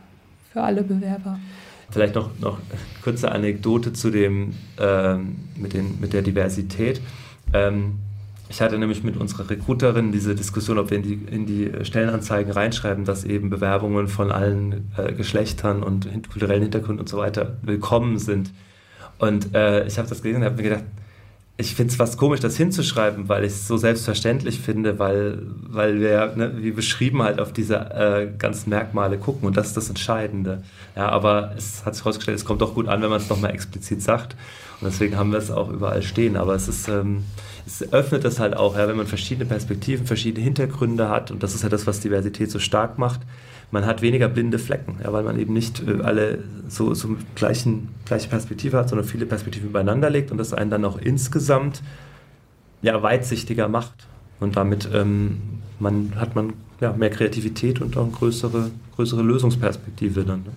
für 0.56 0.62
alle 0.62 0.82
Bewerber. 0.82 1.38
Vielleicht 1.90 2.14
noch, 2.14 2.30
noch 2.40 2.54
eine 2.54 2.80
kurze 3.04 3.30
Anekdote 3.30 3.92
zu 3.92 4.10
dem, 4.10 4.54
ähm, 4.80 5.36
mit, 5.54 5.74
den, 5.74 6.00
mit 6.00 6.14
der 6.14 6.22
Diversität. 6.22 7.02
Ähm, 7.52 7.98
ich 8.48 8.62
hatte 8.62 8.78
nämlich 8.78 9.04
mit 9.04 9.18
unserer 9.18 9.50
Recruiterin 9.50 10.12
diese 10.12 10.34
Diskussion, 10.34 10.78
ob 10.78 10.90
wir 10.90 10.96
in 10.96 11.02
die, 11.02 11.14
in 11.30 11.44
die 11.44 11.84
Stellenanzeigen 11.84 12.52
reinschreiben, 12.52 13.04
dass 13.04 13.24
eben 13.24 13.50
Bewerbungen 13.50 14.08
von 14.08 14.32
allen 14.32 14.90
äh, 14.96 15.12
Geschlechtern 15.12 15.82
und 15.82 16.08
kulturellen 16.30 16.62
Hintergründen 16.62 17.00
und 17.00 17.08
so 17.08 17.18
weiter 17.18 17.58
willkommen 17.60 18.18
sind. 18.18 18.50
Und 19.18 19.54
äh, 19.54 19.86
ich 19.86 19.98
habe 19.98 20.08
das 20.08 20.22
gelesen 20.22 20.40
und 20.40 20.46
habe 20.46 20.56
mir 20.56 20.62
gedacht, 20.62 20.84
ich 21.58 21.74
finde 21.74 21.90
es 21.90 21.96
fast 21.96 22.18
komisch, 22.18 22.40
das 22.40 22.56
hinzuschreiben, 22.56 23.30
weil 23.30 23.44
ich 23.44 23.52
es 23.52 23.66
so 23.66 23.78
selbstverständlich 23.78 24.60
finde, 24.60 24.98
weil, 24.98 25.38
weil 25.62 26.00
wir, 26.00 26.34
ne, 26.36 26.52
wie 26.56 26.70
beschrieben, 26.70 27.22
halt 27.22 27.40
auf 27.40 27.52
diese 27.52 27.76
äh, 27.76 28.28
ganzen 28.36 28.68
Merkmale 28.68 29.16
gucken 29.16 29.46
und 29.46 29.56
das 29.56 29.68
ist 29.68 29.76
das 29.76 29.88
Entscheidende. 29.88 30.62
Ja, 30.94 31.08
aber 31.08 31.54
es 31.56 31.86
hat 31.86 31.94
sich 31.94 32.04
herausgestellt, 32.04 32.36
es 32.36 32.44
kommt 32.44 32.60
doch 32.60 32.74
gut 32.74 32.88
an, 32.88 33.00
wenn 33.00 33.08
man 33.08 33.20
es 33.20 33.30
nochmal 33.30 33.52
explizit 33.52 34.02
sagt. 34.02 34.36
Und 34.80 34.88
deswegen 34.88 35.16
haben 35.16 35.32
wir 35.32 35.38
es 35.38 35.50
auch 35.50 35.70
überall 35.70 36.02
stehen. 36.02 36.36
Aber 36.36 36.54
es 36.54 36.68
ist, 36.68 36.88
ähm, 36.88 37.24
es 37.66 37.90
öffnet 37.90 38.24
das 38.26 38.38
halt 38.38 38.54
auch, 38.54 38.76
ja, 38.76 38.86
wenn 38.86 38.96
man 38.98 39.06
verschiedene 39.06 39.46
Perspektiven, 39.46 40.06
verschiedene 40.06 40.44
Hintergründe 40.44 41.08
hat 41.08 41.30
und 41.30 41.42
das 41.42 41.54
ist 41.54 41.62
ja 41.62 41.70
das, 41.70 41.86
was 41.86 42.00
Diversität 42.00 42.50
so 42.50 42.58
stark 42.58 42.98
macht 42.98 43.20
man 43.70 43.84
hat 43.84 44.02
weniger 44.02 44.28
blinde 44.28 44.58
Flecken, 44.58 44.96
ja, 45.02 45.12
weil 45.12 45.24
man 45.24 45.38
eben 45.38 45.52
nicht 45.52 45.82
äh, 45.86 46.02
alle 46.02 46.44
so, 46.68 46.94
so 46.94 47.16
gleichen, 47.34 47.88
gleiche 48.04 48.28
Perspektive 48.28 48.76
hat, 48.76 48.88
sondern 48.88 49.06
viele 49.06 49.26
Perspektiven 49.26 49.70
übereinander 49.70 50.10
legt 50.10 50.30
und 50.30 50.38
das 50.38 50.52
einen 50.52 50.70
dann 50.70 50.84
auch 50.84 50.98
insgesamt 50.98 51.82
ja, 52.82 53.02
weitsichtiger 53.02 53.68
macht. 53.68 54.06
Und 54.38 54.56
damit 54.56 54.88
ähm, 54.92 55.40
man, 55.78 56.12
hat 56.16 56.34
man 56.34 56.52
ja, 56.80 56.92
mehr 56.92 57.10
Kreativität 57.10 57.80
und 57.80 57.96
auch 57.96 58.04
eine 58.04 58.12
größere, 58.12 58.70
größere 58.94 59.22
Lösungsperspektive 59.22 60.24
dann. 60.24 60.44
Ne? 60.44 60.52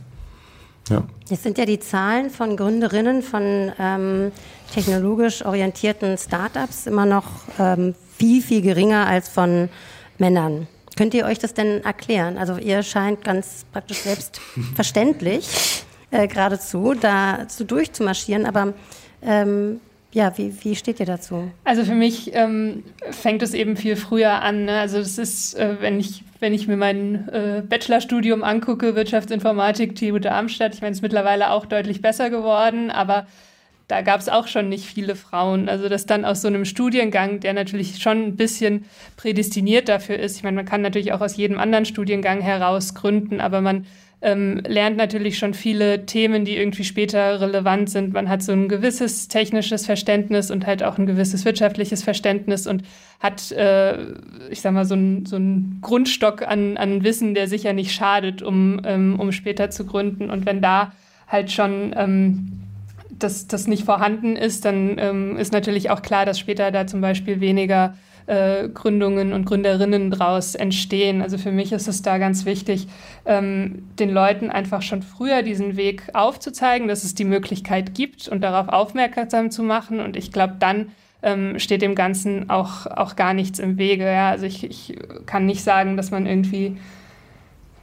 Ja. 0.89 1.03
Jetzt 1.29 1.43
sind 1.43 1.57
ja 1.57 1.65
die 1.65 1.79
Zahlen 1.79 2.29
von 2.29 2.57
Gründerinnen 2.57 3.21
von 3.21 3.71
ähm, 3.79 4.31
technologisch 4.73 5.45
orientierten 5.45 6.17
Startups 6.17 6.87
immer 6.87 7.05
noch 7.05 7.25
ähm, 7.59 7.93
viel, 8.17 8.41
viel 8.41 8.61
geringer 8.61 9.05
als 9.05 9.29
von 9.29 9.69
Männern. 10.17 10.67
Könnt 10.99 11.13
ihr 11.13 11.23
euch 11.23 11.39
das 11.39 11.53
denn 11.53 11.81
erklären? 11.85 12.37
Also 12.37 12.57
ihr 12.57 12.83
scheint 12.83 13.23
ganz 13.23 13.65
praktisch 13.71 13.99
selbstverständlich 13.99 15.47
äh, 16.11 16.27
geradezu 16.27 16.93
dazu 16.93 17.63
durchzumarschieren, 17.63 18.45
aber 18.45 18.73
ähm, 19.21 19.79
ja, 20.11 20.37
wie, 20.37 20.53
wie 20.61 20.75
steht 20.75 20.99
ihr 20.99 21.05
dazu? 21.05 21.49
Also 21.63 21.85
für 21.85 21.95
mich 21.95 22.31
ähm, 22.33 22.83
fängt 23.11 23.41
es 23.43 23.53
eben 23.53 23.77
viel 23.77 23.95
früher 23.95 24.41
an. 24.41 24.65
Ne? 24.65 24.77
Also 24.77 24.97
das 24.99 25.17
ist, 25.17 25.53
äh, 25.53 25.77
wenn 25.79 26.01
ich 26.01 26.25
wenn 26.41 26.53
ich 26.53 26.67
mir 26.67 26.75
mein 26.75 27.29
äh, 27.29 27.63
Bachelorstudium 27.65 28.43
angucke, 28.43 28.93
Wirtschaftsinformatik, 28.93 29.95
TU 29.95 30.19
Darmstadt, 30.19 30.75
ich 30.75 30.81
meine, 30.81 30.91
es 30.91 30.97
ist 30.97 31.01
mittlerweile 31.01 31.51
auch 31.51 31.65
deutlich 31.65 32.01
besser 32.01 32.29
geworden, 32.29 32.91
aber 32.91 33.25
da 33.89 34.03
gab 34.03 34.21
es 34.21 34.29
auch 34.29 34.47
schon 34.47 34.69
nicht 34.69 34.85
viele 34.85 35.15
Frauen. 35.15 35.67
Also 35.67 35.89
das 35.89 36.05
dann 36.05 36.23
aus 36.23 36.43
so 36.43 36.47
einem 36.47 36.63
Studiengang, 36.63 37.39
der 37.39 37.53
natürlich 37.53 37.97
schon 37.97 38.23
ein 38.23 38.35
bisschen 38.35 38.85
prädestiniert 39.17 39.89
dafür 39.89 40.17
ist. 40.19 40.37
Ich 40.37 40.43
meine, 40.43 40.57
man 40.57 40.65
kann 40.65 40.81
natürlich 40.81 41.11
auch 41.11 41.21
aus 41.21 41.35
jedem 41.35 41.57
anderen 41.57 41.85
Studiengang 41.85 42.39
heraus 42.39 42.93
gründen, 42.93 43.41
aber 43.41 43.61
man 43.61 43.87
ähm, 44.21 44.61
lernt 44.67 44.95
natürlich 44.95 45.39
schon 45.39 45.55
viele 45.55 46.05
Themen, 46.05 46.45
die 46.45 46.55
irgendwie 46.55 46.83
später 46.83 47.41
relevant 47.41 47.89
sind. 47.89 48.13
Man 48.13 48.29
hat 48.29 48.43
so 48.43 48.51
ein 48.51 48.69
gewisses 48.69 49.27
technisches 49.27 49.87
Verständnis 49.87 50.51
und 50.51 50.67
halt 50.67 50.83
auch 50.83 50.99
ein 50.99 51.07
gewisses 51.07 51.43
wirtschaftliches 51.43 52.03
Verständnis 52.03 52.67
und 52.67 52.83
hat, 53.19 53.51
äh, 53.53 53.97
ich 54.51 54.61
sag 54.61 54.73
mal, 54.73 54.85
so 54.85 54.93
ein, 54.93 55.25
so 55.25 55.39
Grundstock 55.81 56.47
an, 56.47 56.77
an 56.77 57.03
Wissen, 57.03 57.33
der 57.33 57.47
sicher 57.47 57.73
nicht 57.73 57.91
schadet, 57.91 58.43
um, 58.43 58.81
ähm, 58.85 59.19
um 59.19 59.31
später 59.31 59.71
zu 59.71 59.85
gründen. 59.85 60.29
Und 60.29 60.45
wenn 60.45 60.61
da 60.61 60.91
halt 61.27 61.51
schon 61.51 61.95
ähm, 61.97 62.68
das, 63.19 63.47
das 63.47 63.67
nicht 63.67 63.85
vorhanden 63.85 64.35
ist, 64.35 64.65
dann 64.65 64.97
ähm, 64.97 65.37
ist 65.37 65.53
natürlich 65.53 65.89
auch 65.89 66.01
klar, 66.01 66.25
dass 66.25 66.39
später 66.39 66.71
da 66.71 66.87
zum 66.87 67.01
Beispiel 67.01 67.39
weniger 67.39 67.95
äh, 68.29 68.69
Gründungen 68.69 69.33
und 69.33 69.45
Gründerinnen 69.45 70.11
daraus 70.11 70.55
entstehen. 70.55 71.21
Also 71.21 71.37
für 71.37 71.51
mich 71.51 71.71
ist 71.71 71.87
es 71.87 72.01
da 72.01 72.17
ganz 72.17 72.45
wichtig, 72.45 72.87
ähm, 73.25 73.87
den 73.97 74.11
Leuten 74.11 74.51
einfach 74.51 74.81
schon 74.81 75.01
früher 75.01 75.41
diesen 75.41 75.77
Weg 75.77 76.03
aufzuzeigen, 76.13 76.87
dass 76.87 77.03
es 77.03 77.15
die 77.15 77.25
Möglichkeit 77.25 77.95
gibt 77.95 78.27
und 78.27 78.41
darauf 78.41 78.69
aufmerksam 78.69 79.49
zu 79.49 79.63
machen. 79.63 79.99
Und 79.99 80.15
ich 80.15 80.31
glaube, 80.31 80.57
dann 80.59 80.91
ähm, 81.23 81.57
steht 81.59 81.81
dem 81.81 81.95
Ganzen 81.95 82.49
auch, 82.49 82.85
auch 82.85 83.15
gar 83.15 83.33
nichts 83.33 83.59
im 83.59 83.77
Wege. 83.77 84.05
Ja? 84.05 84.29
Also 84.29 84.45
ich, 84.45 84.63
ich 84.63 84.95
kann 85.25 85.45
nicht 85.45 85.63
sagen, 85.63 85.97
dass 85.97 86.11
man 86.11 86.25
irgendwie 86.25 86.77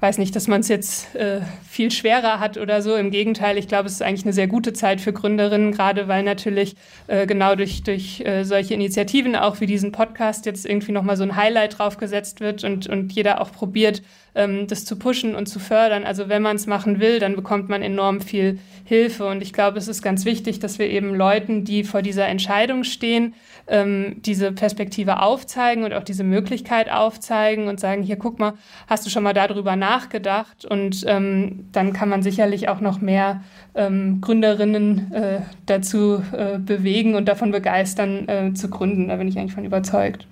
weiß 0.01 0.18
nicht, 0.18 0.36
dass 0.36 0.47
man 0.47 0.61
es 0.61 0.68
jetzt 0.68 1.14
äh, 1.14 1.40
viel 1.68 1.90
schwerer 1.90 2.38
hat 2.38 2.59
oder 2.59 2.82
so. 2.82 2.94
Im 2.97 3.11
Gegenteil, 3.11 3.57
ich 3.57 3.68
glaube, 3.68 3.86
es 3.86 3.92
ist 3.92 4.03
eigentlich 4.03 4.24
eine 4.24 4.32
sehr 4.32 4.47
gute 4.47 4.72
Zeit 4.72 5.01
für 5.01 5.12
Gründerinnen, 5.12 5.72
gerade 5.72 6.09
weil 6.09 6.22
natürlich 6.22 6.76
äh, 7.07 7.26
genau 7.26 7.55
durch, 7.55 7.82
durch 7.82 8.20
äh, 8.20 8.44
solche 8.44 8.74
Initiativen, 8.74 9.36
auch 9.36 9.61
wie 9.61 9.66
diesen 9.66 9.92
Podcast, 9.92 10.47
jetzt 10.47 10.66
irgendwie 10.66 10.92
nochmal 10.92 11.16
so 11.16 11.22
ein 11.22 11.36
Highlight 11.36 11.78
draufgesetzt 11.78 12.40
wird 12.40 12.64
und, 12.64 12.88
und 12.88 13.12
jeder 13.12 13.40
auch 13.40 13.53
probiert, 13.53 14.03
ähm, 14.37 14.66
das 14.68 14.84
zu 14.84 14.97
pushen 14.97 15.34
und 15.34 15.47
zu 15.47 15.59
fördern. 15.59 16.05
Also 16.05 16.28
wenn 16.28 16.43
man 16.43 16.57
es 16.57 16.66
machen 16.66 17.01
will, 17.01 17.18
dann 17.18 17.34
bekommt 17.34 17.68
man 17.68 17.82
enorm 17.82 18.20
viel 18.20 18.59
Hilfe. 18.84 19.26
Und 19.26 19.43
ich 19.43 19.53
glaube, 19.53 19.78
es 19.78 19.89
ist 19.89 20.03
ganz 20.03 20.24
wichtig, 20.24 20.61
dass 20.61 20.78
wir 20.78 20.89
eben 20.89 21.14
Leuten, 21.14 21.64
die 21.64 21.82
vor 21.82 22.03
dieser 22.03 22.28
Entscheidung 22.28 22.84
stehen, 22.84 23.34
ähm, 23.66 24.16
diese 24.20 24.53
Perspektive 24.53 25.20
aufzeigen 25.22 25.82
und 25.82 25.93
auch 25.93 26.05
diese 26.05 26.22
Möglichkeit 26.22 26.91
aufzeigen 26.91 27.66
und 27.66 27.80
sagen, 27.80 28.03
hier 28.03 28.16
guck 28.16 28.39
mal, 28.39 28.53
hast 28.87 29.05
du 29.07 29.11
schon 29.11 29.24
mal 29.24 29.32
darüber 29.32 29.74
nachgedacht? 29.74 30.64
Und 30.64 31.05
ähm, 31.09 31.68
dann 31.72 31.93
kann 31.93 32.09
man 32.09 32.22
sicherlich 32.22 32.68
auch 32.68 32.80
noch 32.80 33.01
mehr 33.01 33.43
ähm, 33.74 34.20
Gründerinnen 34.20 35.12
äh, 35.12 35.41
dazu 35.64 36.22
äh, 36.32 36.59
bewegen 36.59 37.14
und 37.14 37.26
davon 37.26 37.51
begeistern, 37.51 38.28
äh, 38.28 38.55
zu 38.55 38.68
gründen. 38.68 39.09
Da 39.09 39.16
bin 39.16 39.28
ich 39.28 39.39
eigentlich 39.39 39.55
von 39.55 39.64
überzeugt. 39.64 40.26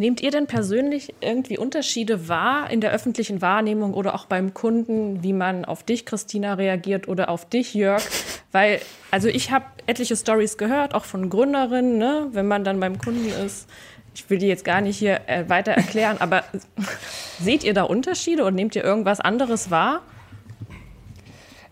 Nehmt 0.00 0.22
ihr 0.22 0.30
denn 0.30 0.46
persönlich 0.46 1.12
irgendwie 1.20 1.58
Unterschiede 1.58 2.26
wahr 2.26 2.70
in 2.70 2.80
der 2.80 2.90
öffentlichen 2.90 3.42
Wahrnehmung 3.42 3.92
oder 3.92 4.14
auch 4.14 4.24
beim 4.24 4.54
Kunden, 4.54 5.22
wie 5.22 5.34
man 5.34 5.66
auf 5.66 5.82
dich, 5.82 6.06
Christina, 6.06 6.54
reagiert 6.54 7.06
oder 7.06 7.28
auf 7.28 7.46
dich, 7.46 7.74
Jörg? 7.74 8.02
Weil, 8.50 8.80
also 9.10 9.28
ich 9.28 9.50
habe 9.50 9.66
etliche 9.86 10.16
Stories 10.16 10.56
gehört, 10.56 10.94
auch 10.94 11.04
von 11.04 11.28
Gründerinnen, 11.28 11.98
ne? 11.98 12.28
wenn 12.32 12.48
man 12.48 12.64
dann 12.64 12.80
beim 12.80 12.96
Kunden 12.96 13.28
ist. 13.44 13.68
Ich 14.14 14.30
will 14.30 14.38
die 14.38 14.46
jetzt 14.46 14.64
gar 14.64 14.80
nicht 14.80 14.96
hier 14.96 15.20
äh, 15.26 15.46
weiter 15.50 15.72
erklären, 15.72 16.16
aber 16.18 16.44
seht 17.38 17.62
ihr 17.62 17.74
da 17.74 17.82
Unterschiede 17.82 18.46
und 18.46 18.54
nehmt 18.54 18.74
ihr 18.76 18.84
irgendwas 18.84 19.20
anderes 19.20 19.70
wahr? 19.70 20.00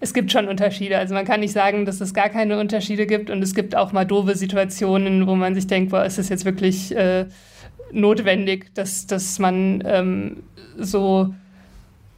Es 0.00 0.12
gibt 0.12 0.30
schon 0.32 0.48
Unterschiede. 0.48 0.98
Also 0.98 1.14
man 1.14 1.24
kann 1.24 1.40
nicht 1.40 1.54
sagen, 1.54 1.86
dass 1.86 2.02
es 2.02 2.12
gar 2.12 2.28
keine 2.28 2.60
Unterschiede 2.60 3.06
gibt. 3.06 3.30
Und 3.30 3.42
es 3.42 3.54
gibt 3.54 3.74
auch 3.74 3.92
mal 3.92 4.04
doofe 4.04 4.36
Situationen, 4.36 5.26
wo 5.26 5.34
man 5.34 5.54
sich 5.54 5.66
denkt, 5.66 5.92
boah, 5.92 6.04
ist 6.04 6.18
das 6.18 6.28
jetzt 6.28 6.44
wirklich 6.44 6.94
äh, 6.94 7.24
notwendig, 7.92 8.74
dass, 8.74 9.06
dass 9.06 9.38
man 9.38 9.82
ähm, 9.86 10.42
so 10.76 11.34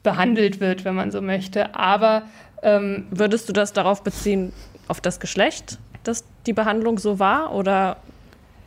behandelt 0.03 0.61
wird, 0.61 0.85
wenn 0.85 0.95
man 0.95 1.11
so 1.11 1.21
möchte. 1.21 1.75
Aber 1.75 2.23
ähm, 2.63 3.07
würdest 3.11 3.49
du 3.49 3.53
das 3.53 3.73
darauf 3.73 4.03
beziehen, 4.03 4.53
auf 4.89 5.01
das 5.01 5.21
Geschlecht, 5.21 5.79
dass 6.05 6.25
die 6.47 6.53
Behandlung 6.53 6.99
so 6.99 7.19
war? 7.19 7.55
Oder 7.55 7.99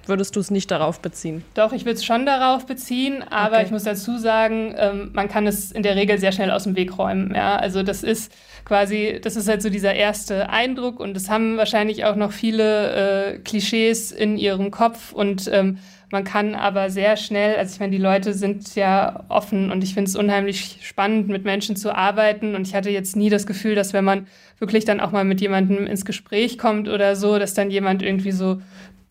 würdest 0.05 0.35
du 0.35 0.39
es 0.39 0.51
nicht 0.51 0.69
darauf 0.71 0.99
beziehen? 0.99 1.43
Doch, 1.53 1.73
ich 1.73 1.85
würde 1.85 1.95
es 1.95 2.05
schon 2.05 2.25
darauf 2.25 2.65
beziehen, 2.65 3.23
aber 3.29 3.55
okay. 3.55 3.65
ich 3.65 3.71
muss 3.71 3.83
dazu 3.83 4.17
sagen, 4.17 4.75
ähm, 4.77 5.11
man 5.13 5.29
kann 5.29 5.47
es 5.47 5.71
in 5.71 5.83
der 5.83 5.95
Regel 5.95 6.17
sehr 6.17 6.31
schnell 6.31 6.51
aus 6.51 6.63
dem 6.63 6.75
Weg 6.75 6.97
räumen. 6.97 7.33
Ja? 7.35 7.55
Also 7.55 7.83
das 7.83 8.03
ist 8.03 8.31
quasi, 8.65 9.19
das 9.21 9.35
ist 9.35 9.47
halt 9.47 9.61
so 9.61 9.69
dieser 9.69 9.93
erste 9.93 10.49
Eindruck 10.49 10.99
und 10.99 11.15
es 11.17 11.29
haben 11.29 11.57
wahrscheinlich 11.57 12.05
auch 12.05 12.15
noch 12.15 12.31
viele 12.31 13.35
äh, 13.35 13.39
Klischees 13.39 14.11
in 14.11 14.37
ihrem 14.37 14.71
Kopf 14.71 15.13
und 15.13 15.49
ähm, 15.51 15.77
man 16.13 16.23
kann 16.23 16.53
aber 16.53 16.91
sehr 16.91 17.17
schnell, 17.17 17.55
also 17.55 17.73
ich 17.73 17.79
meine, 17.79 17.91
die 17.91 17.97
Leute 17.97 18.35
sind 18.35 18.75
ja 18.75 19.23
offen 19.29 19.71
und 19.71 19.83
ich 19.83 19.95
finde 19.95 20.09
es 20.09 20.15
unheimlich 20.15 20.77
spannend, 20.83 21.27
mit 21.27 21.43
Menschen 21.43 21.75
zu 21.75 21.91
arbeiten. 21.91 22.53
Und 22.53 22.67
ich 22.67 22.75
hatte 22.75 22.91
jetzt 22.91 23.15
nie 23.15 23.31
das 23.31 23.47
Gefühl, 23.47 23.73
dass 23.73 23.93
wenn 23.93 24.05
man 24.05 24.27
wirklich 24.59 24.85
dann 24.85 24.99
auch 24.99 25.11
mal 25.11 25.25
mit 25.25 25.41
jemandem 25.41 25.87
ins 25.87 26.05
Gespräch 26.05 26.59
kommt 26.59 26.87
oder 26.87 27.15
so, 27.15 27.39
dass 27.39 27.55
dann 27.55 27.71
jemand 27.71 28.03
irgendwie 28.03 28.31
so 28.31 28.61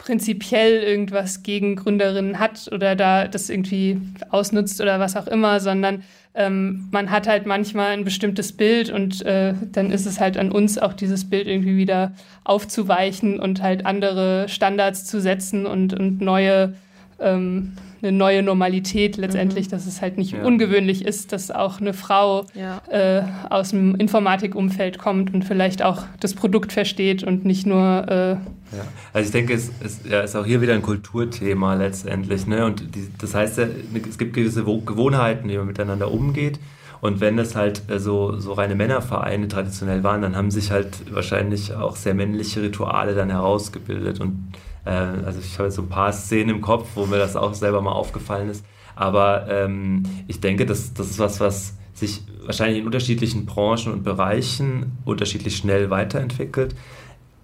prinzipiell 0.02 0.82
irgendwas 0.82 1.44
gegen 1.44 1.76
Gründerinnen 1.76 2.40
hat 2.40 2.68
oder 2.72 2.96
da 2.96 3.28
das 3.28 3.48
irgendwie 3.48 4.00
ausnutzt 4.30 4.80
oder 4.80 4.98
was 4.98 5.16
auch 5.16 5.28
immer, 5.28 5.60
sondern 5.60 6.02
ähm, 6.34 6.88
man 6.90 7.10
hat 7.10 7.28
halt 7.28 7.46
manchmal 7.46 7.92
ein 7.92 8.04
bestimmtes 8.04 8.52
Bild 8.52 8.90
und 8.90 9.24
äh, 9.24 9.54
dann 9.70 9.92
ist 9.92 10.06
es 10.06 10.18
halt 10.18 10.38
an 10.38 10.50
uns 10.50 10.76
auch 10.76 10.92
dieses 10.92 11.30
Bild 11.30 11.46
irgendwie 11.46 11.76
wieder 11.76 12.14
aufzuweichen 12.42 13.38
und 13.38 13.62
halt 13.62 13.86
andere 13.86 14.48
Standards 14.48 15.04
zu 15.04 15.20
setzen 15.20 15.66
und, 15.66 15.94
und 15.94 16.20
neue 16.20 16.74
ähm, 17.20 17.74
eine 18.02 18.10
neue 18.10 18.42
Normalität 18.42 19.16
letztendlich, 19.16 19.66
mhm. 19.66 19.70
dass 19.70 19.86
es 19.86 20.02
halt 20.02 20.18
nicht 20.18 20.32
ja. 20.32 20.42
ungewöhnlich 20.42 21.04
ist, 21.04 21.30
dass 21.30 21.52
auch 21.52 21.80
eine 21.80 21.92
Frau 21.92 22.46
ja. 22.54 22.82
äh, 22.90 23.22
aus 23.48 23.70
dem 23.70 23.94
Informatikumfeld 23.94 24.98
kommt 24.98 25.32
und 25.32 25.44
vielleicht 25.44 25.82
auch 25.82 26.02
das 26.18 26.34
Produkt 26.34 26.72
versteht 26.72 27.22
und 27.22 27.44
nicht 27.44 27.66
nur. 27.66 28.40
Äh 28.42 28.61
ja. 28.72 28.84
Also 29.12 29.26
ich 29.26 29.32
denke, 29.32 29.54
es, 29.54 29.70
es 29.80 30.00
ja, 30.04 30.20
ist 30.20 30.34
auch 30.34 30.46
hier 30.46 30.60
wieder 30.60 30.74
ein 30.74 30.82
Kulturthema 30.82 31.74
letztendlich. 31.74 32.46
Ne? 32.46 32.64
Und 32.64 32.94
die, 32.94 33.08
das 33.18 33.34
heißt, 33.34 33.58
es 33.58 34.18
gibt 34.18 34.34
gewisse 34.34 34.64
Gewohnheiten, 34.64 35.48
wie 35.48 35.56
man 35.56 35.66
miteinander 35.66 36.10
umgeht. 36.10 36.58
Und 37.00 37.20
wenn 37.20 37.36
das 37.36 37.56
halt 37.56 37.82
äh, 37.90 37.98
so, 37.98 38.38
so 38.38 38.52
reine 38.52 38.76
Männervereine 38.76 39.48
traditionell 39.48 40.04
waren, 40.04 40.22
dann 40.22 40.36
haben 40.36 40.50
sich 40.50 40.70
halt 40.70 41.12
wahrscheinlich 41.12 41.74
auch 41.74 41.96
sehr 41.96 42.14
männliche 42.14 42.62
Rituale 42.62 43.14
dann 43.14 43.28
herausgebildet. 43.28 44.20
Und 44.20 44.52
äh, 44.84 44.90
also 44.90 45.40
ich 45.40 45.58
habe 45.58 45.70
so 45.70 45.82
ein 45.82 45.88
paar 45.88 46.12
Szenen 46.12 46.50
im 46.50 46.60
Kopf, 46.60 46.90
wo 46.94 47.06
mir 47.06 47.18
das 47.18 47.34
auch 47.34 47.54
selber 47.54 47.82
mal 47.82 47.92
aufgefallen 47.92 48.48
ist. 48.48 48.64
Aber 48.94 49.46
ähm, 49.48 50.04
ich 50.28 50.40
denke, 50.40 50.64
das, 50.64 50.94
das 50.94 51.10
ist 51.10 51.18
was, 51.18 51.40
was 51.40 51.74
sich 51.92 52.22
wahrscheinlich 52.44 52.78
in 52.78 52.86
unterschiedlichen 52.86 53.46
Branchen 53.46 53.92
und 53.92 54.04
Bereichen 54.04 54.92
unterschiedlich 55.04 55.56
schnell 55.56 55.90
weiterentwickelt. 55.90 56.74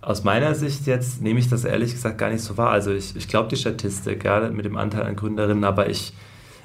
Aus 0.09 0.25
meiner 0.25 0.55
Sicht 0.55 0.87
jetzt 0.87 1.21
nehme 1.21 1.39
ich 1.39 1.51
das 1.51 1.67
ehrlich 1.67 1.93
gesagt 1.93 2.17
gar 2.17 2.31
nicht 2.31 2.41
so 2.41 2.57
wahr. 2.57 2.71
Also 2.71 2.93
ich, 2.93 3.15
ich 3.15 3.29
glaube 3.29 3.51
die 3.51 3.57
Statistik, 3.57 4.25
ja, 4.25 4.49
mit 4.49 4.65
dem 4.65 4.79
Anteil 4.79 5.03
an 5.03 5.17
Gründerinnen, 5.17 5.65
aber 5.65 5.91
ich, 5.91 6.15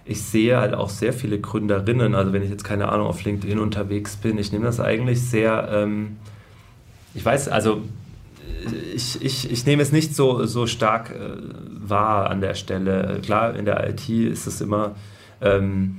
ich 0.06 0.22
sehe 0.22 0.56
halt 0.56 0.74
auch 0.74 0.90
sehr 0.90 1.12
viele 1.12 1.42
Gründerinnen. 1.42 2.16
Also 2.16 2.32
wenn 2.32 2.42
ich 2.42 2.50
jetzt 2.50 2.64
keine 2.64 2.88
Ahnung 2.88 3.06
auf 3.06 3.22
LinkedIn 3.22 3.60
unterwegs 3.60 4.16
bin, 4.16 4.38
ich 4.38 4.54
nehme 4.54 4.64
das 4.64 4.80
eigentlich 4.80 5.22
sehr, 5.22 5.68
ähm, 5.74 6.16
ich 7.14 7.26
weiß, 7.26 7.50
also 7.50 7.82
ich, 8.96 9.22
ich, 9.22 9.52
ich 9.52 9.66
nehme 9.66 9.84
es 9.84 9.92
nicht 9.92 10.16
so, 10.16 10.46
so 10.46 10.66
stark 10.66 11.10
äh, 11.10 11.36
wahr 11.68 12.30
an 12.30 12.40
der 12.40 12.54
Stelle. 12.54 13.20
Klar, 13.26 13.58
in 13.58 13.66
der 13.66 13.90
IT 13.90 14.08
ist 14.08 14.48
es 14.48 14.62
immer, 14.62 14.96
ähm, 15.42 15.98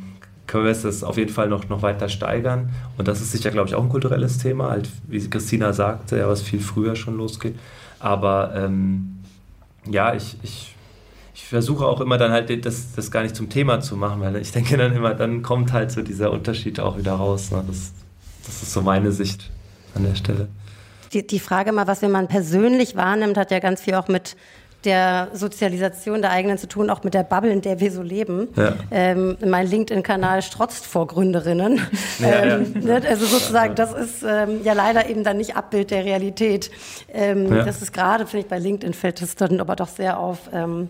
können 0.55 0.67
wir 0.67 0.71
es 0.71 1.03
auf 1.03 1.17
jeden 1.17 1.33
Fall 1.33 1.49
noch, 1.49 1.69
noch 1.69 1.83
weiter 1.83 2.09
steigern. 2.09 2.71
Und 2.97 3.09
das 3.09 3.21
ist 3.21 3.33
sicher, 3.33 3.51
glaube 3.51 3.69
ich, 3.69 3.75
auch 3.75 3.83
ein 3.83 3.89
kulturelles 3.89 4.39
Thema, 4.39 4.71
halt, 4.71 4.89
wie 5.09 5.19
Christina 5.29 5.73
sagte, 5.73 6.17
ja, 6.17 6.29
was 6.29 6.43
viel 6.43 6.61
früher 6.61 6.95
schon 6.95 7.17
losgeht. 7.17 7.59
Aber 7.99 8.53
ähm, 8.55 9.19
ja, 9.91 10.15
ich, 10.15 10.37
ich, 10.45 10.77
ich 11.35 11.45
versuche 11.45 11.85
auch 11.85 12.01
immer 12.01 12.19
dann 12.19 12.31
halt 12.31 12.65
das, 12.65 12.93
das 12.95 13.11
gar 13.11 13.25
nicht 13.25 13.35
zum 13.35 13.49
Thema 13.49 13.81
zu 13.81 13.97
machen, 13.97 14.21
weil 14.21 14.37
ich 14.37 14.53
denke 14.53 14.77
dann 14.77 14.95
immer, 14.95 15.15
dann 15.15 15.43
kommt 15.43 15.73
halt 15.73 15.91
so 15.91 16.03
dieser 16.03 16.31
Unterschied 16.31 16.79
auch 16.79 16.97
wieder 16.99 17.15
raus. 17.15 17.51
Ne? 17.51 17.65
Das, 17.67 17.91
das 18.47 18.63
ist 18.63 18.73
so 18.73 18.81
meine 18.81 19.11
Sicht 19.11 19.51
an 19.97 20.05
der 20.05 20.15
Stelle 20.15 20.47
die, 21.15 21.27
die 21.27 21.39
Frage 21.39 21.73
mal, 21.73 21.87
was 21.87 22.03
man 22.03 22.29
persönlich 22.29 22.97
wahrnimmt, 22.97 23.37
hat 23.37 23.51
ja 23.51 23.61
ganz 23.61 23.81
viel 23.81 23.95
auch 23.95 24.09
mit 24.09 24.37
der 24.85 25.29
Sozialisation 25.33 26.23
der 26.23 26.31
eigenen 26.31 26.59
zu 26.59 26.69
tun, 26.69 26.91
auch 26.91 27.03
mit 27.03 27.15
der 27.15 27.23
Bubble, 27.23 27.51
in 27.51 27.61
der 27.61 27.81
wir 27.81 27.91
so 27.91 28.03
leben. 28.03 28.49
Ja. 28.57 28.75
Ähm, 28.91 29.37
mein 29.45 29.67
LinkedIn-Kanal 29.67 30.43
strotzt 30.43 30.87
vor 30.87 31.07
Gründerinnen. 31.07 31.81
Ja, 32.19 32.29
ähm, 32.29 32.75
ja. 32.75 33.01
Ne, 33.01 33.09
also 33.09 33.27
sozusagen, 33.27 33.75
das 33.75 33.93
ist 33.93 34.23
ähm, 34.23 34.61
ja 34.63 34.73
leider 34.73 35.09
eben 35.09 35.25
dann 35.25 35.37
nicht 35.37 35.57
Abbild 35.57 35.91
der 35.91 36.05
Realität. 36.05 36.71
Ähm, 37.13 37.51
das 37.51 37.83
ist 37.83 37.93
gerade, 37.93 38.27
finde 38.27 38.45
ich, 38.45 38.51
bei 38.51 38.59
LinkedIn 38.59 38.95
fällt 38.95 39.21
das 39.21 39.35
dann 39.37 39.61
aber 39.61 39.77
doch 39.77 39.89
sehr 39.89 40.19
auf 40.19 40.51
ähm, 40.53 40.89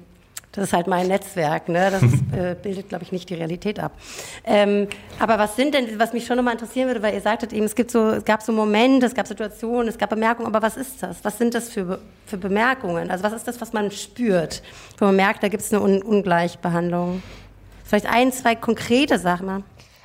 das 0.55 0.65
ist 0.65 0.73
halt 0.73 0.87
mein 0.87 1.09
Netzwerk, 1.09 1.69
ne? 1.69 1.91
Das 1.91 2.03
äh, 2.39 2.55
bildet, 2.55 2.89
glaube 2.89 3.05
ich, 3.05 3.13
nicht 3.13 3.29
die 3.29 3.35
Realität 3.35 3.81
ab. 3.81 3.93
Ähm, 4.45 4.89
aber 5.19 5.39
was 5.39 5.57
sind 5.57 5.75
denn, 5.75 5.99
was 5.99 6.13
mich 6.13 6.27
schon 6.27 6.37
nochmal 6.37 6.55
interessieren 6.55 6.87
würde, 6.87 7.03
weil 7.03 7.15
ihr 7.15 7.21
sagtet 7.21 7.53
eben, 7.53 7.65
es 7.65 7.75
gibt 7.75 7.91
so, 7.91 8.11
es 8.11 8.25
gab 8.25 8.43
so 8.43 8.53
Momente, 8.53 9.07
es 9.07 9.15
gab 9.15 9.27
Situationen, 9.27 9.89
es 9.89 9.99
gab 9.99 10.11
Bemerkungen, 10.11 10.47
aber 10.47 10.63
was 10.63 10.77
ist 10.77 11.03
das? 11.03 11.25
Was 11.25 11.39
sind 11.39 11.55
das 11.55 11.69
für, 11.69 11.99
für 12.27 12.37
Bemerkungen? 12.37 13.11
Also 13.11 13.25
was 13.25 13.33
ist 13.33 13.49
das, 13.49 13.61
was 13.61 13.73
man 13.73 13.91
spürt, 13.91 14.63
wo 14.99 15.07
man 15.07 15.17
merkt, 15.17 15.43
da 15.43 15.49
gibt 15.49 15.63
es 15.63 15.73
eine 15.73 15.83
Un 15.83 16.03
Ungleichbehandlung? 16.03 17.23
Vielleicht 17.85 18.07
ein, 18.07 18.33
zwei 18.33 18.55
konkrete 18.55 19.19
Sachen. 19.19 19.65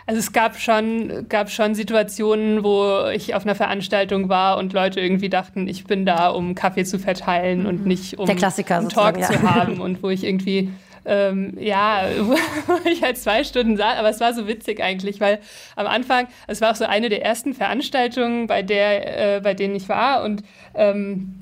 Also 0.09 0.17
es 0.21 0.31
gab 0.31 0.57
schon, 0.59 1.27
gab 1.29 1.51
schon 1.51 1.75
Situationen, 1.75 2.63
wo 2.63 3.11
ich 3.13 3.35
auf 3.35 3.43
einer 3.43 3.53
Veranstaltung 3.53 4.27
war 4.27 4.57
und 4.57 4.73
Leute 4.73 4.99
irgendwie 4.99 5.29
dachten, 5.29 5.67
ich 5.67 5.83
bin 5.83 6.03
da, 6.03 6.29
um 6.29 6.55
Kaffee 6.55 6.83
zu 6.83 6.97
verteilen 6.97 7.67
und 7.67 7.85
nicht 7.85 8.17
um 8.17 8.27
einen 8.27 8.89
Talk 8.89 9.23
zu 9.23 9.43
haben 9.43 9.79
und 9.79 10.01
wo 10.01 10.09
ich 10.09 10.23
irgendwie 10.23 10.71
ähm, 11.05 11.55
ja, 11.59 12.05
wo 12.21 12.89
ich 12.89 13.03
halt 13.03 13.19
zwei 13.19 13.43
Stunden 13.43 13.77
saß, 13.77 13.99
aber 13.99 14.09
es 14.09 14.19
war 14.19 14.33
so 14.33 14.47
witzig 14.47 14.81
eigentlich, 14.81 15.21
weil 15.21 15.37
am 15.75 15.85
Anfang, 15.85 16.25
es 16.47 16.59
war 16.59 16.71
auch 16.71 16.75
so 16.75 16.85
eine 16.85 17.09
der 17.09 17.23
ersten 17.23 17.53
Veranstaltungen, 17.53 18.47
bei 18.47 18.63
der, 18.63 19.35
äh, 19.35 19.41
bei 19.41 19.53
denen 19.53 19.75
ich 19.75 19.89
war 19.89 20.23
und 20.23 20.41
ähm, 20.73 21.38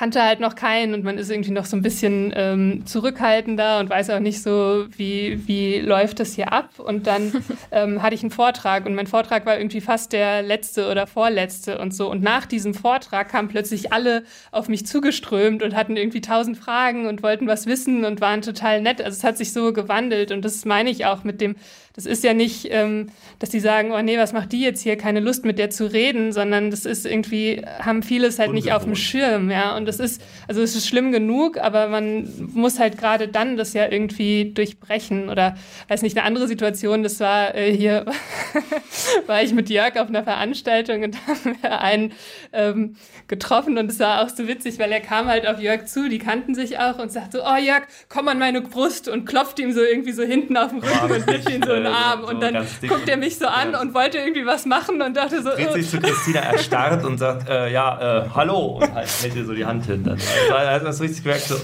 kannte 0.00 0.22
halt 0.22 0.40
noch 0.40 0.54
keinen 0.54 0.94
und 0.94 1.04
man 1.04 1.18
ist 1.18 1.30
irgendwie 1.30 1.50
noch 1.50 1.66
so 1.66 1.76
ein 1.76 1.82
bisschen 1.82 2.32
ähm, 2.34 2.86
zurückhaltender 2.86 3.80
und 3.80 3.90
weiß 3.90 4.08
auch 4.08 4.18
nicht 4.18 4.42
so, 4.42 4.86
wie, 4.96 5.46
wie 5.46 5.78
läuft 5.80 6.20
das 6.20 6.32
hier 6.32 6.54
ab. 6.54 6.78
Und 6.78 7.06
dann 7.06 7.44
ähm, 7.70 8.02
hatte 8.02 8.14
ich 8.14 8.22
einen 8.22 8.30
Vortrag 8.30 8.86
und 8.86 8.94
mein 8.94 9.06
Vortrag 9.06 9.44
war 9.44 9.58
irgendwie 9.58 9.82
fast 9.82 10.14
der 10.14 10.40
letzte 10.40 10.90
oder 10.90 11.06
vorletzte 11.06 11.76
und 11.78 11.92
so. 11.92 12.10
Und 12.10 12.22
nach 12.22 12.46
diesem 12.46 12.72
Vortrag 12.72 13.28
kamen 13.28 13.48
plötzlich 13.48 13.92
alle 13.92 14.24
auf 14.52 14.70
mich 14.70 14.86
zugeströmt 14.86 15.62
und 15.62 15.76
hatten 15.76 15.98
irgendwie 15.98 16.22
tausend 16.22 16.56
Fragen 16.56 17.06
und 17.06 17.22
wollten 17.22 17.46
was 17.46 17.66
wissen 17.66 18.06
und 18.06 18.22
waren 18.22 18.40
total 18.40 18.80
nett. 18.80 19.02
Also 19.02 19.18
es 19.18 19.22
hat 19.22 19.36
sich 19.36 19.52
so 19.52 19.74
gewandelt 19.74 20.32
und 20.32 20.46
das 20.46 20.64
meine 20.64 20.88
ich 20.88 21.04
auch 21.04 21.24
mit 21.24 21.42
dem 21.42 21.56
das 21.94 22.06
ist 22.06 22.22
ja 22.22 22.34
nicht, 22.34 22.68
ähm, 22.70 23.08
dass 23.40 23.50
die 23.50 23.58
sagen, 23.58 23.90
oh 23.92 24.00
nee, 24.00 24.16
was 24.16 24.32
macht 24.32 24.52
die 24.52 24.60
jetzt 24.60 24.80
hier, 24.80 24.96
keine 24.96 25.18
Lust 25.20 25.44
mit 25.44 25.58
der 25.58 25.70
zu 25.70 25.92
reden, 25.92 26.32
sondern 26.32 26.70
das 26.70 26.84
ist 26.84 27.04
irgendwie, 27.04 27.62
haben 27.80 28.02
vieles 28.02 28.38
halt 28.38 28.50
Ungewohnt. 28.50 28.64
nicht 28.66 28.74
auf 28.74 28.84
dem 28.84 28.94
Schirm, 28.94 29.50
ja. 29.50 29.76
Und 29.76 29.86
das 29.86 29.98
ist, 29.98 30.22
also 30.46 30.62
es 30.62 30.76
ist 30.76 30.86
schlimm 30.86 31.10
genug, 31.10 31.58
aber 31.58 31.88
man 31.88 32.28
muss 32.54 32.78
halt 32.78 32.96
gerade 32.96 33.26
dann 33.26 33.56
das 33.56 33.72
ja 33.72 33.90
irgendwie 33.90 34.52
durchbrechen. 34.54 35.28
Oder 35.28 35.56
weiß 35.88 36.02
nicht, 36.02 36.16
eine 36.16 36.26
andere 36.26 36.46
Situation, 36.46 37.02
das 37.02 37.18
war 37.18 37.54
äh, 37.56 37.76
hier, 37.76 38.06
war 39.26 39.42
ich 39.42 39.52
mit 39.52 39.70
Jörg 39.70 39.96
auf 39.98 40.08
einer 40.08 40.24
Veranstaltung 40.24 41.04
und 41.04 41.16
haben 41.26 41.56
wir 41.60 41.80
einen 41.80 42.12
ähm, 42.52 42.96
getroffen 43.28 43.78
und 43.78 43.90
es 43.90 43.98
war 44.00 44.22
auch 44.22 44.28
so 44.28 44.48
witzig, 44.48 44.78
weil 44.78 44.92
er 44.92 45.00
kam 45.00 45.26
halt 45.26 45.46
auf 45.46 45.60
Jörg 45.60 45.86
zu, 45.86 46.08
die 46.08 46.18
kannten 46.18 46.54
sich 46.54 46.78
auch 46.78 46.98
und 46.98 47.12
sagte 47.12 47.38
so, 47.38 47.44
oh 47.44 47.56
Jörg, 47.56 47.82
komm 48.08 48.28
an 48.28 48.38
meine 48.38 48.60
Brust 48.60 49.08
und 49.08 49.24
klopft 49.24 49.58
ihm 49.58 49.72
so 49.72 49.80
irgendwie 49.80 50.12
so 50.12 50.22
hinten 50.22 50.56
auf 50.56 50.70
den 50.70 50.80
Rücken 50.80 51.12
und 51.12 51.26
gibt 51.26 51.50
ihm 51.50 51.62
so 51.62 51.72
einen 51.72 51.86
Arm. 51.86 52.22
So 52.22 52.28
und 52.28 52.40
dann 52.42 52.66
guckt 52.88 53.08
er 53.08 53.16
mich 53.16 53.38
so 53.38 53.46
an 53.46 53.72
ja. 53.72 53.80
und 53.80 53.94
wollte 53.94 54.18
irgendwie 54.18 54.46
was 54.46 54.66
machen 54.66 55.00
und 55.02 55.16
dachte 55.16 55.42
so. 55.42 55.50
Dreht 55.50 55.68
oh. 55.70 55.74
sich 55.74 55.88
zu 55.88 55.98
Christina 56.00 56.40
erstarrt 56.40 57.04
und 57.04 57.18
sagt, 57.18 57.48
äh, 57.48 57.72
ja, 57.72 58.24
äh, 58.24 58.28
hallo 58.34 58.80
und 58.80 58.94
halt 58.94 59.08
hält 59.22 59.36
ihr 59.36 59.44
so 59.44 59.54
die 59.54 59.64
Hand 59.64 59.86
hin. 59.86 60.04
Dann 60.04 60.18
also, 60.52 60.86
hast 60.86 61.00
du 61.00 61.04
richtig 61.04 61.22
gemerkt, 61.22 61.44
so, 61.44 61.56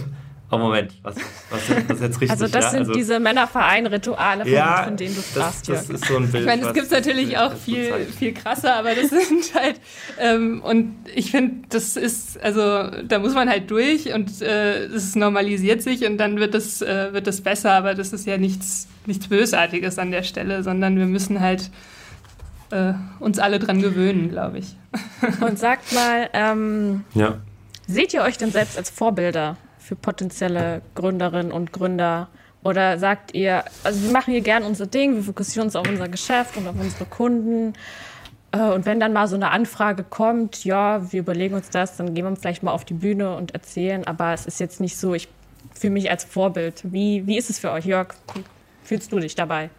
Oh 0.48 0.58
Moment, 0.58 0.92
was, 1.02 1.16
was, 1.50 1.70
was 1.70 1.96
ist 1.96 2.02
jetzt 2.02 2.20
richtig? 2.20 2.30
Also 2.30 2.46
das 2.46 2.66
ja? 2.66 2.70
sind 2.70 2.80
also, 2.80 2.92
diese 2.92 3.18
Männerverein-Rituale, 3.18 4.44
von, 4.44 4.52
ja, 4.52 4.84
von 4.84 4.96
denen 4.96 5.16
du 5.16 5.20
sprachst, 5.20 5.68
das, 5.68 5.88
das 5.88 6.00
ist 6.00 6.04
so 6.04 6.16
ein 6.18 6.30
Bild. 6.30 6.42
Ich 6.42 6.46
meine, 6.46 6.66
es 6.68 6.72
gibt 6.72 6.90
natürlich 6.92 7.36
auch 7.36 7.52
viel, 7.52 7.92
viel 8.16 8.32
krasser, 8.32 8.76
aber 8.76 8.94
das 8.94 9.10
sind 9.28 9.52
halt, 9.54 9.80
ähm, 10.20 10.62
und 10.62 10.94
ich 11.12 11.32
finde, 11.32 11.66
das 11.70 11.96
ist, 11.96 12.40
also 12.40 12.88
da 13.08 13.18
muss 13.18 13.34
man 13.34 13.48
halt 13.48 13.68
durch 13.72 14.14
und 14.14 14.40
äh, 14.40 14.84
es 14.84 15.16
normalisiert 15.16 15.82
sich 15.82 16.06
und 16.06 16.16
dann 16.16 16.38
wird 16.38 16.54
das, 16.54 16.80
äh, 16.80 17.12
wird 17.12 17.26
das 17.26 17.40
besser, 17.40 17.72
aber 17.72 17.94
das 17.94 18.12
ist 18.12 18.24
ja 18.24 18.38
nichts, 18.38 18.86
nichts 19.04 19.26
Bösartiges 19.26 19.98
an 19.98 20.12
der 20.12 20.22
Stelle, 20.22 20.62
sondern 20.62 20.96
wir 20.96 21.06
müssen 21.06 21.40
halt 21.40 21.72
äh, 22.70 22.92
uns 23.18 23.40
alle 23.40 23.58
dran 23.58 23.82
gewöhnen, 23.82 24.30
glaube 24.30 24.58
ich. 24.58 24.76
Und 25.40 25.58
sagt 25.58 25.92
mal, 25.92 26.28
ähm, 26.32 27.04
ja. 27.14 27.38
seht 27.86 28.14
ihr 28.14 28.22
euch 28.22 28.38
denn 28.38 28.52
selbst 28.52 28.78
als 28.78 28.90
Vorbilder? 28.90 29.56
Für 29.86 29.94
potenzielle 29.94 30.82
Gründerinnen 30.96 31.52
und 31.52 31.72
Gründer? 31.72 32.28
Oder 32.64 32.98
sagt 32.98 33.34
ihr, 33.34 33.64
also 33.84 34.02
wir 34.02 34.10
machen 34.10 34.32
hier 34.32 34.40
gern 34.40 34.64
unser 34.64 34.86
Ding, 34.86 35.14
wir 35.14 35.22
fokussieren 35.22 35.68
uns 35.68 35.76
auf 35.76 35.88
unser 35.88 36.08
Geschäft 36.08 36.56
und 36.56 36.66
auf 36.66 36.74
unsere 36.78 37.04
Kunden. 37.04 37.74
Äh, 38.50 38.58
und 38.58 38.84
wenn 38.86 38.98
dann 38.98 39.12
mal 39.12 39.28
so 39.28 39.36
eine 39.36 39.52
Anfrage 39.52 40.02
kommt, 40.02 40.64
ja, 40.64 41.12
wir 41.12 41.20
überlegen 41.20 41.54
uns 41.54 41.70
das, 41.70 41.96
dann 41.96 42.14
gehen 42.14 42.24
wir 42.24 42.34
vielleicht 42.34 42.64
mal 42.64 42.72
auf 42.72 42.84
die 42.84 42.94
Bühne 42.94 43.36
und 43.36 43.54
erzählen. 43.54 44.04
Aber 44.04 44.32
es 44.32 44.46
ist 44.46 44.58
jetzt 44.58 44.80
nicht 44.80 44.96
so, 44.96 45.14
ich 45.14 45.28
fühle 45.72 45.92
mich 45.92 46.10
als 46.10 46.24
Vorbild. 46.24 46.82
Wie, 46.92 47.24
wie 47.28 47.38
ist 47.38 47.50
es 47.50 47.60
für 47.60 47.70
euch, 47.70 47.84
Jörg? 47.84 48.08
Fühlst 48.82 49.12
du 49.12 49.20
dich 49.20 49.36
dabei? 49.36 49.70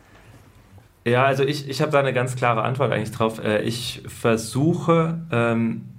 Ja, 1.03 1.25
also 1.25 1.43
ich, 1.43 1.67
ich 1.69 1.81
habe 1.81 1.91
da 1.91 1.99
eine 1.99 2.13
ganz 2.13 2.37
klare 2.37 2.63
Antwort 2.63 2.93
eigentlich 2.93 3.11
drauf. 3.11 3.43
Äh, 3.43 3.63
ich 3.63 4.03
versuche 4.07 5.19
ähm, 5.33 5.89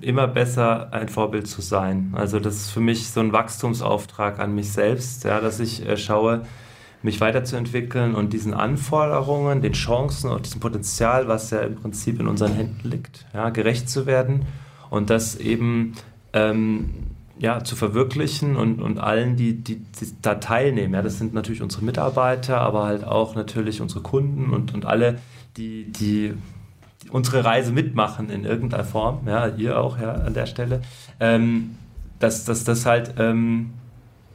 immer 0.00 0.26
besser 0.26 0.92
ein 0.92 1.08
Vorbild 1.08 1.46
zu 1.46 1.60
sein. 1.60 2.12
Also 2.14 2.40
das 2.40 2.56
ist 2.56 2.70
für 2.70 2.80
mich 2.80 3.10
so 3.10 3.20
ein 3.20 3.32
Wachstumsauftrag 3.32 4.38
an 4.38 4.54
mich 4.54 4.72
selbst, 4.72 5.24
ja, 5.24 5.40
dass 5.40 5.60
ich 5.60 5.86
äh, 5.86 5.96
schaue, 5.96 6.42
mich 7.02 7.20
weiterzuentwickeln 7.20 8.14
und 8.14 8.32
diesen 8.32 8.54
Anforderungen, 8.54 9.60
den 9.60 9.74
Chancen 9.74 10.30
und 10.30 10.46
diesem 10.46 10.60
Potenzial, 10.60 11.28
was 11.28 11.50
ja 11.50 11.60
im 11.60 11.74
Prinzip 11.74 12.18
in 12.18 12.26
unseren 12.26 12.54
Händen 12.54 12.88
liegt, 12.88 13.26
ja, 13.34 13.50
gerecht 13.50 13.90
zu 13.90 14.06
werden 14.06 14.46
und 14.88 15.10
das 15.10 15.36
eben 15.36 15.92
ähm, 16.32 16.90
ja, 17.38 17.62
zu 17.62 17.76
verwirklichen 17.76 18.56
und, 18.56 18.80
und 18.80 18.98
allen, 18.98 19.36
die, 19.36 19.52
die, 19.54 19.80
die, 19.80 20.14
da 20.22 20.36
teilnehmen. 20.36 20.94
Ja, 20.94 21.02
das 21.02 21.18
sind 21.18 21.34
natürlich 21.34 21.60
unsere 21.60 21.84
Mitarbeiter, 21.84 22.60
aber 22.60 22.84
halt 22.84 23.04
auch 23.04 23.34
natürlich 23.34 23.82
unsere 23.82 24.00
Kunden 24.00 24.50
und, 24.50 24.72
und 24.72 24.86
alle, 24.86 25.18
die, 25.56 25.90
die 25.92 26.32
unsere 27.14 27.44
Reise 27.44 27.70
mitmachen 27.70 28.28
in 28.28 28.44
irgendeiner 28.44 28.82
Form, 28.82 29.20
ja, 29.28 29.46
ihr 29.46 29.78
auch 29.78 30.00
ja, 30.00 30.14
an 30.14 30.34
der 30.34 30.46
Stelle, 30.46 30.82
ähm, 31.20 31.76
dass, 32.18 32.44
dass 32.44 32.64
das 32.64 32.86
halt 32.86 33.14
ähm, 33.20 33.70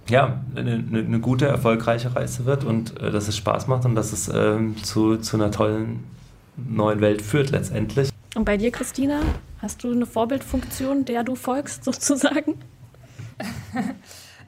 ja, 0.08 0.40
eine, 0.56 0.82
eine, 0.90 1.20
gute, 1.20 1.46
erfolgreiche 1.46 2.16
Reise 2.16 2.46
wird 2.46 2.64
und 2.64 2.98
äh, 3.02 3.12
dass 3.12 3.28
es 3.28 3.36
Spaß 3.36 3.68
macht 3.68 3.84
und 3.84 3.96
dass 3.96 4.14
es 4.14 4.32
ähm, 4.34 4.82
zu, 4.82 5.18
zu 5.18 5.36
einer 5.36 5.52
tollen 5.52 6.06
neuen 6.56 7.02
Welt 7.02 7.22
führt 7.22 7.50
letztendlich. 7.50 8.12
Und 8.34 8.46
bei 8.46 8.56
dir, 8.56 8.72
Christina, 8.72 9.24
hast 9.62 9.84
du 9.84 9.92
eine 9.92 10.06
Vorbildfunktion, 10.06 11.04
der 11.04 11.26
du 11.26 11.36
folgst 11.36 11.84
sozusagen? 11.84 12.56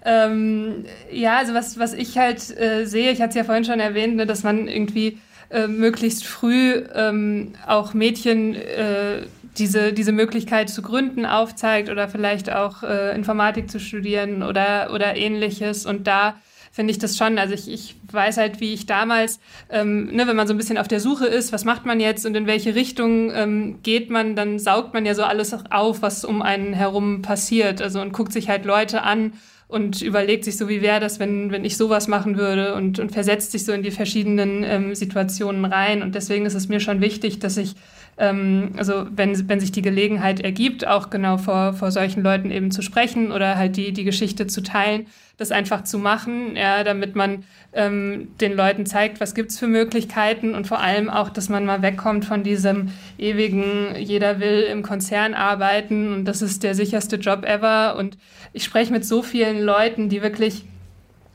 ähm, 0.06 0.86
ja, 1.12 1.40
also 1.40 1.54
was, 1.54 1.78
was 1.78 1.92
ich 1.92 2.18
halt 2.18 2.58
äh, 2.58 2.86
sehe, 2.86 3.12
ich 3.12 3.20
hatte 3.20 3.32
es 3.32 3.36
ja 3.36 3.44
vorhin 3.44 3.66
schon 3.66 3.82
erwähnt, 3.82 4.16
ne, 4.16 4.26
dass 4.26 4.44
man 4.44 4.70
irgendwie 4.70 5.20
äh, 5.52 5.68
möglichst 5.68 6.26
früh 6.26 6.84
ähm, 6.93 7.54
auch 7.68 7.93
Mädchen 7.93 8.56
äh, 8.56 9.24
diese, 9.58 9.93
diese 9.93 10.12
Möglichkeit 10.12 10.70
zu 10.70 10.82
gründen 10.82 11.26
aufzeigt 11.26 11.89
oder 11.89 12.08
vielleicht 12.08 12.52
auch 12.52 12.84
äh, 12.84 13.14
Informatik 13.16 13.70
zu 13.70 13.80
studieren 13.80 14.43
oder, 14.43 14.91
oder 14.93 15.16
ähnliches. 15.16 15.86
Und 15.86 16.08
da 16.08 16.36
finde 16.72 16.91
ich 16.91 16.99
das 16.99 17.18
schon. 17.18 17.38
Also 17.38 17.54
ich, 17.54 17.70
ich 17.70 17.95
weiß 18.12 18.38
halt, 18.38 18.62
wie 18.62 18.74
ich 18.74 18.86
damals, 18.86 19.39
ähm, 19.70 20.06
ne, 20.16 20.26
wenn 20.26 20.38
man 20.38 20.47
so 20.47 20.54
ein 20.54 20.58
bisschen 20.58 20.78
auf 20.78 20.88
der 20.88 21.02
Suche 21.02 21.28
ist, 21.28 21.52
was 21.52 21.66
macht 21.66 21.86
man 21.86 21.99
jetzt 21.99 22.26
und 22.26 22.36
in 22.36 22.47
welche 22.47 22.76
Richtung 22.76 23.32
ähm, 23.32 23.80
geht 23.84 24.10
man, 24.10 24.36
dann 24.36 24.58
saugt 24.58 24.93
man 24.93 25.06
ja 25.06 25.14
so 25.14 25.24
alles 25.24 25.54
auf, 25.70 26.02
was 26.02 26.24
um 26.24 26.41
einen 26.41 26.74
herum 26.74 27.22
passiert. 27.22 27.82
Also 27.82 28.02
und 28.02 28.14
guckt 28.14 28.32
sich 28.32 28.47
halt 28.47 28.66
Leute 28.66 29.04
an 29.04 29.34
und 29.72 30.01
überlegt 30.01 30.43
sich 30.43 30.57
so, 30.57 30.67
wie 30.67 30.82
wäre 30.82 30.99
das, 30.99 31.19
wenn, 31.19 31.49
wenn 31.49 31.63
ich 31.63 31.78
sowas 31.78 32.09
machen 32.09 32.38
würde 32.38 32.76
und, 32.76 32.99
und 32.99 33.13
versetzt 33.13 33.53
sich 33.53 33.63
so 33.63 33.72
in 33.72 33.84
die 33.84 33.91
verschiedenen 33.91 34.65
ähm, 34.65 34.95
Situationen 34.95 35.63
rein. 35.63 36.03
Und 36.03 36.13
deswegen 36.13 36.45
ist 36.45 36.55
es 36.55 36.67
mir 36.67 36.82
schon 36.82 36.99
wichtig, 36.99 37.39
dass 37.39 37.55
ich, 37.55 37.76
ähm, 38.22 38.74
also 38.78 39.07
wenn, 39.09 39.49
wenn 39.49 39.59
sich 39.59 39.72
die 39.72 39.82
Gelegenheit 39.82 40.39
ergibt, 40.39 40.88
auch 40.88 41.09
genau 41.09 41.38
vor, 41.38 41.74
vor 41.74 41.89
solchen 41.91 42.22
Leuten 42.22 42.51
eben 42.51 42.69
zu 42.69 42.84
sprechen 42.84 43.32
oder 43.32 43.57
halt 43.57 43.76
die, 43.78 43.93
die 43.93 44.03
Geschichte 44.03 44.45
zu 44.45 44.61
teilen, 44.61 45.07
das 45.38 45.51
einfach 45.51 45.84
zu 45.86 45.97
machen, 45.97 46.55
ja, 46.55 46.84
damit 46.84 47.15
man 47.15 47.43
ähm, 47.74 48.28
den 48.39 48.55
Leuten 48.55 48.86
zeigt, 48.86 49.19
was 49.19 49.34
gibt 49.34 49.49
es 49.49 49.57
für 49.57 49.65
Möglichkeiten 49.65 50.53
und 50.53 50.67
vor 50.67 50.80
allem 50.80 51.09
auch, 51.09 51.30
dass 51.30 51.49
man 51.49 51.65
mal 51.65 51.82
wegkommt 51.82 52.24
von 52.24 52.43
diesem 52.43 52.89
ewigen, 53.17 53.95
jeder 53.97 54.39
will 54.39 54.67
im 54.72 54.84
Konzern 54.84 55.34
arbeiten 55.34 56.13
und 56.13 56.26
das 56.26 56.43
ist 56.43 56.61
der 56.61 56.76
sicherste 56.76 57.15
Job 57.15 57.43
ever. 57.43 57.95
Und 57.97 58.19
ich 58.53 58.63
spreche 58.63 58.93
mit 58.93 59.03
so 59.03 59.24
vielen 59.24 59.63
Leuten, 59.63 60.09
die 60.09 60.22
wirklich 60.22 60.65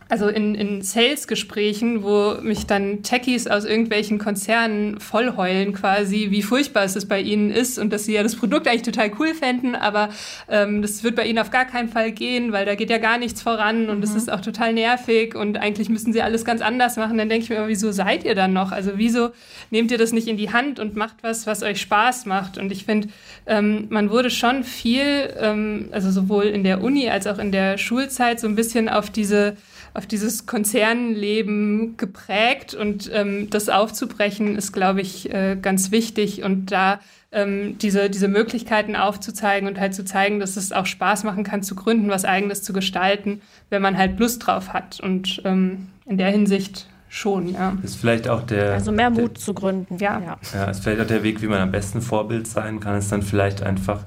also 0.09 0.29
in, 0.29 0.55
in 0.55 0.83
Sales-Gesprächen, 0.83 2.05
wo 2.05 2.37
mich 2.41 2.67
dann 2.67 3.03
Techies 3.03 3.49
aus 3.49 3.65
irgendwelchen 3.65 4.19
Konzernen 4.19 5.01
vollheulen 5.01 5.73
quasi, 5.73 6.29
wie 6.31 6.43
furchtbar 6.43 6.85
es 6.85 7.07
bei 7.07 7.21
ihnen 7.21 7.51
ist 7.51 7.77
und 7.79 7.93
dass 7.93 8.05
sie 8.05 8.15
ja 8.15 8.23
das 8.23 8.37
Produkt 8.37 8.69
eigentlich 8.69 8.83
total 8.83 9.11
cool 9.19 9.35
fänden, 9.35 9.75
aber 9.75 10.11
ähm, 10.49 10.81
das 10.81 11.03
wird 11.03 11.17
bei 11.17 11.27
ihnen 11.27 11.41
auf 11.41 11.51
gar 11.51 11.65
keinen 11.65 11.89
Fall 11.89 12.13
gehen, 12.13 12.53
weil 12.53 12.65
da 12.65 12.77
geht 12.77 12.89
ja 12.89 12.99
gar 12.99 13.19
nichts 13.19 13.43
voran 13.43 13.89
und 13.89 14.03
es 14.05 14.13
mhm. 14.13 14.17
ist 14.19 14.33
auch 14.33 14.41
total 14.41 14.73
nervig 14.75 15.35
und 15.35 15.59
eigentlich 15.59 15.89
müssen 15.89 16.13
sie 16.13 16.23
alles 16.23 16.45
ganz 16.45 16.61
anders 16.61 16.97
machen. 16.97 17.19
Dann 17.19 17.29
denke 17.29 17.43
ich 17.43 17.51
mir 17.51 17.57
immer, 17.57 17.69
wieso 17.69 17.91
seid 17.91 18.25
ihr 18.25 18.37
dann 18.37 18.53
noch? 18.53 18.71
Also 18.71 18.93
wieso 18.95 19.31
nehmt 19.71 19.91
ihr 19.91 19.99
das 19.99 20.13
nicht 20.13 20.29
in 20.29 20.37
die 20.37 20.53
Hand 20.53 20.79
und 20.79 20.95
macht 20.95 21.17
was, 21.23 21.49
was 21.49 21.65
euch 21.65 21.81
Spaß 21.81 22.27
macht? 22.27 22.59
Und 22.59 22.71
ich 22.71 22.85
finde, 22.85 23.09
ähm, 23.47 23.87
man 23.89 24.11
wurde 24.11 24.31
schon 24.31 24.63
viel, 24.63 25.35
ähm, 25.41 25.89
also 25.91 26.13
sowohl 26.13 26.45
in 26.45 26.63
der 26.63 26.83
Uni 26.83 27.09
als 27.11 27.27
auch 27.27 27.39
in 27.39 27.51
der 27.51 27.77
Schulzeit 27.77 28.39
so 28.39 28.47
ein 28.47 28.55
bisschen 28.55 28.89
auf 28.89 29.11
diese 29.11 29.57
auf 29.97 30.07
dieses 30.07 30.47
Konzernleben 30.47 31.97
geprägt 31.97 32.75
und 32.75 33.11
ähm, 33.13 33.49
das 33.49 33.69
aufzubrechen 33.69 34.57
ist, 34.57 34.73
glaube 34.73 35.01
ich, 35.01 35.33
äh, 35.33 35.57
ganz 35.61 35.91
wichtig 35.91 36.43
und 36.43 36.71
da 36.71 37.01
ähm, 37.33 37.79
diese, 37.79 38.11
diese 38.11 38.29
Möglichkeiten 38.29 38.95
aufzuzeigen 38.95 39.67
und 39.67 39.81
halt 39.81 39.95
zu 39.95 40.05
zeigen, 40.05 40.39
dass 40.39 40.57
es 40.57 40.73
auch 40.73 40.87
Spaß 40.87 41.25
machen 41.25 41.45
kann, 41.45 41.63
zu 41.63 41.75
gründen, 41.75 42.11
was 42.11 42.27
eigenes 42.27 42.63
zu 42.63 42.75
gestalten, 42.75 43.41
wenn 43.71 43.81
man 43.81 43.97
halt 43.97 44.19
Lust 44.19 44.47
drauf 44.47 44.75
hat 44.75 45.01
und 45.01 45.41
ähm, 45.45 45.89
in 46.05 46.19
der 46.19 46.31
Hinsicht 46.31 46.89
schon, 47.09 47.49
ja. 47.49 47.77
Ist 47.83 47.97
vielleicht 47.97 48.29
auch 48.29 48.43
der. 48.43 48.75
Also 48.75 48.93
mehr 48.93 49.11
Mut 49.11 49.37
der, 49.37 49.43
zu 49.43 49.55
gründen, 49.55 49.97
ja. 49.97 50.21
ja. 50.21 50.37
Ja, 50.53 50.65
ist 50.71 50.83
vielleicht 50.83 51.01
auch 51.01 51.07
der 51.07 51.23
Weg, 51.23 51.41
wie 51.41 51.47
man 51.47 51.61
am 51.61 51.73
besten 51.73 52.03
Vorbild 52.03 52.47
sein 52.47 52.81
kann, 52.81 52.99
ist 52.99 53.11
dann 53.11 53.23
vielleicht 53.23 53.63
einfach 53.63 54.01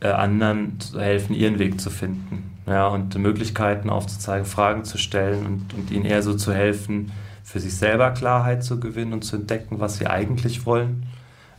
äh, 0.00 0.08
anderen 0.08 0.78
zu 0.78 1.00
helfen, 1.00 1.34
ihren 1.34 1.58
Weg 1.58 1.80
zu 1.80 1.90
finden 1.90 2.53
ja, 2.66 2.86
und 2.88 3.16
Möglichkeiten 3.16 3.90
aufzuzeigen, 3.90 4.46
Fragen 4.46 4.84
zu 4.84 4.98
stellen 4.98 5.46
und, 5.46 5.74
und 5.74 5.90
ihnen 5.90 6.04
eher 6.04 6.22
so 6.22 6.34
zu 6.34 6.52
helfen, 6.52 7.12
für 7.42 7.60
sich 7.60 7.76
selber 7.76 8.10
Klarheit 8.10 8.64
zu 8.64 8.80
gewinnen 8.80 9.12
und 9.12 9.22
zu 9.22 9.36
entdecken, 9.36 9.80
was 9.80 9.98
sie 9.98 10.06
eigentlich 10.06 10.64
wollen, 10.64 11.06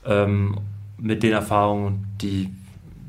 ähm, 0.05 0.57
mit 0.97 1.23
den 1.23 1.33
Erfahrungen, 1.33 2.07
die 2.21 2.49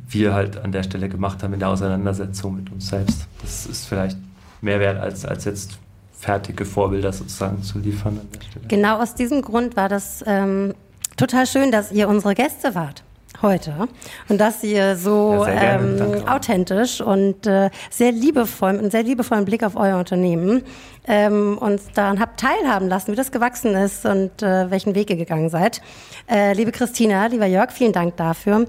wir 0.09 0.34
halt 0.34 0.59
an 0.59 0.72
der 0.72 0.82
Stelle 0.82 1.09
gemacht 1.09 1.42
haben 1.42 1.55
in 1.55 1.61
der 1.61 1.70
Auseinandersetzung 1.70 2.57
mit 2.57 2.70
uns 2.70 2.88
selbst. 2.88 3.26
Das 3.42 3.66
ist 3.66 3.86
vielleicht 3.86 4.18
mehr 4.61 4.78
wert, 4.78 5.01
als, 5.01 5.24
als 5.24 5.44
jetzt 5.44 5.78
fertige 6.12 6.64
Vorbilder 6.64 7.12
sozusagen 7.12 7.62
zu 7.62 7.78
liefern. 7.78 8.20
Genau 8.68 9.01
aus 9.01 9.14
diesem 9.14 9.42
Grund 9.42 9.76
war 9.76 9.88
das 9.88 10.22
ähm, 10.26 10.74
total 11.16 11.47
schön, 11.47 11.70
dass 11.70 11.92
ihr 11.92 12.09
unsere 12.09 12.34
Gäste 12.34 12.74
wart. 12.74 13.03
Heute 13.43 13.89
und 14.28 14.41
dass 14.41 14.62
ihr 14.62 14.97
so 14.97 15.45
Ja, 15.47 15.76
ähm, 15.76 15.99
Danke. 15.99 16.32
authentisch 16.32 17.01
und 17.01 17.47
äh, 17.47 17.70
sehr 17.91 18.12
liebevoll, 18.12 18.72
mit 18.72 18.82
einem 18.82 18.91
sehr 18.91 19.03
liebevollen 19.03 19.45
Blick 19.45 19.62
auf 19.62 19.76
euer 19.76 19.99
Unternehmen 19.99 20.62
ähm, 21.07 21.59
uns 21.59 21.84
daran 21.95 22.20
habt 22.20 22.41
teilhaben 22.41 22.89
lassen, 22.89 23.12
wie 23.12 23.16
das 23.16 23.30
gewachsen 23.30 23.74
ist 23.74 24.05
und 24.05 24.43
äh, 24.43 24.70
welchen 24.70 24.95
Weg 24.95 25.11
ihr 25.11 25.16
gegangen 25.16 25.51
seid. 25.51 25.80
Äh, 26.28 26.53
liebe 26.55 26.72
Christina, 26.72 27.26
lieber 27.26 27.47
Jörg, 27.47 27.70
vielen 27.70 27.93
Dank 27.93 28.16
dafür. 28.16 28.66